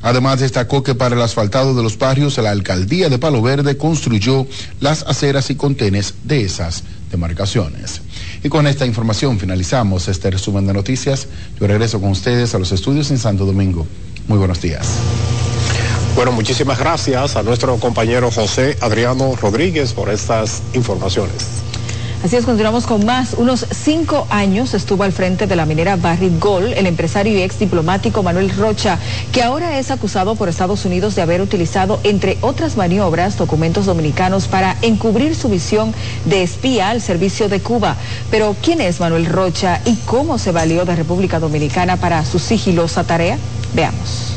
Además, 0.00 0.40
destacó 0.40 0.82
que 0.82 0.94
para 0.94 1.14
el 1.14 1.22
asfaltado 1.22 1.74
de 1.74 1.82
los 1.82 1.98
barrios, 1.98 2.38
la 2.38 2.50
alcaldía 2.50 3.10
de 3.10 3.18
Palo 3.18 3.42
Verde 3.42 3.76
construyó 3.76 4.46
las 4.80 5.02
aceras 5.02 5.50
y 5.50 5.54
contenes 5.54 6.14
de 6.24 6.44
esas 6.44 6.82
demarcaciones. 7.10 8.00
Y 8.42 8.48
con 8.48 8.66
esta 8.66 8.86
información 8.86 9.38
finalizamos 9.38 10.08
este 10.08 10.30
resumen 10.30 10.66
de 10.66 10.72
noticias. 10.72 11.28
Yo 11.60 11.66
regreso 11.66 12.00
con 12.00 12.10
ustedes 12.10 12.54
a 12.54 12.58
los 12.58 12.72
estudios 12.72 13.10
en 13.10 13.18
Santo 13.18 13.44
Domingo. 13.44 13.86
Muy 14.28 14.38
buenos 14.38 14.60
días. 14.60 14.86
Bueno, 16.14 16.30
muchísimas 16.30 16.78
gracias 16.78 17.34
a 17.34 17.42
nuestro 17.42 17.76
compañero 17.78 18.30
José 18.30 18.78
Adriano 18.80 19.34
Rodríguez 19.34 19.92
por 19.92 20.10
estas 20.10 20.62
informaciones. 20.72 21.64
Así 22.22 22.36
es, 22.36 22.44
continuamos 22.44 22.86
con 22.86 23.04
más. 23.04 23.34
Unos 23.34 23.66
cinco 23.72 24.24
años 24.30 24.74
estuvo 24.74 25.02
al 25.02 25.12
frente 25.12 25.48
de 25.48 25.56
la 25.56 25.66
minera 25.66 25.96
Barrick 25.96 26.38
Gold 26.38 26.72
el 26.72 26.86
empresario 26.86 27.36
y 27.36 27.42
ex 27.42 27.58
diplomático 27.58 28.22
Manuel 28.22 28.56
Rocha, 28.56 28.96
que 29.32 29.42
ahora 29.42 29.76
es 29.80 29.90
acusado 29.90 30.36
por 30.36 30.48
Estados 30.48 30.84
Unidos 30.84 31.16
de 31.16 31.22
haber 31.22 31.42
utilizado, 31.42 31.98
entre 32.04 32.38
otras 32.42 32.76
maniobras, 32.76 33.36
documentos 33.36 33.84
dominicanos 33.84 34.46
para 34.46 34.76
encubrir 34.82 35.34
su 35.34 35.48
visión 35.48 35.92
de 36.26 36.44
espía 36.44 36.90
al 36.90 37.02
servicio 37.02 37.48
de 37.48 37.60
Cuba. 37.60 37.96
Pero, 38.30 38.54
¿quién 38.62 38.80
es 38.80 39.00
Manuel 39.00 39.26
Rocha 39.26 39.80
y 39.84 39.96
cómo 40.06 40.38
se 40.38 40.52
valió 40.52 40.84
de 40.84 40.94
República 40.94 41.40
Dominicana 41.40 41.96
para 41.96 42.24
su 42.24 42.38
sigilosa 42.38 43.02
tarea? 43.02 43.36
Veamos. 43.74 44.33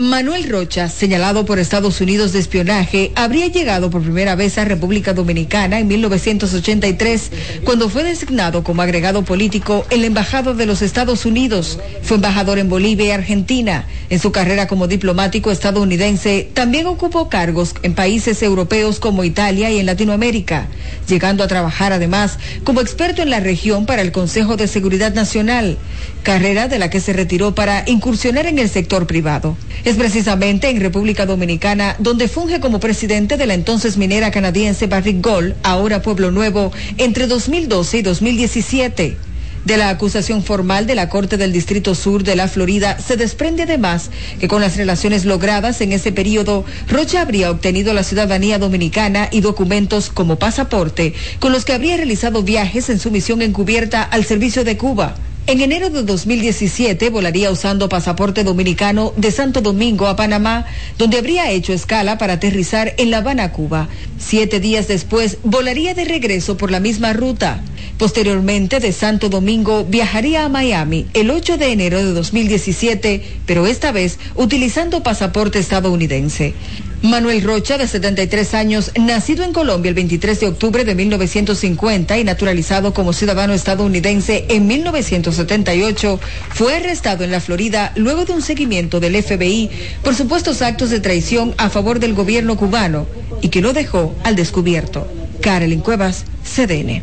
Manuel 0.00 0.48
Rocha, 0.48 0.88
señalado 0.88 1.44
por 1.44 1.58
Estados 1.58 2.00
Unidos 2.00 2.32
de 2.32 2.38
espionaje, 2.38 3.12
habría 3.16 3.48
llegado 3.48 3.90
por 3.90 4.00
primera 4.00 4.34
vez 4.34 4.56
a 4.56 4.64
República 4.64 5.12
Dominicana 5.12 5.78
en 5.78 5.88
1983, 5.88 7.30
cuando 7.64 7.90
fue 7.90 8.02
designado 8.02 8.64
como 8.64 8.80
agregado 8.80 9.26
político 9.26 9.84
en 9.90 10.00
la 10.00 10.06
Embajada 10.06 10.54
de 10.54 10.64
los 10.64 10.80
Estados 10.80 11.26
Unidos. 11.26 11.78
Fue 12.00 12.14
embajador 12.14 12.58
en 12.58 12.70
Bolivia 12.70 13.04
y 13.04 13.10
Argentina. 13.10 13.84
En 14.08 14.18
su 14.20 14.32
carrera 14.32 14.66
como 14.66 14.88
diplomático 14.88 15.50
estadounidense, 15.50 16.48
también 16.54 16.86
ocupó 16.86 17.28
cargos 17.28 17.74
en 17.82 17.94
países 17.94 18.42
europeos 18.42 19.00
como 19.00 19.22
Italia 19.22 19.70
y 19.70 19.80
en 19.80 19.84
Latinoamérica, 19.86 20.68
llegando 21.08 21.44
a 21.44 21.48
trabajar 21.48 21.92
además 21.92 22.38
como 22.64 22.80
experto 22.80 23.20
en 23.20 23.28
la 23.28 23.40
región 23.40 23.84
para 23.84 24.00
el 24.00 24.12
Consejo 24.12 24.56
de 24.56 24.66
Seguridad 24.66 25.12
Nacional, 25.12 25.76
carrera 26.22 26.68
de 26.68 26.78
la 26.78 26.88
que 26.88 27.00
se 27.00 27.12
retiró 27.12 27.54
para 27.54 27.84
incursionar 27.86 28.46
en 28.46 28.58
el 28.58 28.70
sector 28.70 29.06
privado. 29.06 29.58
Es 29.90 29.96
precisamente 29.96 30.70
en 30.70 30.78
República 30.78 31.26
Dominicana 31.26 31.96
donde 31.98 32.28
funge 32.28 32.60
como 32.60 32.78
presidente 32.78 33.36
de 33.36 33.46
la 33.48 33.54
entonces 33.54 33.96
minera 33.96 34.30
canadiense 34.30 34.86
Barrick 34.86 35.20
Gold, 35.20 35.56
ahora 35.64 36.00
Pueblo 36.00 36.30
Nuevo, 36.30 36.70
entre 36.96 37.26
2012 37.26 37.98
y 37.98 38.02
2017. 38.02 39.16
De 39.64 39.76
la 39.76 39.88
acusación 39.88 40.44
formal 40.44 40.86
de 40.86 40.94
la 40.94 41.08
Corte 41.08 41.36
del 41.38 41.52
Distrito 41.52 41.96
Sur 41.96 42.22
de 42.22 42.36
la 42.36 42.46
Florida 42.46 43.00
se 43.00 43.16
desprende 43.16 43.64
además 43.64 44.10
que 44.38 44.46
con 44.46 44.60
las 44.60 44.76
relaciones 44.76 45.24
logradas 45.24 45.80
en 45.80 45.90
ese 45.90 46.12
periodo, 46.12 46.64
Rocha 46.86 47.22
habría 47.22 47.50
obtenido 47.50 47.92
la 47.92 48.04
ciudadanía 48.04 48.60
dominicana 48.60 49.28
y 49.32 49.40
documentos 49.40 50.08
como 50.08 50.36
pasaporte, 50.36 51.14
con 51.40 51.50
los 51.50 51.64
que 51.64 51.72
habría 51.72 51.96
realizado 51.96 52.44
viajes 52.44 52.90
en 52.90 53.00
su 53.00 53.10
misión 53.10 53.42
encubierta 53.42 54.04
al 54.04 54.24
servicio 54.24 54.62
de 54.62 54.76
Cuba. 54.76 55.16
En 55.46 55.60
enero 55.60 55.90
de 55.90 56.04
2017 56.04 57.10
volaría 57.10 57.50
usando 57.50 57.88
pasaporte 57.88 58.44
dominicano 58.44 59.12
de 59.16 59.32
Santo 59.32 59.60
Domingo 59.60 60.06
a 60.06 60.14
Panamá, 60.14 60.66
donde 60.96 61.18
habría 61.18 61.50
hecho 61.50 61.72
escala 61.72 62.18
para 62.18 62.34
aterrizar 62.34 62.94
en 62.98 63.10
La 63.10 63.18
Habana, 63.18 63.50
Cuba. 63.50 63.88
Siete 64.18 64.60
días 64.60 64.86
después 64.86 65.38
volaría 65.42 65.94
de 65.94 66.04
regreso 66.04 66.56
por 66.56 66.70
la 66.70 66.78
misma 66.78 67.12
ruta. 67.14 67.64
Posteriormente, 67.98 68.80
de 68.80 68.92
Santo 68.92 69.28
Domingo 69.28 69.84
viajaría 69.84 70.44
a 70.44 70.48
Miami 70.48 71.06
el 71.14 71.30
8 71.30 71.56
de 71.58 71.72
enero 71.72 71.98
de 71.98 72.12
2017, 72.12 73.22
pero 73.44 73.66
esta 73.66 73.92
vez 73.92 74.18
utilizando 74.36 75.02
pasaporte 75.02 75.58
estadounidense. 75.58 76.54
Manuel 77.02 77.42
Rocha, 77.42 77.78
de 77.78 77.86
73 77.86 78.52
años, 78.52 78.92
nacido 78.94 79.42
en 79.42 79.54
Colombia 79.54 79.88
el 79.88 79.94
23 79.94 80.38
de 80.40 80.46
octubre 80.48 80.84
de 80.84 80.94
1950 80.94 82.18
y 82.18 82.24
naturalizado 82.24 82.92
como 82.92 83.14
ciudadano 83.14 83.54
estadounidense 83.54 84.44
en 84.50 84.66
1978, 84.66 86.20
fue 86.50 86.76
arrestado 86.76 87.24
en 87.24 87.30
la 87.30 87.40
Florida 87.40 87.92
luego 87.96 88.26
de 88.26 88.34
un 88.34 88.42
seguimiento 88.42 89.00
del 89.00 89.22
FBI 89.22 89.70
por 90.04 90.14
supuestos 90.14 90.60
actos 90.60 90.90
de 90.90 91.00
traición 91.00 91.54
a 91.56 91.70
favor 91.70 92.00
del 92.00 92.12
gobierno 92.12 92.58
cubano 92.58 93.06
y 93.40 93.48
que 93.48 93.62
lo 93.62 93.72
dejó 93.72 94.14
al 94.22 94.36
descubierto. 94.36 95.08
Carolyn 95.40 95.80
Cuevas, 95.80 96.26
CDN. 96.44 97.02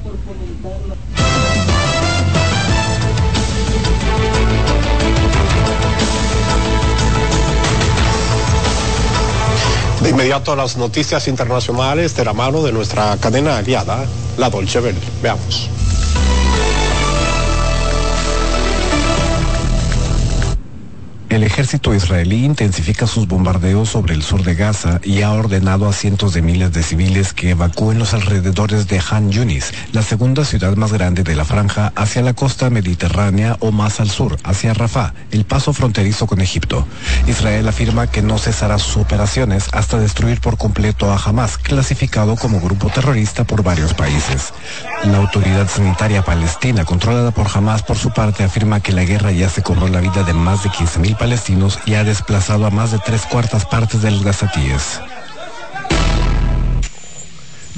De 10.08 10.12
inmediato 10.12 10.56
las 10.56 10.78
noticias 10.78 11.28
internacionales 11.28 12.16
de 12.16 12.24
la 12.24 12.32
mano 12.32 12.64
de 12.64 12.72
nuestra 12.72 13.18
cadena 13.18 13.58
aliada, 13.58 14.06
la 14.38 14.50
Dolce 14.50 14.80
Verde. 14.80 15.02
Veamos. 15.22 15.77
El 21.30 21.44
ejército 21.44 21.94
israelí 21.94 22.46
intensifica 22.46 23.06
sus 23.06 23.28
bombardeos 23.28 23.90
sobre 23.90 24.14
el 24.14 24.24
sur 24.24 24.44
de 24.44 24.56
Gaza 24.56 25.02
y 25.04 25.24
ha 25.24 25.34
ordenado 25.34 25.90
a 25.90 25.94
cientos 25.94 26.34
de 26.34 26.42
miles 26.42 26.72
de 26.72 26.82
civiles 26.82 27.34
que 27.34 27.50
evacúen 27.50 28.00
los 28.00 28.14
alrededores 28.14 28.88
de 28.88 29.02
Han 29.12 29.30
Yunis, 29.30 29.74
la 29.92 30.04
segunda 30.04 30.46
ciudad 30.46 30.78
más 30.78 30.94
grande 30.94 31.24
de 31.24 31.36
la 31.36 31.44
franja, 31.44 31.92
hacia 31.96 32.22
la 32.22 32.34
costa 32.34 32.70
mediterránea 32.70 33.58
o 33.60 33.74
más 33.74 34.00
al 34.00 34.10
sur, 34.10 34.38
hacia 34.46 34.74
Rafah, 34.74 35.14
el 35.32 35.44
paso 35.44 35.74
fronterizo 35.74 36.28
con 36.28 36.40
Egipto. 36.40 36.88
Israel 37.28 37.68
afirma 37.68 38.08
que 38.08 38.22
no 38.22 38.38
cesará 38.38 38.80
sus 38.80 38.96
operaciones 38.96 39.68
hasta 39.74 40.00
destruir 40.00 40.40
por 40.40 40.58
completo 40.58 41.12
a 41.12 41.18
Hamas, 41.18 41.58
clasificado 41.58 42.38
como 42.38 42.62
grupo 42.62 42.90
terrorista 42.90 43.44
por 43.44 43.64
varios 43.64 43.94
países. 43.94 44.54
La 45.04 45.18
autoridad 45.18 45.68
sanitaria 45.68 46.24
palestina, 46.24 46.86
controlada 46.86 47.32
por 47.32 47.48
Hamas, 47.54 47.84
por 47.84 47.98
su 47.98 48.12
parte, 48.12 48.46
afirma 48.46 48.80
que 48.80 48.94
la 48.94 49.04
guerra 49.04 49.34
ya 49.34 49.50
se 49.50 49.62
cobró 49.62 49.88
la 49.90 50.00
vida 50.00 50.24
de 50.24 50.34
más 50.34 50.64
de 50.64 50.70
15.000 50.70 51.18
palestinos 51.18 51.27
y 51.86 51.96
ha 51.96 52.06
desplazado 52.06 52.66
a 52.66 52.70
más 52.70 52.92
de 52.92 53.00
tres 53.00 53.26
cuartas 53.26 53.66
partes 53.66 54.02
de 54.02 54.12
los 54.12 54.24
gazatíes. 54.24 55.02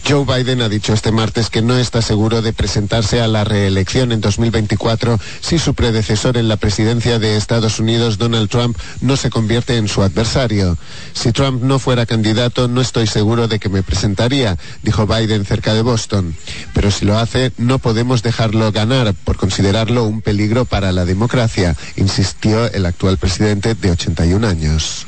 Joe 0.10 0.26
Biden 0.26 0.64
ha 0.64 0.70
dicho 0.70 0.92
este 0.92 1.12
martes 1.12 1.52
que 1.52 1.62
no 1.62 1.78
está 1.78 2.02
seguro 2.02 2.42
de 2.42 2.52
presentarse 2.52 3.22
a 3.22 3.28
la 3.28 3.44
reelección 3.44 4.12
en 4.12 4.22
2024 4.22 5.20
si 5.40 5.60
su 5.60 5.76
predecesor 5.76 6.36
en 6.38 6.48
la 6.48 6.58
presidencia 6.58 7.20
de 7.20 7.38
Estados 7.38 7.80
Unidos, 7.80 8.18
Donald 8.18 8.50
Trump, 8.50 8.76
no 9.02 9.16
se 9.18 9.30
convierte 9.30 9.78
en 9.78 9.88
su 9.88 10.02
adversario. 10.02 10.80
Si 11.14 11.32
Trump 11.32 11.62
no 11.62 11.78
fuera 11.78 12.08
candidato, 12.08 12.68
no 12.68 12.82
estoy 12.82 13.06
seguro 13.06 13.48
de 13.48 13.60
que 13.60 13.70
me 13.70 13.84
presentaría, 13.84 14.58
dijo 14.82 15.06
Biden 15.06 15.46
cerca 15.46 15.76
de 15.76 15.84
Boston. 15.84 16.36
Pero 16.74 16.90
si 16.90 17.06
lo 17.06 17.20
hace, 17.20 17.52
no 17.58 17.78
podemos 17.78 18.24
dejarlo 18.24 18.72
ganar 18.72 19.14
por 19.14 19.38
considerarlo 19.38 20.06
un 20.06 20.22
peligro 20.22 20.66
para 20.66 20.92
la 20.92 21.06
democracia, 21.06 21.76
insistió 21.98 22.66
el 22.66 22.88
actual 22.88 23.20
presidente 23.20 23.76
de 23.76 23.92
81 23.92 24.48
años. 24.48 25.06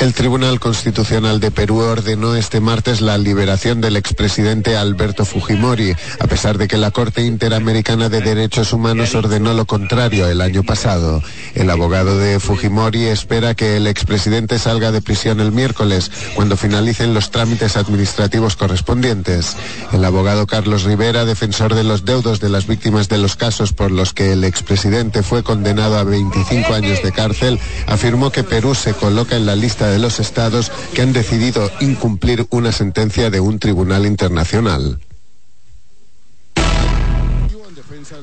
El 0.00 0.12
Tribunal 0.12 0.60
Constitucional 0.60 1.40
de 1.40 1.50
Perú 1.50 1.78
ordenó 1.78 2.34
este 2.34 2.60
martes 2.60 3.00
la 3.00 3.16
liberación 3.16 3.80
del 3.80 3.96
expresidente 3.96 4.76
Alberto 4.76 5.24
Fujimori, 5.24 5.94
a 6.20 6.26
pesar 6.26 6.58
de 6.58 6.68
que 6.68 6.76
la 6.76 6.90
Corte 6.90 7.22
Interamericana 7.22 8.08
de 8.08 8.20
Derechos 8.20 8.72
Humanos 8.72 9.14
ordenó 9.14 9.54
lo 9.54 9.64
contrario 9.64 10.28
el 10.28 10.42
año 10.42 10.62
pasado. 10.62 11.22
El 11.54 11.70
abogado 11.70 12.18
de 12.18 12.38
Fujimori 12.38 13.04
espera 13.04 13.54
que 13.54 13.76
el 13.76 13.86
expresidente 13.86 14.58
salga 14.58 14.92
de 14.92 15.00
prisión 15.00 15.40
el 15.40 15.52
miércoles, 15.52 16.10
cuando 16.34 16.56
finalicen 16.56 17.14
los 17.14 17.30
trámites 17.30 17.76
administrativos 17.76 18.56
correspondientes. 18.56 19.56
El 19.92 20.04
abogado 20.04 20.46
Carlos 20.46 20.82
Rivera, 20.82 21.24
defensor 21.24 21.74
de 21.74 21.84
los 21.84 22.04
deudos 22.04 22.40
de 22.40 22.50
las 22.50 22.66
víctimas 22.66 23.08
de 23.08 23.18
los 23.18 23.36
casos 23.36 23.72
por 23.72 23.90
los 23.90 24.12
que 24.12 24.32
el 24.32 24.44
expresidente 24.44 25.22
fue 25.22 25.42
condenado 25.42 25.96
a 25.96 26.04
25 26.04 26.74
años 26.74 27.02
de 27.02 27.12
cárcel, 27.12 27.58
afirmó 27.86 28.30
que 28.30 28.44
Perú 28.44 28.74
se 28.74 28.92
coloca 28.92 29.36
en 29.36 29.46
la 29.46 29.56
lista 29.56 29.83
de 29.86 29.98
los 29.98 30.20
estados 30.20 30.70
que 30.94 31.02
han 31.02 31.12
decidido 31.12 31.70
incumplir 31.80 32.46
una 32.50 32.72
sentencia 32.72 33.30
de 33.30 33.40
un 33.40 33.58
tribunal 33.58 34.06
internacional. 34.06 35.00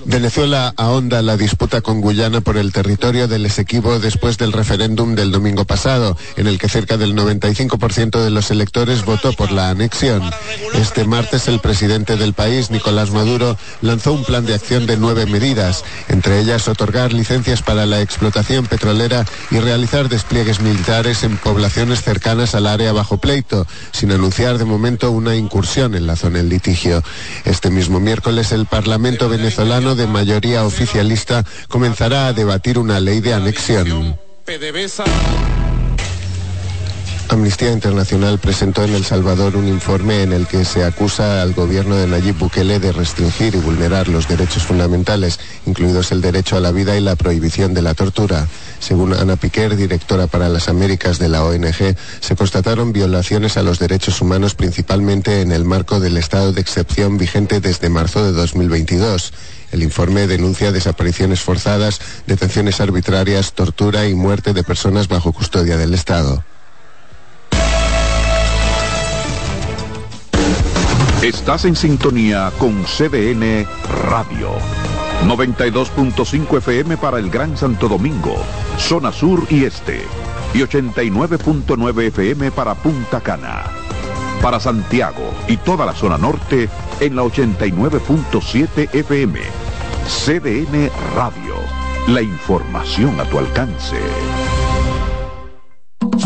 Venezuela 0.05 0.73
ahonda 0.77 1.21
la 1.21 1.38
disputa 1.38 1.82
con 1.82 2.01
Guyana 2.01 2.41
por 2.41 2.57
el 2.57 2.71
territorio 2.71 3.27
del 3.27 3.45
Esequibo 3.45 3.99
después 3.99 4.38
del 4.38 4.51
referéndum 4.51 5.15
del 5.15 5.32
domingo 5.32 5.65
pasado, 5.65 6.17
en 6.36 6.47
el 6.47 6.59
que 6.59 6.69
cerca 6.69 6.97
del 6.97 7.15
95% 7.15 8.23
de 8.23 8.29
los 8.29 8.51
electores 8.51 9.05
votó 9.05 9.34
por 9.34 9.51
la 9.51 9.69
anexión. 9.69 10.21
Este 10.75 11.05
martes 11.05 11.47
el 11.47 11.59
presidente 11.59 12.17
del 12.17 12.34
país, 12.34 12.69
Nicolás 12.69 13.11
Maduro, 13.11 13.57
lanzó 13.82 14.13
un 14.13 14.23
plan 14.23 14.45
de 14.45 14.53
acción 14.53 14.86
de 14.86 14.97
nueve 14.97 15.25
medidas, 15.25 15.84
entre 16.09 16.39
ellas 16.39 16.67
otorgar 16.67 17.13
licencias 17.13 17.61
para 17.61 17.86
la 17.86 18.01
explotación 18.01 18.67
petrolera 18.67 19.25
y 19.49 19.59
realizar 19.59 20.09
despliegues 20.09 20.61
militares 20.61 21.23
en 21.23 21.38
poblaciones 21.38 22.03
cercanas 22.03 22.53
al 22.55 22.67
área 22.67 22.93
bajo 22.93 23.17
pleito, 23.17 23.65
sin 23.91 24.11
anunciar 24.11 24.57
de 24.57 24.65
momento 24.65 25.11
una 25.11 25.36
incursión 25.36 25.95
en 25.95 26.07
la 26.07 26.15
zona 26.15 26.38
del 26.38 26.49
litigio. 26.49 27.03
Este 27.45 27.69
mismo 27.69 27.99
miércoles 27.99 28.51
el 28.51 28.65
Parlamento 28.65 29.29
venezolano 29.29 29.70
de 29.72 30.05
mayoría 30.05 30.65
oficialista 30.65 31.45
comenzará 31.69 32.28
a 32.28 32.34
debatir 32.34 32.78
una 32.78 32.99
ley 32.99 33.22
de 33.22 33.34
anexión. 33.34 34.19
Amnistía 37.30 37.72
Internacional 37.72 38.39
presentó 38.39 38.84
en 38.84 38.93
El 38.93 39.05
Salvador 39.05 39.55
un 39.55 39.69
informe 39.69 40.24
en 40.24 40.34
el 40.34 40.47
que 40.47 40.65
se 40.65 40.84
acusa 40.84 41.41
al 41.41 41.53
gobierno 41.53 41.95
de 41.95 42.05
Nayib 42.05 42.38
Bukele 42.38 42.80
de 42.80 42.91
restringir 42.91 43.55
y 43.55 43.59
vulnerar 43.59 44.09
los 44.09 44.28
derechos 44.28 44.63
fundamentales, 44.63 45.39
incluidos 45.65 46.11
el 46.11 46.19
derecho 46.19 46.57
a 46.57 46.59
la 46.59 46.74
vida 46.74 46.97
y 46.97 46.99
la 46.99 47.15
prohibición 47.15 47.74
de 47.74 47.82
la 47.82 47.93
tortura. 47.93 48.49
Según 48.82 49.13
Ana 49.13 49.38
Piquer, 49.38 49.78
directora 49.78 50.28
para 50.28 50.49
las 50.49 50.67
Américas 50.67 51.19
de 51.19 51.30
la 51.30 51.45
ONG, 51.45 51.95
se 52.19 52.36
constataron 52.36 52.91
violaciones 52.91 53.55
a 53.55 53.63
los 53.63 53.80
derechos 53.80 54.19
humanos 54.19 54.53
principalmente 54.53 55.39
en 55.39 55.53
el 55.53 55.63
marco 55.63 56.01
del 56.01 56.17
estado 56.17 56.51
de 56.51 56.59
excepción 56.59 57.17
vigente 57.17 57.61
desde 57.61 57.88
marzo 57.88 58.26
de 58.26 58.34
2022. 58.34 59.32
El 59.72 59.84
informe 59.84 60.28
denuncia 60.28 60.72
desapariciones 60.72 61.41
forzadas, 61.41 62.01
detenciones 62.28 62.82
arbitrarias, 62.82 63.53
tortura 63.53 64.07
y 64.07 64.13
muerte 64.13 64.53
de 64.53 64.63
personas 64.63 65.07
bajo 65.07 65.32
custodia 65.32 65.78
del 65.78 65.93
Estado. 65.93 66.43
Estás 71.22 71.65
en 71.65 71.76
sintonía 71.76 72.51
con 72.57 72.84
CDN 72.84 73.67
Radio. 74.09 74.53
92.5 75.28 76.57
FM 76.57 76.97
para 76.97 77.19
el 77.19 77.30
Gran 77.30 77.55
Santo 77.55 77.88
Domingo, 77.88 78.36
zona 78.80 79.11
sur 79.11 79.45
y 79.51 79.65
este. 79.65 80.01
Y 80.55 80.59
89.9 80.61 82.07
FM 82.07 82.51
para 82.51 82.74
Punta 82.74 83.22
Cana. 83.22 83.65
Para 84.41 84.59
Santiago 84.59 85.31
y 85.47 85.57
toda 85.57 85.85
la 85.85 85.93
zona 85.93 86.17
norte 86.17 86.67
en 86.99 87.15
la 87.15 87.21
89.7 87.21 88.89
FM. 88.91 89.39
CDN 90.07 90.89
Radio. 91.15 91.55
La 92.07 92.23
información 92.23 93.19
a 93.19 93.25
tu 93.25 93.37
alcance. 93.37 93.97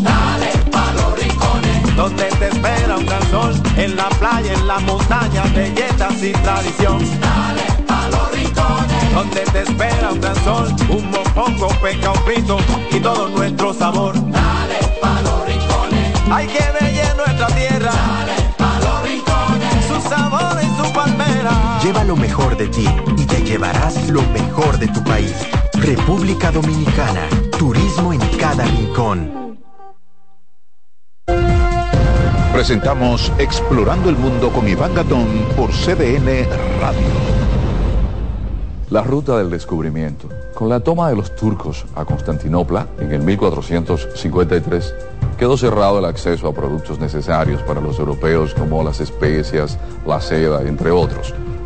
Dale 0.02 0.52
pa' 0.72 0.94
los 0.94 1.20
rincones, 1.20 1.96
donde 1.98 2.24
te 2.40 2.48
espera 2.48 2.96
un 2.98 3.06
gran 3.06 3.30
sol, 3.30 3.54
en 3.76 3.98
la 3.98 4.08
playa, 4.08 4.54
en 4.54 4.66
la 4.66 4.80
montaña, 4.80 5.44
belletas 5.54 6.24
y 6.24 6.32
tradición. 6.32 7.00
Dale 7.20 7.84
pa' 7.86 8.08
los 8.12 8.32
rincones, 8.32 9.14
donde 9.14 9.42
te 9.42 9.62
espera 9.64 10.12
un 10.14 10.22
gran 10.22 10.44
sol, 10.46 10.74
un 10.88 11.12
mopongo, 11.12 11.68
peca, 11.82 12.12
un 12.12 12.24
pito 12.24 12.58
y 12.92 13.00
todo 13.02 13.28
nuestro 13.28 13.74
sabor. 13.74 14.14
Dale 14.32 14.80
pa' 15.02 15.22
los 15.22 15.46
rincones, 15.46 16.14
hay 16.32 16.48
que 16.48 16.72
ver 16.72 16.85
Lleva 21.86 22.04
lo 22.04 22.16
mejor 22.16 22.58
de 22.58 22.68
ti 22.68 22.88
y 23.16 23.26
te 23.28 23.44
llevarás 23.44 24.10
lo 24.10 24.24
mejor 24.24 24.80
de 24.80 24.88
tu 24.88 25.04
país. 25.04 25.36
República 25.74 26.52
Dominicana, 26.52 27.30
turismo 27.60 28.12
en 28.12 28.20
cada 28.40 28.66
rincón. 28.66 29.60
Presentamos 32.52 33.32
Explorando 33.38 34.10
el 34.10 34.16
Mundo 34.16 34.52
con 34.52 34.68
Iván 34.68 34.96
Gatón 34.96 35.28
por 35.56 35.70
CDN 35.70 36.50
Radio. 36.82 37.08
La 38.90 39.04
ruta 39.04 39.38
del 39.38 39.52
descubrimiento. 39.52 40.28
Con 40.56 40.70
la 40.70 40.80
toma 40.80 41.10
de 41.10 41.16
los 41.16 41.36
turcos 41.36 41.86
a 41.96 42.04
Constantinopla 42.04 42.88
en 42.98 43.12
el 43.12 43.22
1453, 43.22 44.96
quedó 45.38 45.56
cerrado 45.56 46.00
el 46.00 46.06
acceso 46.06 46.48
a 46.48 46.54
productos 46.54 46.98
necesarios 46.98 47.62
para 47.62 47.80
los 47.80 48.00
europeos 48.00 48.56
como 48.56 48.84
las 48.84 49.02
especias, 49.02 49.78
la 50.08 50.20
seda, 50.20 50.64
entre 50.64 50.90
otros. 50.90 51.36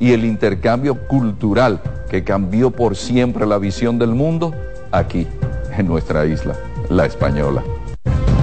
y 0.00 0.12
el 0.12 0.24
intercambio 0.24 1.06
cultural 1.06 1.80
que 2.10 2.24
cambió 2.24 2.70
por 2.70 2.96
siempre 2.96 3.46
la 3.46 3.58
visión 3.58 3.98
del 3.98 4.10
mundo? 4.10 4.54
Aquí, 4.92 5.26
en 5.76 5.86
nuestra 5.86 6.26
isla, 6.26 6.54
la 6.88 7.06
española. 7.06 7.62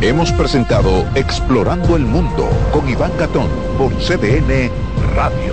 Hemos 0.01 0.31
presentado 0.33 1.05
Explorando 1.15 1.95
el 1.95 2.03
Mundo 2.03 2.49
con 2.73 2.89
Iván 2.89 3.11
Gatón 3.17 3.47
por 3.77 3.91
CDN 3.93 4.69
Radio. 5.15 5.52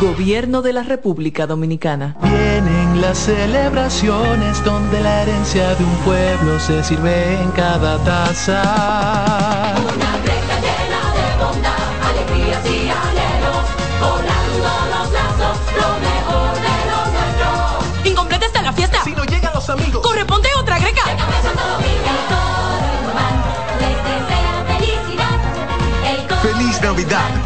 Gobierno 0.00 0.62
de 0.62 0.72
la 0.72 0.82
República 0.82 1.46
Dominicana. 1.46 2.16
Vienen 2.22 3.00
las 3.00 3.18
celebraciones 3.18 4.64
donde 4.64 5.00
la 5.00 5.22
herencia 5.22 5.74
de 5.74 5.84
un 5.84 5.96
pueblo 5.98 6.58
se 6.58 6.82
sirve 6.84 7.40
en 7.40 7.50
cada 7.50 7.98
taza. 8.04 9.74
Una 9.76 10.12
fiesta 10.24 10.60
llena 10.60 11.02
de 11.14 11.44
bondad, 11.44 11.74
alegrías 12.02 12.64
y 12.66 12.88
anhelos, 12.88 13.64
volando 14.00 14.68
los 14.90 15.12
lazos, 15.12 15.58
lo 15.76 15.88
mejor 16.00 16.54
de 16.64 16.76
lo 16.90 17.00
nuestro. 17.12 18.10
Incompleta 18.10 18.46
está 18.46 18.62
la 18.62 18.72
fiesta. 18.72 19.04
Si 19.04 19.12
no 19.12 19.24
llegan 19.24 19.52
los 19.54 19.68
amigos. 19.68 20.02
Corresponde 20.02 20.48
otra 20.58 20.78
greca. 20.78 21.02
Feliz 26.42 26.80
Navidad. 26.82 27.43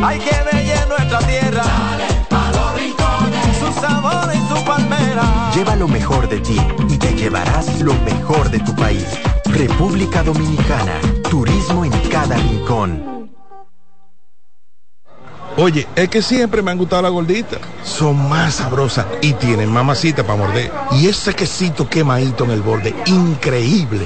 Hay 0.03 0.19
que 0.19 0.31
ver 0.31 0.87
nuestra 0.87 1.19
tierra. 1.19 1.63
Dale 1.63 2.07
pa' 2.29 2.51
los 2.51 2.75
rincones. 2.75 3.57
Su 3.57 3.81
sabor 3.81 4.29
y 4.33 4.47
su 4.47 4.65
palmera. 4.65 5.51
Lleva 5.55 5.75
lo 5.75 5.87
mejor 5.87 6.29
de 6.29 6.39
ti 6.39 6.57
y 6.89 6.97
te 6.97 7.13
llevarás 7.13 7.79
lo 7.81 7.93
mejor 8.05 8.49
de 8.49 8.59
tu 8.59 8.75
país. 8.75 9.05
República 9.45 10.23
Dominicana. 10.23 10.93
Turismo 11.29 11.83
en 11.83 11.91
cada 12.09 12.37
rincón. 12.37 13.17
Oye, 15.59 15.87
es 15.95 16.07
que 16.09 16.21
siempre 16.21 16.61
me 16.61 16.69
han 16.69 16.77
gustado 16.77 17.01
las 17.01 17.11
gorditas. 17.11 17.59
Son 17.83 18.29
más 18.29 18.55
sabrosas 18.55 19.07
y 19.21 19.33
tienen 19.33 19.71
mamacita 19.71 20.23
para 20.23 20.37
morder. 20.37 20.71
Y 20.91 21.07
ese 21.07 21.33
quesito 21.33 21.89
quemadito 21.89 22.43
en 22.43 22.51
el 22.51 22.61
borde, 22.61 22.93
increíble. 23.07 24.05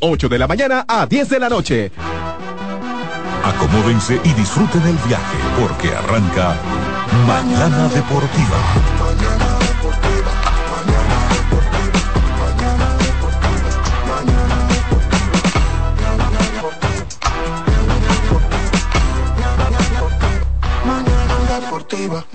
8 0.00 0.28
de 0.28 0.38
la 0.38 0.46
mañana 0.46 0.84
a 0.88 1.06
10 1.06 1.28
de 1.28 1.40
la 1.40 1.48
noche. 1.48 1.92
Acomódense 3.44 4.20
y 4.24 4.32
disfruten 4.32 4.82
el 4.82 4.96
viaje 5.06 5.38
porque 5.60 5.94
arranca 5.94 6.56
Mañana 7.26 7.88
Deportiva. 7.88 8.58
Mañana 8.98 9.56
deportiva. 21.60 22.26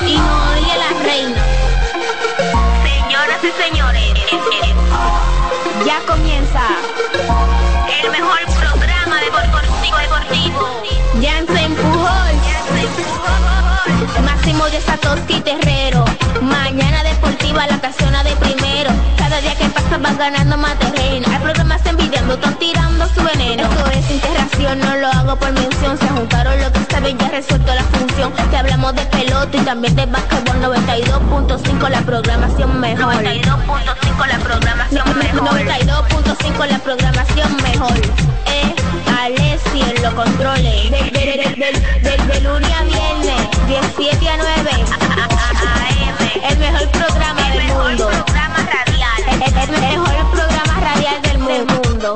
Y 0.00 0.16
no 0.16 0.16
oye 0.16 0.16
la 0.16 0.41
y 3.42 3.50
señores, 3.60 4.04
ya 5.84 5.98
comienza 6.06 6.60
el 8.02 8.10
mejor 8.10 8.38
programa 8.56 9.20
deportivo 9.20 9.98
deportivo. 9.98 10.82
Ya 11.20 11.44
se 11.46 11.64
empujó, 11.64 12.08
Máximo 14.24 14.64
de 14.66 14.80
Satoshi 14.80 15.40
Terrero. 15.40 16.04
Mañana 16.40 17.02
deportiva 17.02 17.66
la 17.66 17.80
casona 17.80 18.22
de 18.22 18.36
primero. 18.36 18.61
Día 19.42 19.56
que 19.56 19.68
pasa 19.70 19.98
vas 19.98 20.16
ganando 20.16 20.56
más 20.56 20.78
terreno. 20.78 21.26
Hay 21.28 21.38
programas 21.40 21.84
envidiando, 21.84 22.34
están 22.34 22.56
tirando 22.60 23.08
su 23.08 23.24
veneno. 23.24 23.64
Esto 23.64 23.86
es 23.90 24.10
integración, 24.12 24.78
no 24.78 24.96
lo 24.98 25.08
hago 25.08 25.36
por 25.36 25.50
mención. 25.50 25.98
Se 25.98 26.06
juntaron 26.06 26.60
lo 26.60 26.72
que 26.72 26.78
saben, 26.88 27.18
ya 27.18 27.28
resuelto 27.28 27.74
la 27.74 27.82
función. 27.82 28.32
Te 28.50 28.56
hablamos 28.56 28.94
de 28.94 29.04
pelota 29.06 29.56
y 29.56 29.60
también 29.62 29.96
de 29.96 30.06
básquetbol 30.06 30.62
92.5 30.62 31.88
la 31.88 32.00
programación 32.02 32.78
mejor. 32.78 33.14
92.5 33.14 34.26
la 34.28 34.38
programación 34.38 35.18
mejor. 35.18 35.60
92.5 35.60 36.66
la 36.68 36.78
programación 36.78 37.56
mejor. 37.56 37.98
Eh, 38.46 38.74
Alessi 39.22 39.82
en 39.82 40.02
los 40.04 40.14
controles. 40.14 40.90
De, 40.90 40.98
de, 41.10 41.72
de, 42.00 42.32
de, 42.32 42.40
lunes 42.42 42.70
a 42.70 42.84
viernes, 42.84 43.48
17 43.66 44.28
a 44.28 44.36
9. 44.36 44.70
AM. 45.66 46.48
El 46.48 46.58
mejor 46.58 46.88
programa 46.90 47.48
del 47.50 47.64
mundo. 47.74 48.31
Radial. 49.50 49.68
El, 49.68 49.74
el 49.74 49.80
mejor 49.80 50.30
programa 50.30 50.80
radial 50.80 51.22
del 51.22 51.38
mundo. 51.66 52.14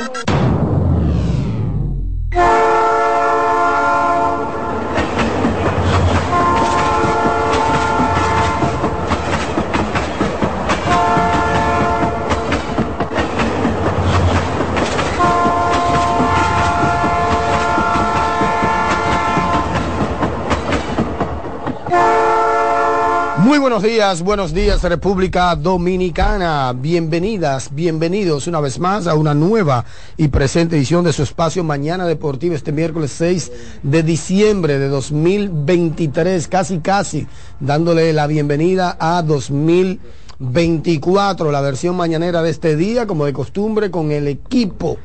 Muy 23.57 23.63
buenos 23.63 23.83
días, 23.83 24.21
buenos 24.21 24.53
días 24.53 24.83
República 24.83 25.57
Dominicana. 25.57 26.75
Bienvenidas, 26.75 27.75
bienvenidos 27.75 28.47
una 28.47 28.61
vez 28.61 28.79
más 28.79 29.07
a 29.07 29.15
una 29.15 29.33
nueva 29.33 29.87
y 30.19 30.29
presente 30.29 30.77
edición 30.77 31.07
de 31.07 31.15
su 31.15 31.23
espacio 31.23 31.65
Mañana 31.65 32.05
Deportiva 32.05 32.55
este 32.55 32.71
miércoles 32.71 33.13
6 33.13 33.53
de 33.83 34.03
diciembre 34.03 34.79
de 34.79 34.89
2023, 34.89 36.49
casi 36.49 36.81
casi 36.81 37.27
dándole 37.59 38.13
la 38.13 38.27
bienvenida 38.27 38.95
a 39.01 39.23
2024, 39.23 41.51
la 41.51 41.63
versión 41.63 41.97
mañanera 41.97 42.43
de 42.43 42.51
este 42.51 42.77
día, 42.77 43.07
como 43.07 43.25
de 43.25 43.33
costumbre, 43.33 43.91
con 43.91 44.13
el 44.13 44.29
equipo 44.29 44.99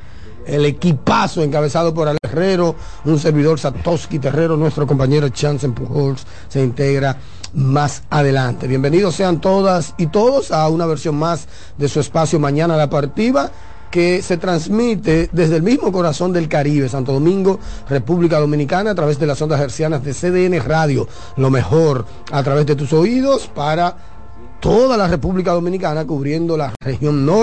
el 0.45 0.65
equipazo 0.65 1.43
encabezado 1.43 1.93
por 1.93 2.07
Alex 2.07 2.19
Herrero, 2.23 2.75
un 3.05 3.19
servidor 3.19 3.59
Satoshi 3.59 4.19
Terrero, 4.19 4.57
nuestro 4.57 4.87
compañero 4.87 5.29
Chance 5.29 5.69
Pujols 5.69 6.25
se 6.49 6.63
integra 6.63 7.15
más 7.53 8.03
adelante. 8.09 8.67
Bienvenidos 8.67 9.15
sean 9.15 9.41
todas 9.41 9.93
y 9.97 10.07
todos 10.07 10.51
a 10.51 10.67
una 10.69 10.85
versión 10.85 11.15
más 11.15 11.47
de 11.77 11.87
su 11.87 11.99
espacio 11.99 12.39
Mañana 12.39 12.77
la 12.77 12.89
Partida 12.89 13.51
que 13.91 14.21
se 14.21 14.37
transmite 14.37 15.29
desde 15.33 15.57
el 15.57 15.63
mismo 15.63 15.91
corazón 15.91 16.31
del 16.31 16.47
Caribe, 16.47 16.87
Santo 16.87 17.11
Domingo, 17.11 17.59
República 17.89 18.39
Dominicana, 18.39 18.91
a 18.91 18.95
través 18.95 19.19
de 19.19 19.27
las 19.27 19.41
ondas 19.41 19.59
hercianas 19.59 20.03
de 20.03 20.13
CDN 20.13 20.63
Radio, 20.65 21.07
lo 21.35 21.49
mejor 21.49 22.05
a 22.31 22.41
través 22.41 22.65
de 22.65 22.77
tus 22.77 22.93
oídos 22.93 23.47
para 23.47 23.97
toda 24.61 24.95
la 24.95 25.07
República 25.07 25.51
Dominicana, 25.51 26.05
cubriendo 26.05 26.55
la 26.55 26.73
región 26.81 27.25
norte 27.25 27.31